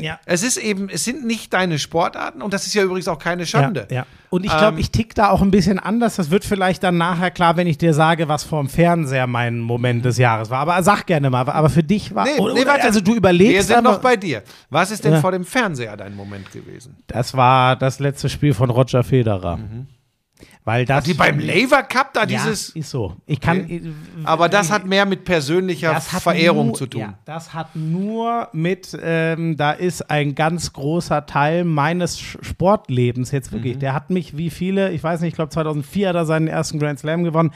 [0.01, 0.19] Ja.
[0.25, 3.45] Es ist eben, es sind nicht deine Sportarten und das ist ja übrigens auch keine
[3.45, 3.87] Schande.
[3.89, 4.05] Ja, ja.
[4.29, 6.15] Und ich glaube, Ähm, ich tick da auch ein bisschen anders.
[6.15, 10.05] Das wird vielleicht dann nachher klar, wenn ich dir sage, was vorm Fernseher mein Moment
[10.05, 10.59] des Jahres war.
[10.59, 12.25] Aber sag gerne mal, aber für dich war.
[12.25, 12.83] Nee, oder, nee, warte.
[12.83, 13.53] also du überlegst.
[13.53, 14.43] Wir sind aber, noch bei dir.
[14.69, 15.19] Was ist denn Ja.
[15.21, 16.95] vor dem Fernseher dein Moment gewesen?
[17.07, 19.59] Das war das letzte Spiel von Roger Federer.
[20.63, 21.05] Weil das.
[21.05, 21.11] Mhm.
[21.11, 22.69] Die beim Laver Cup da ja, dieses.
[22.69, 23.15] ist so.
[23.25, 23.95] Ich kann.
[24.23, 27.01] Aber das hat mehr mit persönlicher Verehrung nur, zu tun.
[27.01, 33.51] Ja, das hat nur mit, ähm, da ist ein ganz großer Teil meines Sportlebens jetzt
[33.51, 33.75] wirklich.
[33.75, 33.79] Mhm.
[33.79, 36.77] Der hat mich wie viele, ich weiß nicht, ich glaube 2004 hat er seinen ersten
[36.79, 37.51] Grand Slam gewonnen.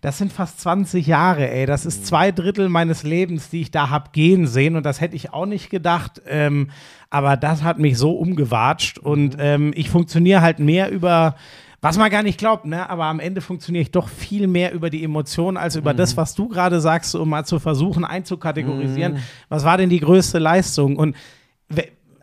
[0.00, 1.66] Das sind fast 20 Jahre, ey.
[1.66, 1.88] Das Mhm.
[1.88, 4.76] ist zwei Drittel meines Lebens, die ich da hab gehen sehen.
[4.76, 6.22] Und das hätte ich auch nicht gedacht.
[6.26, 6.70] Ähm,
[7.10, 8.98] aber das hat mich so umgewatscht.
[8.98, 9.40] Und Mhm.
[9.40, 11.34] ähm, ich funktioniere halt mehr über,
[11.80, 12.90] was man gar nicht glaubt, ne?
[12.90, 16.34] Aber am Ende funktioniere ich doch viel mehr über die Emotionen als über das, was
[16.34, 19.14] du gerade sagst, um mal zu versuchen einzukategorisieren.
[19.48, 20.96] Was war denn die größte Leistung?
[20.96, 21.14] Und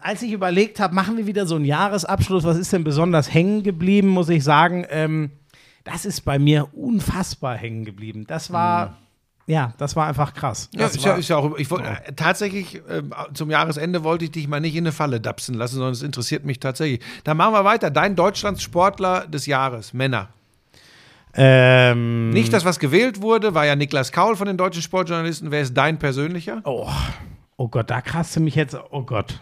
[0.06, 3.64] als ich überlegt habe, machen wir wieder so einen Jahresabschluss, was ist denn besonders hängen
[3.64, 5.32] geblieben, muss ich sagen, ähm,
[5.84, 8.26] das ist bei mir unfassbar hängen geblieben.
[8.28, 8.98] Das war,
[9.48, 10.70] ja, das war einfach krass.
[10.74, 11.56] Ja, ist ja, ist ja auch.
[11.58, 15.20] Ich wollt, äh, tatsächlich, ähm, zum Jahresende wollte ich dich mal nicht in eine Falle
[15.22, 17.02] dapsen lassen, sondern es interessiert mich tatsächlich.
[17.24, 17.92] Dann machen wir weiter.
[17.92, 20.30] Dein Deutschlands Sportler des Jahres, Männer.
[21.36, 25.52] ähm, Nicht das, was gewählt wurde, war ja Niklas Kaul von den deutschen Sportjournalisten.
[25.52, 26.62] Wer ist dein persönlicher?
[26.64, 26.90] oh,
[27.58, 29.40] oh Gott, da krasst du mich jetzt, oh Gott.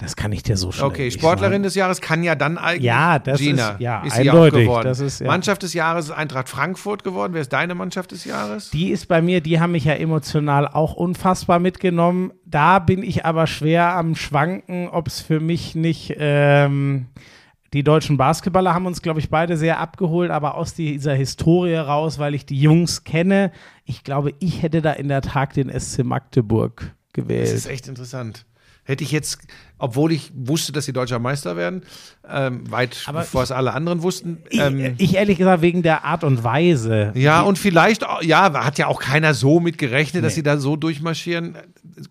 [0.00, 1.62] Das kann ich dir so schnell Okay, Sportlerin sagen.
[1.64, 3.70] des Jahres kann ja dann eigentlich Ja, das Gina.
[3.70, 4.60] ist- ja, auch eindeutig.
[4.66, 4.84] geworden.
[4.84, 5.26] Das ist, ja.
[5.26, 7.34] Mannschaft des Jahres ist Eintracht Frankfurt geworden.
[7.34, 8.70] Wer ist deine Mannschaft des Jahres?
[8.70, 12.32] Die ist bei mir, die haben mich ja emotional auch unfassbar mitgenommen.
[12.44, 16.14] Da bin ich aber schwer am Schwanken, ob es für mich nicht.
[16.16, 17.06] Ähm,
[17.74, 22.20] die deutschen Basketballer haben uns, glaube ich, beide sehr abgeholt, aber aus dieser Historie raus,
[22.20, 23.50] weil ich die Jungs kenne.
[23.84, 27.48] Ich glaube, ich hätte da in der Tat den SC Magdeburg Das gewählt.
[27.52, 28.46] ist echt interessant.
[28.88, 29.38] Hätte ich jetzt,
[29.76, 31.82] obwohl ich wusste, dass sie deutscher Meister werden,
[32.26, 34.38] ähm, weit Aber bevor ich- es alle anderen wussten.
[34.48, 37.12] Ich, Ähm, ich ehrlich gesagt wegen der Art und Weise.
[37.14, 40.76] ja, und vielleicht, ja, hat ja auch keiner so mit gerechnet, dass sie da so
[40.76, 41.58] durchmarschieren.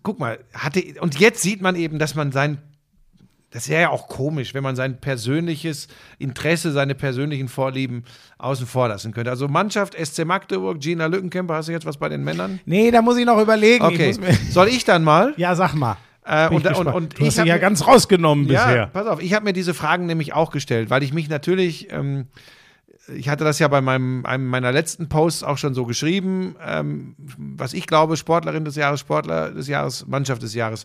[0.04, 2.58] Guck mal, hatte, und jetzt sieht man eben, dass man sein,
[3.50, 5.88] das wäre ja auch komisch, wenn man sein persönliches
[6.20, 8.04] Interesse, seine persönlichen Vorlieben
[8.38, 9.30] außen vor lassen könnte.
[9.30, 12.60] Also Mannschaft SC Magdeburg, Gina Lückenkämper, hast du jetzt was bei den Männern?
[12.66, 13.84] Nee, da muss ich noch überlegen.
[13.84, 15.34] Okay, Ich soll ich dann mal?
[15.38, 15.96] ja, sag mal.
[16.28, 16.96] Äh, und, ich und, gespannt.
[16.96, 18.86] und du hast ich sie hab ja ganz rausgenommen Ja, bisher.
[18.88, 22.26] pass auf, ich habe mir diese Fragen nämlich auch gestellt, weil ich mich natürlich, ähm,
[23.16, 27.14] ich hatte das ja bei meinem, einem meiner letzten Posts auch schon so geschrieben, ähm,
[27.38, 30.84] was ich glaube, Sportlerin des Jahres, Sportler des Jahres, Mannschaft des Jahres.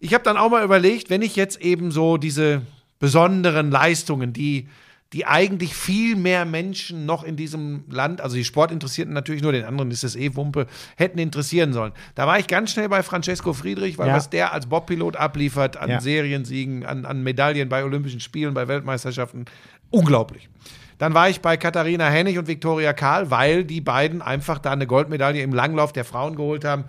[0.00, 2.62] Ich habe dann auch mal überlegt, wenn ich jetzt eben so diese
[2.98, 4.66] besonderen Leistungen, die
[5.14, 9.64] die eigentlich viel mehr Menschen noch in diesem Land, also die Sportinteressierten natürlich nur, den
[9.64, 11.92] anderen ist es eh Wumpe, hätten interessieren sollen.
[12.16, 14.16] Da war ich ganz schnell bei Francesco Friedrich, weil Ja.
[14.16, 16.00] was der als Bobpilot abliefert an Ja.
[16.00, 19.44] Seriensiegen, an, an Medaillen bei Olympischen Spielen, bei Weltmeisterschaften,
[19.90, 20.48] unglaublich.
[20.98, 24.86] Dann war ich bei Katharina Hennig und Viktoria Karl, weil die beiden einfach da eine
[24.86, 26.84] Goldmedaille im Langlauf der Frauen geholt haben,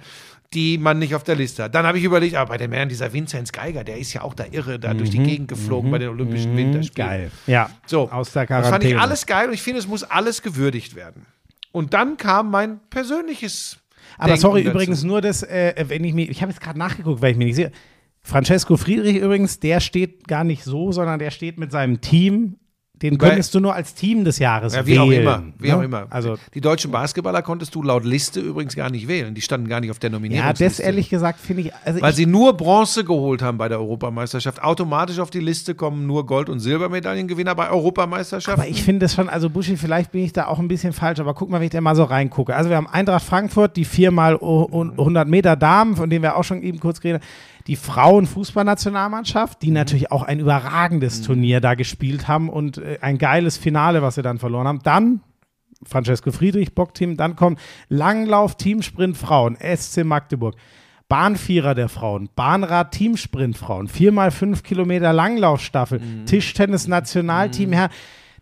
[0.55, 1.75] die man nicht auf der Liste hat.
[1.75, 4.33] Dann habe ich überlegt, aber bei den Männern, dieser Vinzenz Geiger, der ist ja auch
[4.33, 7.07] da irre, da durch die Gegend geflogen bei den Olympischen Winterspielen.
[7.07, 7.11] Mhm.
[7.11, 7.31] Geil.
[7.45, 7.69] Ja.
[7.85, 8.71] So, Aus der das Quarantäne.
[8.71, 11.25] fand ich alles geil und ich finde, es muss alles gewürdigt werden.
[11.71, 13.77] Und dann kam mein persönliches.
[14.17, 14.73] Aber Denken sorry, dazu.
[14.75, 17.45] übrigens nur das, äh, wenn ich mir, ich habe jetzt gerade nachgeguckt, weil ich mir
[17.45, 17.71] nicht sehe.
[18.21, 22.55] Francesco Friedrich übrigens, der steht gar nicht so, sondern der steht mit seinem Team.
[23.01, 24.99] Den könntest du nur als Team des Jahres Ja, wie wählen.
[25.01, 25.77] auch immer, wie ne?
[25.77, 26.07] auch immer.
[26.09, 29.35] Also die deutschen Basketballer konntest du laut Liste übrigens gar nicht wählen.
[29.35, 30.65] Die standen gar nicht auf der ja, Nominierungsliste.
[30.65, 33.79] das ehrlich gesagt finde ich, also Weil ich, sie nur Bronze geholt haben bei der
[33.79, 34.63] Europameisterschaft.
[34.63, 38.61] Automatisch auf die Liste kommen nur Gold- und Silbermedaillengewinner bei Europameisterschaften.
[38.61, 41.19] aber ich finde das schon, also Buschi, vielleicht bin ich da auch ein bisschen falsch,
[41.19, 42.55] aber guck mal, wenn ich da mal so reingucke.
[42.55, 46.35] Also wir haben Eintracht Frankfurt, die viermal o- o- 100 Meter Damen, von denen wir
[46.37, 47.27] auch schon eben kurz geredet haben.
[47.67, 49.65] Die Frauenfußballnationalmannschaft, Mhm.
[49.65, 54.15] die natürlich auch ein überragendes Turnier da gespielt haben und äh, ein geiles Finale, was
[54.15, 54.79] sie dann verloren haben.
[54.83, 55.21] Dann
[55.83, 57.59] Francesco Friedrich, Bockteam, dann kommt
[57.89, 60.55] Langlauf, Teamsprint Frauen, SC Magdeburg.
[61.07, 66.25] Bahnvierer der Frauen, Bahnrad Teamsprint Frauen, viermal fünf Kilometer Langlaufstaffel, Mhm.
[66.25, 67.89] Tischtennis Nationalteam Herr.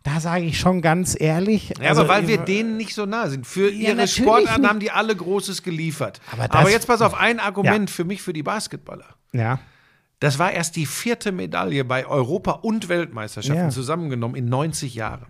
[0.04, 1.74] Da sage ich schon ganz ehrlich.
[1.82, 3.48] Ja, also, aber weil wir denen nicht so nah sind.
[3.48, 4.70] Für ihre natürlich Sportarten nicht.
[4.70, 6.20] haben die alle Großes geliefert.
[6.32, 9.16] Aber Aber, das- jetzt pass auf, ein Argument für mich, für die Basketballer.
[9.32, 9.60] Ja.
[10.20, 13.70] Das war erst die vierte Medaille bei Europa- und Weltmeisterschaften Ja.
[13.70, 15.26] zusammengenommen in 90 Jahren.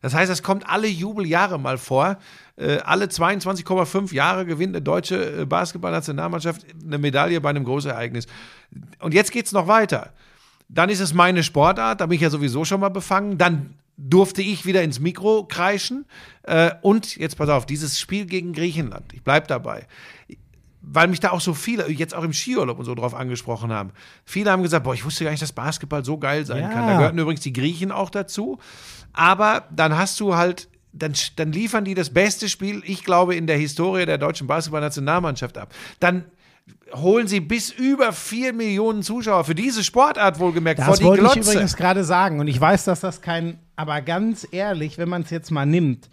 [0.00, 2.18] Das heißt, es kommt alle Jubeljahre mal vor.
[2.56, 8.26] Äh, alle 22,5 Jahre gewinnt eine deutsche äh, Basketballnationalmannschaft eine Medaille bei einem Großereignis.
[9.00, 10.12] Und jetzt geht es noch weiter.
[10.68, 13.38] Dann ist es meine Sportart, da bin ich ja sowieso schon mal befangen.
[13.38, 16.06] Dann durfte ich wieder ins Mikro kreischen.
[16.44, 19.86] Äh, und jetzt pass auf, dieses Spiel gegen Griechenland, ich bleibe dabei.
[20.80, 23.90] Weil mich da auch so viele, jetzt auch im Skiurlaub und so drauf angesprochen haben.
[24.24, 26.68] Viele haben gesagt, boah, ich wusste gar nicht, dass Basketball so geil sein Ja.
[26.68, 26.86] kann.
[26.86, 28.58] Da gehörten übrigens die Griechen auch dazu.
[29.12, 33.46] Aber dann hast du halt, dann, dann liefern die das beste Spiel, ich glaube, in
[33.48, 35.74] der Historie der deutschen Basketballnationalmannschaft ab.
[35.98, 36.24] Dann
[36.94, 41.24] holen sie bis über vier Millionen Zuschauer für diese Sportart wohlgemerkt vor Das die wollte
[41.24, 41.50] ich Glotze.
[41.52, 42.40] übrigens gerade sagen.
[42.40, 46.08] Und ich weiß, dass das kein, aber ganz ehrlich, wenn man es jetzt mal nimmt,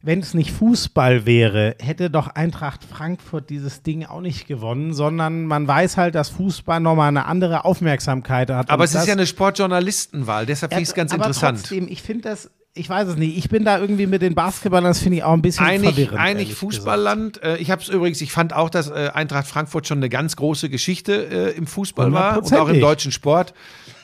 [0.00, 5.44] wenn es nicht Fußball wäre, hätte doch Eintracht Frankfurt dieses Ding auch nicht gewonnen, sondern
[5.46, 8.70] man weiß halt, dass Fußball nochmal eine andere Aufmerksamkeit hat.
[8.70, 11.58] Aber es ist das- ja eine Sportjournalistenwahl, deshalb finde ich es ganz aber interessant.
[11.60, 12.48] Trotzdem, ich finde das,
[12.78, 15.32] ich weiß es nicht, ich bin da irgendwie mit den Basketballern, das finde ich auch
[15.32, 16.18] ein bisschen Einig, verwirrend.
[16.18, 17.42] einig Fußballland.
[17.42, 20.36] Äh, Ich habe es übrigens, ich fand auch, dass äh, Eintracht Frankfurt schon eine ganz
[20.36, 21.12] große Geschichte
[21.52, 23.54] äh, im Fußball war und auch im deutschen Sport.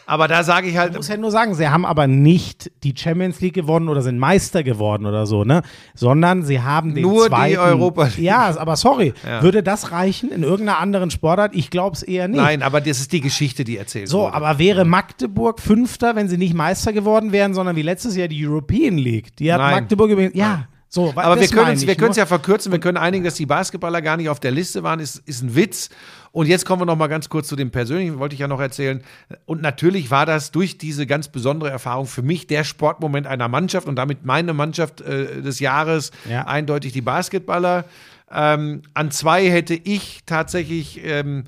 [0.06, 2.94] Aber da sage ich halt, Ich muss ja nur sagen, sie haben aber nicht die
[2.96, 5.62] Champions League gewonnen oder sind Meister geworden oder so, ne?
[5.94, 7.56] Sondern sie haben den Nur die zweiten.
[7.58, 8.18] Europa League.
[8.18, 9.42] Ja, aber sorry, Ja.
[9.42, 11.54] würde das reichen in irgendeiner anderen Sportart?
[11.54, 12.40] Ich glaube es eher nicht.
[12.40, 14.34] nein, aber das ist die Geschichte, die erzählt So, wurde.
[14.34, 18.46] aber wäre Magdeburg Fünfter, wenn sie nicht Meister geworden wären, sondern wie letztes Jahr die
[18.46, 19.34] European League?
[19.36, 19.74] Die hat Nein.
[19.74, 20.34] Magdeburg übrigens.
[20.36, 21.12] Ja, so.
[21.16, 24.16] Aber wir können es wir können's ja verkürzen, wir können einigen, dass die Basketballer gar
[24.16, 25.90] nicht auf der Liste waren, ist, ist ein Witz.
[26.32, 28.60] Und jetzt kommen wir noch mal ganz kurz zu dem Persönlichen, wollte ich ja noch
[28.60, 29.02] erzählen.
[29.46, 33.86] Und natürlich war das durch diese ganz besondere Erfahrung für mich der Sportmoment einer Mannschaft
[33.86, 36.46] und damit meine Mannschaft äh, des Jahres Ja.
[36.46, 37.84] eindeutig die Basketballer.
[38.32, 41.44] Ähm, an zwei hätte ich tatsächlich ähm,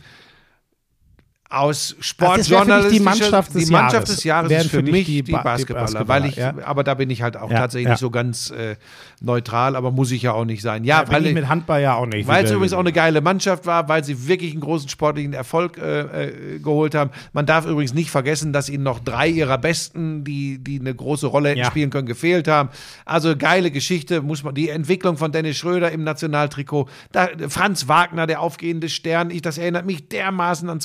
[1.49, 4.15] aus Also Sportjournalistischer die Mannschaft des die Mannschaft Jahres.
[4.17, 6.61] des Jahres Wären ist für für mich die die, Ba- die Basketballer, weil ich, Basketballer,
[6.63, 6.67] ja.
[6.67, 7.91] aber da bin ich halt auch Ja, tatsächlich ja.
[7.93, 8.77] nicht so ganz äh,
[9.21, 10.83] neutral, aber muss ich ja auch nicht sein.
[10.85, 12.27] Ja, weil, ich mit Handball ja auch nicht.
[12.27, 15.79] weil es übrigens auch eine geile Mannschaft war, weil sie wirklich einen großen sportlichen Erfolg
[15.79, 16.01] äh,
[16.57, 17.11] äh, geholt haben.
[17.33, 21.27] Man darf übrigens nicht vergessen, dass ihnen noch drei ihrer Besten, die, die eine große
[21.29, 22.71] Rolle hätten spielen können, gefehlt haben.
[23.05, 28.27] Also geile Geschichte, muss man, die Entwicklung von Dennis Schröder im Nationaltrikot, da, Franz Wagner,
[28.27, 30.81] der aufgehende Stern, ich, das erinnert mich dermaßen an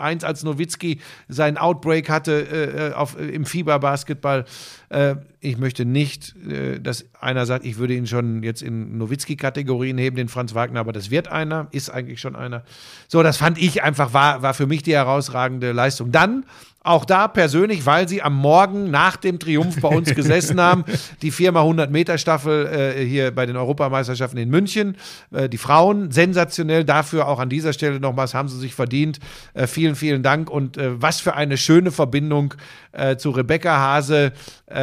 [0.00, 4.44] 2001, als Nowitzki seinen Outbreak hatte äh, auf, äh, im Fieberbasketball.
[4.90, 9.96] Äh, ich möchte nicht, äh, dass einer sagt, ich würde ihn schon jetzt in Nowitzki-Kategorien
[9.96, 12.64] heben, den Franz Wagner, aber das wird einer, ist eigentlich schon einer.
[13.08, 16.12] So, das fand ich einfach, war, war für mich die herausragende Leistung.
[16.12, 16.44] Dann
[16.82, 20.84] auch da persönlich, weil sie am Morgen nach dem Triumph bei uns gesessen haben,
[21.20, 24.96] die Firma 100 Meter Staffel äh, hier bei den Europameisterschaften in München,
[25.30, 29.20] äh, die Frauen, sensationell, dafür auch an dieser Stelle nochmals haben sie sich verdient.
[29.52, 32.54] Äh, vielen, vielen Dank und äh, was für eine schöne Verbindung
[32.92, 34.32] äh, zu Rebecca Hase,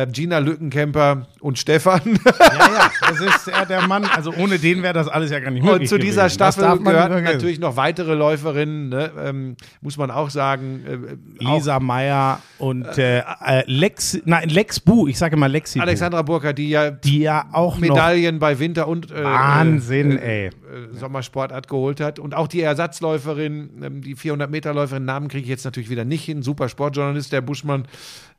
[0.03, 2.01] äh, Gina Lückenkämper und Stefan.
[2.39, 4.05] Ja, ja, das ist ja der Mann.
[4.05, 5.81] Also ohne den wäre das alles ja gar nicht möglich.
[5.81, 6.35] Und zu dieser gewesen.
[6.35, 7.23] Staffel vergessen.
[7.23, 9.11] natürlich noch weitere Läuferinnen, ne?
[9.19, 10.83] ähm, muss man auch sagen.
[10.85, 15.79] Äh, auch Lisa Meyer und äh, äh, Lex, nein, Lex Bu, ich sage mal Lexi
[15.79, 20.47] Alexandra Burka, die ja die ja auch Medaillen bei Winter- und äh, Wahnsinn, äh, ey.
[20.47, 20.51] äh,
[20.93, 22.19] Sommersportart geholt hat.
[22.19, 26.41] Und auch die Ersatzläuferin, ähm, die 400-Meter-Läuferin, Namen kriege ich jetzt natürlich wieder nicht hin.
[26.41, 27.87] Super Sportjournalist, der Buschmann.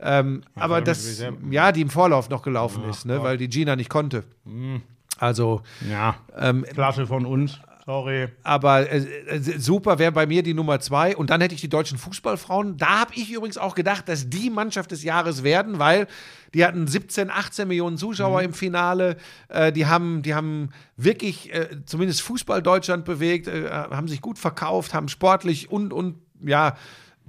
[0.01, 3.23] Ähm, aber das, ja, die im Vorlauf noch gelaufen ist, ne?
[3.23, 4.25] weil die Gina nicht konnte.
[4.45, 4.83] Mhm.
[5.19, 7.59] Also, Ja, ähm, Flasche von uns.
[7.85, 8.29] Sorry.
[8.43, 11.17] aber äh, äh, super wäre bei mir die Nummer zwei.
[11.17, 12.77] Und dann hätte ich die deutschen Fußballfrauen.
[12.77, 16.07] Da habe ich übrigens auch gedacht, dass die Mannschaft des Jahres werden, weil
[16.53, 19.17] die hatten 17, 18 Millionen Zuschauer im Finale.
[19.49, 20.69] Äh, die, haben, die haben
[20.99, 26.17] wirklich äh, zumindest Fußball Deutschland bewegt, äh, haben sich gut verkauft, haben sportlich und, und
[26.43, 26.77] ja,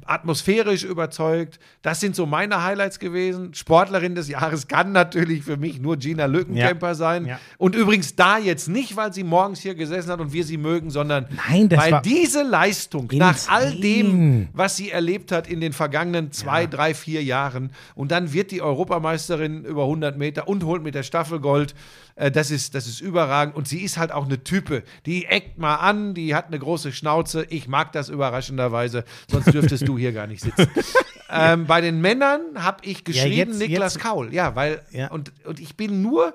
[0.05, 1.59] atmosphärisch überzeugt.
[1.81, 3.53] Das sind so meine Highlights gewesen.
[3.53, 6.95] Sportlerin des Jahres kann natürlich für mich nur Gina Lückenkämper Ja.
[6.95, 7.25] sein.
[7.25, 7.39] Ja.
[7.57, 10.89] Und übrigens da jetzt nicht, weil sie morgens hier gesessen hat und wir sie mögen,
[10.89, 13.79] sondern Nein, weil diese Leistung nach all insane.
[13.81, 18.51] dem, was sie erlebt hat in den vergangenen zwei, drei, vier Jahren und dann wird
[18.51, 21.75] die Europameisterin über 100 Meter und holt mit der Staffel Gold.
[22.19, 24.83] Äh, Das ist, das ist überragend und sie ist halt auch eine Type.
[25.05, 27.45] Die eckt mal an, die hat eine große Schnauze.
[27.49, 30.67] Ich mag das überraschenderweise, sonst dürftest du hier gar nicht sitzen.
[31.29, 34.33] ähm, bei den Männern habe ich geschrieben jetzt- Niklas jetzt- Kaul.
[34.33, 35.07] Ja, weil Ja.
[35.11, 36.33] Und, und ich bin nur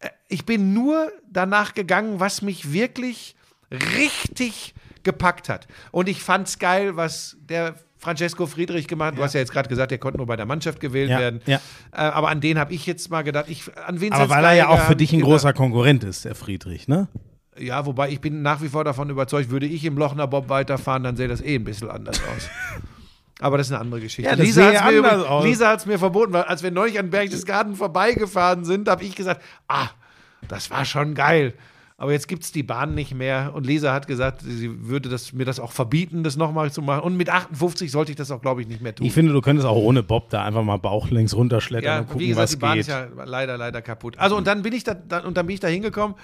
[0.00, 3.34] äh, ich bin nur danach gegangen, was mich wirklich
[3.72, 5.66] richtig gepackt hat.
[5.90, 9.14] Und ich fand's geil, was der Francesco Friedrich gemacht.
[9.16, 11.40] Du hast ja jetzt gerade gesagt, der konnte nur bei der Mannschaft gewählt Ja, werden.
[11.46, 11.56] ja.
[11.92, 13.46] Äh, aber an den habe ich jetzt mal gedacht.
[13.48, 16.04] Ich, an Vincent Aber weil er ja auch für dich ich ein gedacht- großer Konkurrent
[16.04, 17.08] ist, der Friedrich, ne?
[17.58, 21.02] Ja, wobei ich bin nach wie vor davon überzeugt, würde ich im Lochner Bob weiterfahren,
[21.02, 22.48] dann sähe das eh ein bisschen anders aus.
[23.40, 24.30] Aber das ist eine andere Geschichte.
[24.30, 24.82] Ja, Lisa hat es
[25.28, 25.40] mir.
[25.44, 29.88] Lisa mir verboten, weil als wir neulich an Berchtesgaden vorbeigefahren sind, habe ich gesagt, ah,
[30.48, 31.54] das war schon geil.
[32.00, 33.50] Aber jetzt gibt es die Bahn nicht mehr.
[33.54, 37.02] Und Lisa hat gesagt, sie würde das, mir das auch verbieten, das nochmal zu machen.
[37.02, 39.04] Und mit 58 sollte ich das auch, glaube ich, nicht mehr tun.
[39.04, 42.20] Ich finde, du könntest auch ohne Bob da einfach mal bauchlängs runterschlettern Ja, und gucken,
[42.20, 42.82] wie gesagt, was die Bahn geht.
[42.82, 44.16] ist ja leider, leider kaputt.
[44.16, 46.16] Also und dann bin ich da, da und dann bin ich da hingekommen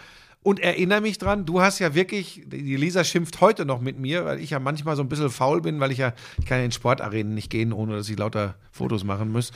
[0.44, 4.24] und erinnere mich dran, du hast ja wirklich, die Lisa schimpft heute noch mit mir,
[4.26, 6.64] weil ich ja manchmal so ein bisschen faul bin, weil ich ja, ich kann ja
[6.66, 9.50] in Sportarenen nicht gehen, ohne dass ich lauter Fotos machen muss.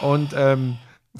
[0.00, 0.78] Und ähm,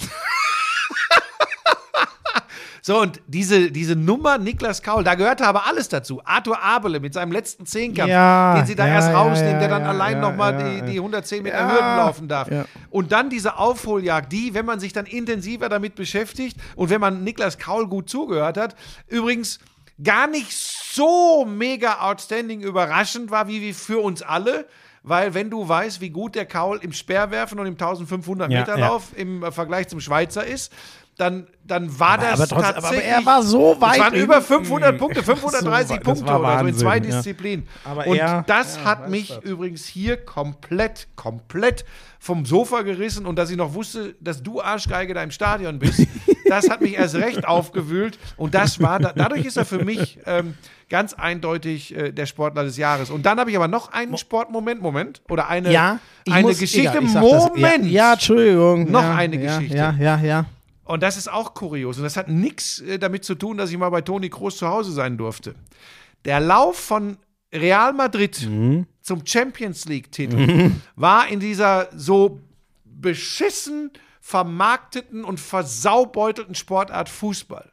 [2.89, 6.23] So, und diese, diese Nummer Niklas Kaul, da gehörte aber alles dazu.
[6.25, 9.69] Arthur Abele mit seinem letzten Zehnkampf, Ja, den sie da ja, erst rausnehmen, ja, der
[9.69, 12.49] dann allein nochmal die, die 110 Meter Hürden laufen darf.
[12.89, 17.25] Und dann diese Aufholjagd, die, wenn man sich dann intensiver damit beschäftigt und wenn man
[17.25, 18.75] Niklas Kaul gut zugehört hat,
[19.07, 19.59] übrigens
[20.03, 24.65] gar nicht so mega outstanding überraschend war, wie, wie für uns alle.
[25.03, 28.79] Weil, wenn du weißt, wie gut der Kaul im Speerwerfen und im 1500 Ja, Meter.
[28.79, 30.73] Lauf im äh, Vergleich zum Schweizer ist,
[31.19, 33.05] dann, dann war Aber- das aber aber tatsächlich.
[33.11, 36.23] er war so weit Es waren über- über 500 Punkte, Das war 530 das Punkte
[36.25, 37.01] oder so in Wahnsinn, zwei ja.
[37.01, 37.69] Disziplinen.
[37.85, 39.39] Aber und er- das ja, hat mich das.
[39.45, 41.85] übrigens hier komplett, komplett
[42.21, 46.07] vom Sofa gerissen und dass ich noch wusste, dass du Arschgeige da im Stadion bist,
[46.49, 50.19] das hat mich erst recht aufgewühlt und das war, da, dadurch ist er für mich
[50.27, 50.55] ähm,
[50.89, 53.11] ganz eindeutig äh, der Sportler des Jahres.
[53.11, 55.99] Und dann habe ich aber noch einen Sportmoment, Moment, oder eine, Ja,
[56.31, 57.85] eine muss- Geschichte, egal, sag das- Moment.
[57.87, 58.91] Ja, ja, Entschuldigung.
[58.91, 59.77] Noch ja, eine ja, Geschichte.
[59.77, 60.45] Ja, ja, ja.
[60.89, 61.99] Und das ist auch kurios.
[61.99, 64.69] Und das hat nichts äh, damit zu tun, dass ich mal bei Toni Kroos zu
[64.69, 65.55] Hause sein durfte.
[66.25, 67.19] Der Lauf von
[67.53, 68.37] Real Madrid
[69.03, 72.41] zum Champions League-Titel war in dieser so
[72.85, 73.91] beschissen
[74.21, 77.71] vermarkteten und versaubeutelten Sportart Fußball.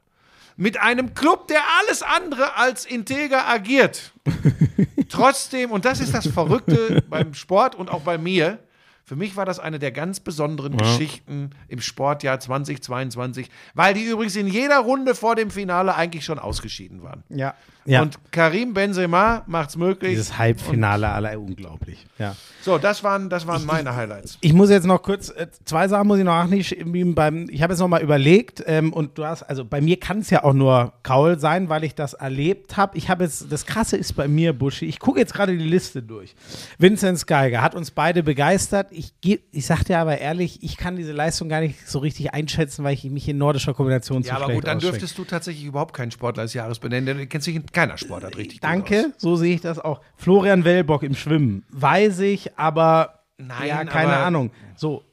[0.58, 4.14] Mit einem Club, der alles andere als integer agiert.
[5.10, 8.60] Trotzdem, und das ist das Verrückte beim Sport und auch bei mir,
[9.06, 14.36] für mich war das eine der ganz besonderen Geschichten im Sportjahr 2022, weil die übrigens
[14.36, 17.24] in jeder Runde vor dem Finale eigentlich schon ausgeschieden waren.
[17.30, 17.54] Ja.
[17.86, 18.02] ja.
[18.02, 20.10] Und Karim Benzema macht's möglich.
[20.10, 22.04] dieses Halbfinale aller unglaublich.
[22.18, 22.36] Ja.
[22.64, 24.40] So, das waren, das waren meine Highlights.
[24.42, 27.14] Ich muss jetzt noch kurz, äh, zwei Sachen muss ich noch nachschieben.
[27.14, 30.22] Beim, ich habe jetzt noch mal überlegt ähm, und du hast, also bei mir kann
[30.22, 32.98] es ja auch nur Kaul sein, weil ich das erlebt habe.
[32.98, 36.02] Ich habe jetzt, das Krasse ist bei mir, Buschi, ich gucke jetzt gerade die Liste
[36.02, 36.34] durch.
[36.80, 38.95] Vincent Geiger hat uns beide begeistert.
[38.98, 39.14] Ich,
[39.52, 42.94] ich sag dir aber ehrlich, ich kann diese Leistung gar nicht so richtig einschätzen, weil
[42.94, 46.12] ich mich in nordischer Kombination zu Ja, aber gut, dann dürftest du tatsächlich überhaupt keinen
[46.12, 49.36] Sportler des Jahres benennen, denn du kennst dich in keiner Sportart richtig gut Danke, so
[49.36, 50.02] sehe ich das auch.
[50.16, 54.52] Florian Wellbock im Schwimmen, weiß ich, aber Nein, ja, keine aber- Ahnung.
[54.76, 55.04] So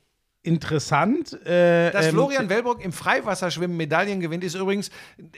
[0.43, 1.33] interessant.
[1.47, 4.91] Äh, Dass ähm, Florian Wellbrock im Freiwasserschwimmen Medaillen gewinnt, ist übrigens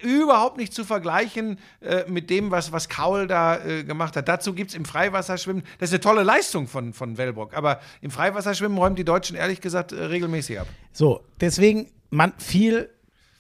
[0.03, 4.29] überhaupt nicht zu vergleichen äh, mit dem, was, was Kaul da äh, gemacht hat.
[4.29, 8.11] Dazu gibt es im Freiwasserschwimmen, das ist eine tolle Leistung von, von Wellbrock, aber im
[8.11, 10.69] Freiwasserschwimmen räumen die Deutschen ehrlich gesagt äh, regelmäßig ab.
[10.93, 12.89] So, deswegen, man viel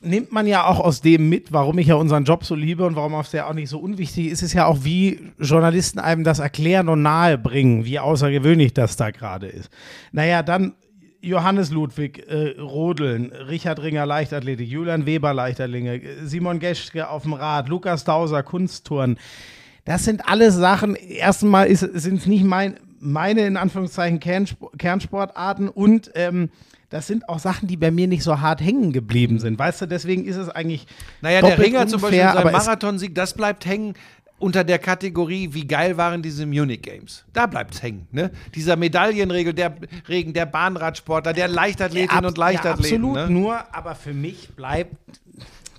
[0.04, 2.94] nimmt man ja auch aus dem mit, warum ich ja unseren Job so liebe und
[2.94, 6.40] warum es ja auch nicht so unwichtig ist, ist ja auch, wie Journalisten einem das
[6.40, 9.70] erklären und nahebringen, wie außergewöhnlich das da gerade ist.
[10.12, 10.74] Naja, dann
[11.24, 17.68] Johannes Ludwig, äh, Rodeln, Richard Ringer Leichtathletik, Julian Weber Leichtathletik, Simon Geschke auf dem Rad,
[17.68, 19.18] Lukas Dauser Kunstturnen.
[19.84, 26.10] Das sind alles Sachen, erstmal sind es nicht mein, meine in Anführungszeichen Kernsp Kernsportarten und
[26.14, 26.50] ähm,
[26.90, 29.58] das sind auch Sachen, die bei mir nicht so hart hängen geblieben sind.
[29.58, 30.86] Weißt du, deswegen ist es eigentlich.
[31.22, 33.94] Naja, der Ringer zum Beispiel unfair, in seinem aber es- Marathonsieg, das bleibt hängen
[34.44, 37.24] unter der Kategorie, wie geil waren diese Munich Games.
[37.32, 38.06] Da bleibt's hängen.
[38.12, 38.30] Ne?
[38.54, 39.74] Dieser Medaillenregel, der
[40.06, 43.02] Regen, der Bahnradsportler, der Leichtathletinnen Ab- und Leichtathleten.
[43.04, 43.40] Ja, absolut, ne?
[43.40, 44.94] nur, aber für mich bleibt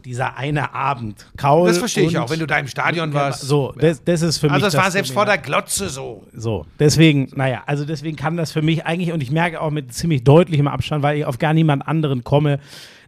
[0.03, 1.27] dieser eine Abend.
[1.37, 3.41] Kaul Das verstehe ich auch, wenn du da im Stadion warst.
[3.41, 4.53] So, das, das ist für mich.
[4.53, 6.25] Also das war selbst vor der Glotze so.
[6.33, 9.93] So, deswegen, naja, also deswegen kann das für mich eigentlich, und ich merke auch mit
[9.93, 12.59] ziemlich deutlichem Abstand, weil ich auf gar niemand anderen komme,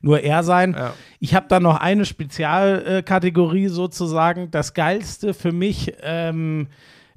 [0.02, 0.76] nur er sein.
[0.78, 0.94] Ja.
[1.20, 4.52] Ich habe dann noch eine Spezialkategorie sozusagen.
[4.52, 6.68] Das Geilste für mich, ähm,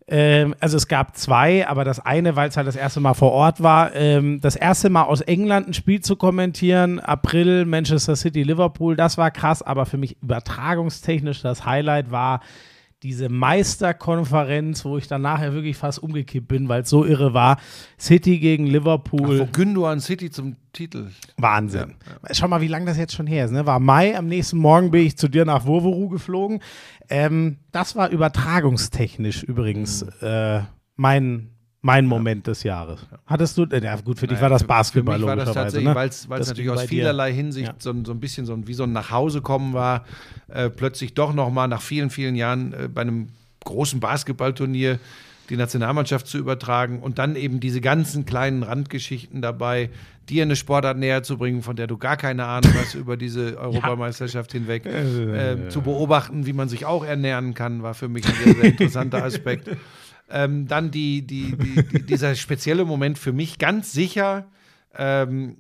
[0.08, 3.32] ähm, also es gab zwei, aber das eine, weil es halt das erste Mal vor
[3.32, 8.42] Ort war, ähm, das erste Mal aus England ein Spiel zu kommentieren, April, Manchester City,
[8.42, 12.40] Liverpool, das war krass, aber für mich übertragungstechnisch das Highlight war
[13.02, 17.58] diese Meisterkonferenz, wo ich dann nachher wirklich fast umgekippt bin, weil es so irre war.
[17.98, 19.40] City gegen Liverpool.
[19.40, 21.10] Wo Gündogan City zum Titel.
[21.38, 21.94] Wahnsinn.
[22.32, 23.52] Schau mal, wie lange das jetzt schon her ist.
[23.52, 23.64] Ne?
[23.64, 26.60] War Mai, am nächsten Morgen bin ich zu dir nach Wurvuru geflogen.
[27.08, 30.60] Ähm, das war übertragungstechnisch übrigens äh,
[30.96, 31.50] mein,
[31.82, 33.06] mein Moment des Jahres.
[33.26, 35.88] Hattest du, äh, ja gut, für dich war das Basketball Für mich war das tatsächlich,
[35.88, 35.94] ne?
[35.94, 36.88] weil es natürlich aus bei dir.
[36.88, 37.74] vielerlei Hinsicht Ja.
[37.78, 40.04] so, ein- so ein bisschen so ein, wie so ein Nachhausekommen war.
[40.48, 43.28] Äh, plötzlich doch noch mal nach vielen, vielen Jahren äh, bei einem
[43.64, 44.98] großen Basketballturnier
[45.48, 49.90] die Nationalmannschaft zu übertragen und dann eben diese ganzen kleinen Randgeschichten dabei,
[50.28, 53.56] dir eine Sportart näher zu bringen, von der du gar keine Ahnung hast über diese
[53.58, 58.34] Europameisterschaft hinweg, äh, zu beobachten, wie man sich auch ernähren kann, war für mich ein
[58.44, 59.70] sehr, sehr interessanter Aspekt.
[60.30, 64.46] Ähm, dann die, die, die, die, dieser spezielle Moment für mich ganz sicher,
[64.96, 65.56] ähm,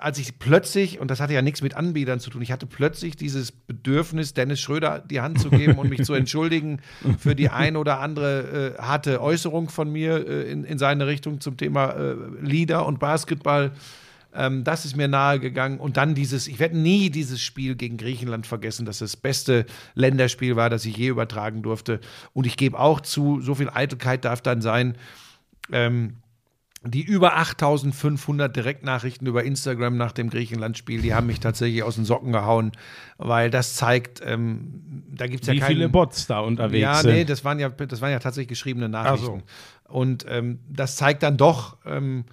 [0.00, 3.16] als ich plötzlich, und das hatte ja nichts mit Anbietern zu tun, ich hatte plötzlich
[3.16, 6.80] dieses Bedürfnis, Dennis Schröder die Hand zu geben und mich zu entschuldigen
[7.18, 11.40] für die ein oder andere äh, harte Äußerung von mir äh, in, in seine Richtung
[11.40, 13.72] zum Thema äh, Lieder und Basketball.
[14.34, 15.78] Ähm, das ist mir nahe gegangen.
[15.78, 20.56] Und dann dieses, ich werde nie dieses Spiel gegen Griechenland vergessen, dass das beste Länderspiel
[20.56, 22.00] war, das ich je übertragen durfte.
[22.32, 24.96] Und ich gebe auch zu, so viel Eitelkeit darf dann sein.
[25.72, 26.14] Ähm,
[26.82, 32.06] die über 8500 Direktnachrichten über Instagram nach dem Griechenland-Spiel, die haben mich tatsächlich aus den
[32.06, 32.72] Socken gehauen,
[33.18, 36.94] weil das zeigt, ähm, da gibt es ja Wie keinen, viele Bots da unterwegs ja,
[36.94, 37.12] sind.
[37.12, 39.42] nee, das waren ja, das waren ja tatsächlich geschriebene Nachrichten.
[39.88, 42.24] Und ähm, das zeigt dann doch, ähm,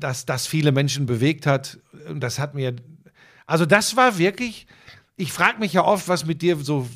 [0.00, 1.78] dass das viele Menschen bewegt hat.
[2.08, 2.74] Und das hat mir,
[3.46, 4.66] also das war wirklich,
[5.16, 6.88] ich frage mich ja oft, was mit dir so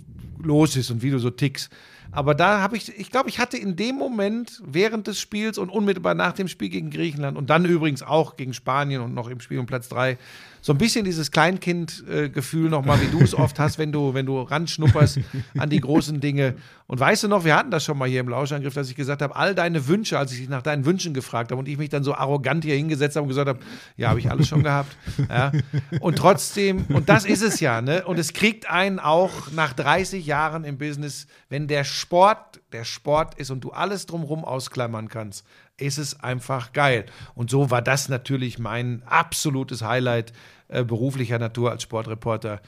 [0.42, 1.70] los ist und wie du so tickst.
[2.12, 5.68] Aber da habe ich, ich glaube, ich hatte in dem Moment während des Spiels und
[5.68, 9.40] unmittelbar nach dem Spiel gegen Griechenland und dann übrigens auch gegen Spanien und noch im
[9.40, 10.16] Spiel um Platz drei
[10.64, 14.40] so ein bisschen dieses Kleinkind-Gefühl nochmal, wie du es oft hast, wenn du, wenn du
[14.40, 15.20] ranschnupperst
[15.58, 16.54] an die großen Dinge.
[16.86, 19.20] Und weißt du noch, wir hatten das schon mal hier im Lauschangriff, dass ich gesagt
[19.20, 21.90] habe, all deine Wünsche, als ich dich nach deinen Wünschen gefragt habe und ich mich
[21.90, 23.58] dann so arrogant hier hingesetzt habe und gesagt habe,
[23.98, 24.96] ja, habe ich alles schon gehabt.
[25.28, 25.52] Ja.
[26.00, 28.06] Und trotzdem, und das ist es ja, ne?
[28.06, 33.36] Und es kriegt einen auch nach 30 Jahren im Business, wenn der Sport der Sport
[33.36, 37.06] ist und du alles drumherum ausklammern kannst, ist es einfach geil.
[37.34, 40.32] Und so war das natürlich mein absolutes Highlight
[40.68, 42.60] äh, beruflicher Natur als Sportreporter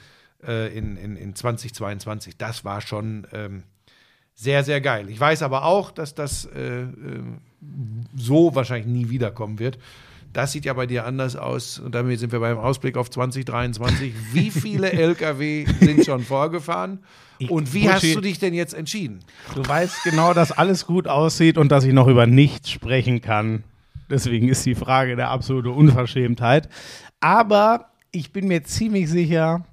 [0.46, 2.36] äh, in, in, in 2022.
[2.36, 3.62] Das war schon ähm,
[4.34, 5.08] sehr, sehr geil.
[5.08, 6.88] Ich weiß aber auch, dass das äh, äh,
[8.14, 9.78] so wahrscheinlich nie wiederkommen wird.
[10.32, 11.78] Das sieht ja bei dir anders aus.
[11.78, 14.12] Und damit sind wir beim Ausblick auf 2023.
[14.34, 16.98] Wie viele Lkw sind schon vorgefahren?
[17.48, 19.20] Und wie hast Buschi- du dich denn jetzt entschieden?
[19.54, 23.64] Du weißt genau, dass alles gut aussieht und dass ich noch über nichts sprechen kann.
[24.08, 26.68] Deswegen ist die Frage der absolute Unverschämtheit.
[27.20, 29.64] Aber ich bin mir ziemlich sicher,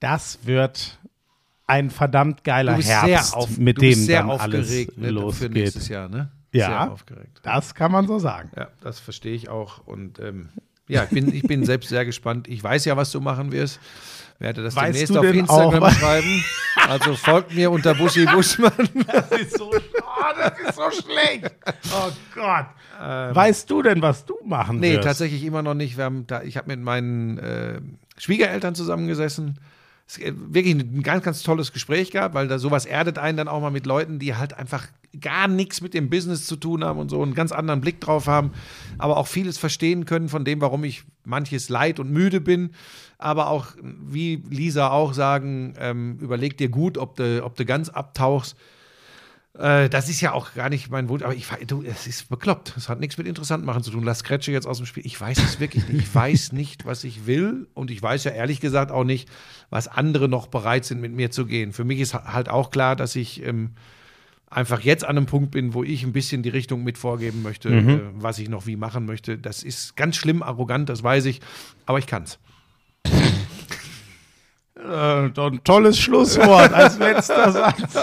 [0.00, 0.98] das wird
[1.66, 5.52] ein verdammt geiler Herbst, auf, mit dem sehr dann alles aufgeregt ne, für losgeht.
[5.52, 6.30] nächstes Jahr, ne?
[6.52, 6.66] Ja.
[6.66, 7.40] Sehr aufgeregt.
[7.44, 8.50] Das kann man so sagen.
[8.56, 9.86] Ja, das verstehe ich auch.
[9.86, 10.48] Und ähm,
[10.88, 12.48] ja, ich bin, ich bin selbst sehr gespannt.
[12.48, 13.78] Ich weiß ja, was du machen wirst.
[14.40, 16.44] Werde das Weißt demnächst auf Instagram auch- schreiben.
[16.88, 18.72] Also folgt mir unter Buschi Buschmann.
[19.06, 21.54] Das ist so, oh, das ist so schlecht.
[21.92, 22.66] Oh Gott.
[22.98, 24.80] weißt du denn, was du machen Ähm.
[24.80, 25.04] Nee, wirst?
[25.04, 25.96] tatsächlich immer noch nicht.
[25.98, 27.80] Wir haben da, ich habe mit meinen äh,
[28.16, 29.58] Schwiegereltern zusammengesessen.
[30.08, 33.46] Es ist wirklich ein ganz, ganz tolles Gespräch gehabt, weil da sowas erdet einen dann
[33.48, 34.88] auch mal mit Leuten, die halt einfach
[35.20, 38.26] gar nichts mit dem Business zu tun haben und so einen ganz anderen Blick drauf
[38.26, 38.52] haben,
[38.98, 42.70] aber auch vieles verstehen können von dem, warum ich manches leid und müde bin.
[43.20, 47.88] Aber auch, wie Lisa auch sagen, ähm, überleg dir gut, ob du, ob du ganz
[47.88, 48.56] abtauchst.
[49.58, 52.74] Äh, das ist ja auch gar nicht mein Wunsch, aber ich, du, es ist bekloppt.
[52.76, 54.04] Es hat nichts mit interessant machen zu tun.
[54.04, 55.04] Lass Kretsche jetzt aus dem Spiel.
[55.04, 56.02] Ich weiß es wirklich nicht.
[56.02, 59.28] Ich weiß nicht, was ich will und ich weiß ja ehrlich gesagt auch nicht,
[59.68, 61.72] was andere noch bereit sind, mit mir zu gehen.
[61.72, 63.72] Für mich ist halt auch klar, dass ich ähm,
[64.48, 67.68] einfach jetzt an einem Punkt bin, wo ich ein bisschen die Richtung mit vorgeben möchte,
[67.68, 69.36] äh, was ich noch wie machen möchte.
[69.36, 71.40] Das ist ganz schlimm, arrogant, das weiß ich,
[71.86, 72.38] aber ich kann's.
[74.90, 77.96] Äh, ein tolles Schlusswort als letzter Satz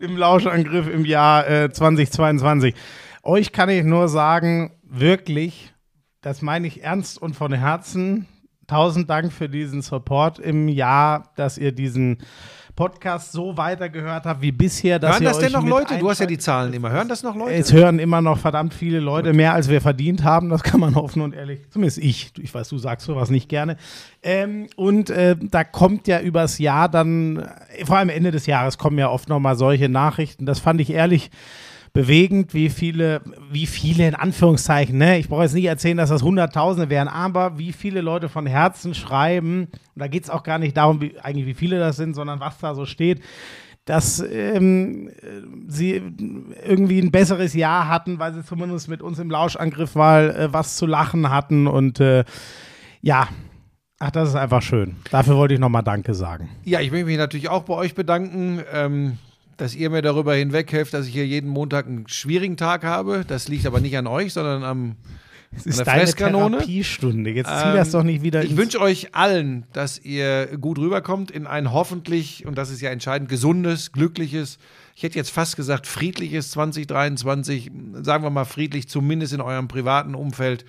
[0.00, 2.74] im Lauschangriff im Jahr äh, 2022.
[3.22, 5.74] Euch kann ich nur sagen, wirklich,
[6.20, 8.26] das meine ich ernst und von Herzen.
[8.66, 12.18] Tausend Dank für diesen Support im Jahr, dass ihr diesen
[12.76, 14.98] Podcast so weitergehört habt wie bisher.
[14.98, 15.98] Dass Hören das denn noch Leute?
[15.98, 16.36] Du hast ja die.
[16.36, 16.90] Zahlen immer.
[16.90, 17.54] Hören das noch Leute?
[17.54, 20.94] Es hören immer noch verdammt viele Leute, mehr als wir verdient haben, das kann man
[20.94, 23.76] offen und ehrlich, zumindest ich, ich weiß, du sagst sowas nicht gerne.
[24.22, 27.48] Ähm, und äh, da kommt ja übers Jahr dann,
[27.84, 30.44] vor allem Ende des Jahres kommen ja oft nochmal solche Nachrichten.
[30.44, 31.30] Das fand ich ehrlich
[31.96, 35.18] bewegend, wie viele, wie viele in Anführungszeichen, ne?
[35.18, 38.92] Ich brauche jetzt nicht erzählen, dass das Hunderttausende wären, aber wie viele Leute von Herzen
[38.94, 42.14] schreiben, und da geht es auch gar nicht darum, wie, eigentlich wie viele das sind,
[42.14, 43.22] sondern was da so steht,
[43.86, 45.10] dass ähm,
[45.68, 46.02] sie
[46.66, 50.76] irgendwie ein besseres Jahr hatten, weil sie zumindest mit uns im Lauschangriff mal äh, was
[50.76, 52.24] zu lachen hatten und äh,
[53.00, 53.28] ja,
[54.00, 54.96] ach, das ist einfach schön.
[55.10, 56.50] Dafür wollte ich nochmal Danke sagen.
[56.64, 59.18] Ja, ich möchte mich natürlich auch bei euch bedanken, ähm,
[59.56, 63.24] dass ihr mir darüber hinweghelft, dass ich hier jeden Montag einen schwierigen Tag habe.
[63.26, 64.96] Das liegt aber nicht an euch, sondern am.
[65.56, 66.58] Es ist deine Fresskanone?
[66.58, 67.30] Therapiestunde.
[67.30, 71.30] Jetzt zieh Ähm, das doch nicht wieder Ich wünsche euch allen, dass ihr gut rüberkommt
[71.30, 74.58] in ein hoffentlich, und das ist ja entscheidend, gesundes, glückliches
[74.96, 77.70] ich hätte jetzt fast gesagt, friedliches 2023,
[78.00, 80.64] sagen wir mal friedlich, zumindest in eurem privaten Umfeld.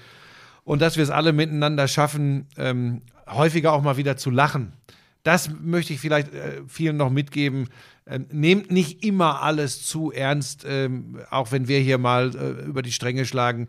[0.66, 4.74] Und dass wir es alle miteinander schaffen, ähm, häufiger auch mal wieder zu lachen.
[5.28, 7.68] Das möchte ich vielleicht äh, vielen noch mitgeben.
[8.06, 12.82] Ähm, nehmt nicht immer alles zu ernst, ähm, auch wenn wir hier mal äh, über
[12.82, 13.68] die Stränge schlagen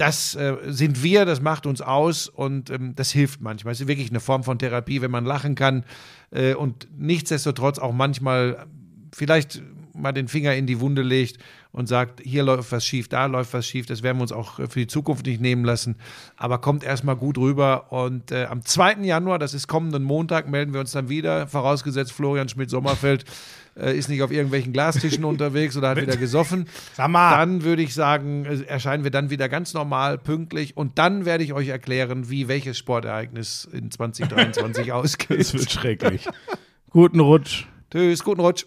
[0.00, 3.72] das äh, sind wir, das macht uns aus und ähm, das hilft manchmal.
[3.72, 5.84] Es ist wirklich eine Form von Therapie, wenn man lachen kann
[6.30, 8.66] äh, und nichtsdestotrotz auch manchmal
[9.14, 9.62] vielleicht
[9.94, 11.36] mal den Finger in die Wunde legt
[11.72, 14.56] und sagt, hier läuft was schief, da läuft was schief, das werden wir uns auch
[14.56, 15.96] für die Zukunft nicht nehmen lassen.
[16.36, 17.92] Aber kommt erstmal gut rüber.
[17.92, 18.98] Und äh, am 2.
[19.02, 23.24] Januar, das ist kommenden Montag, melden wir uns dann wieder, vorausgesetzt Florian Schmidt-Sommerfeld
[23.76, 26.66] äh, ist nicht auf irgendwelchen Glastischen unterwegs oder hat wieder gesoffen.
[26.94, 27.30] Sag mal.
[27.30, 30.76] Dann würde ich sagen, äh, erscheinen wir dann wieder ganz normal, pünktlich.
[30.76, 35.54] Und dann werde ich euch erklären, wie welches Sportereignis in 2023 Es ausgeht.
[35.54, 36.28] wird schrecklich.
[36.90, 37.66] Guten Rutsch.
[37.90, 38.66] Tschüss, guten Rutsch.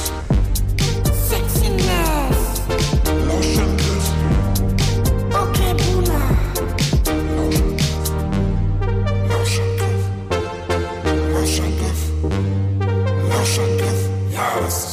[14.51, 14.90] Lauschangriff,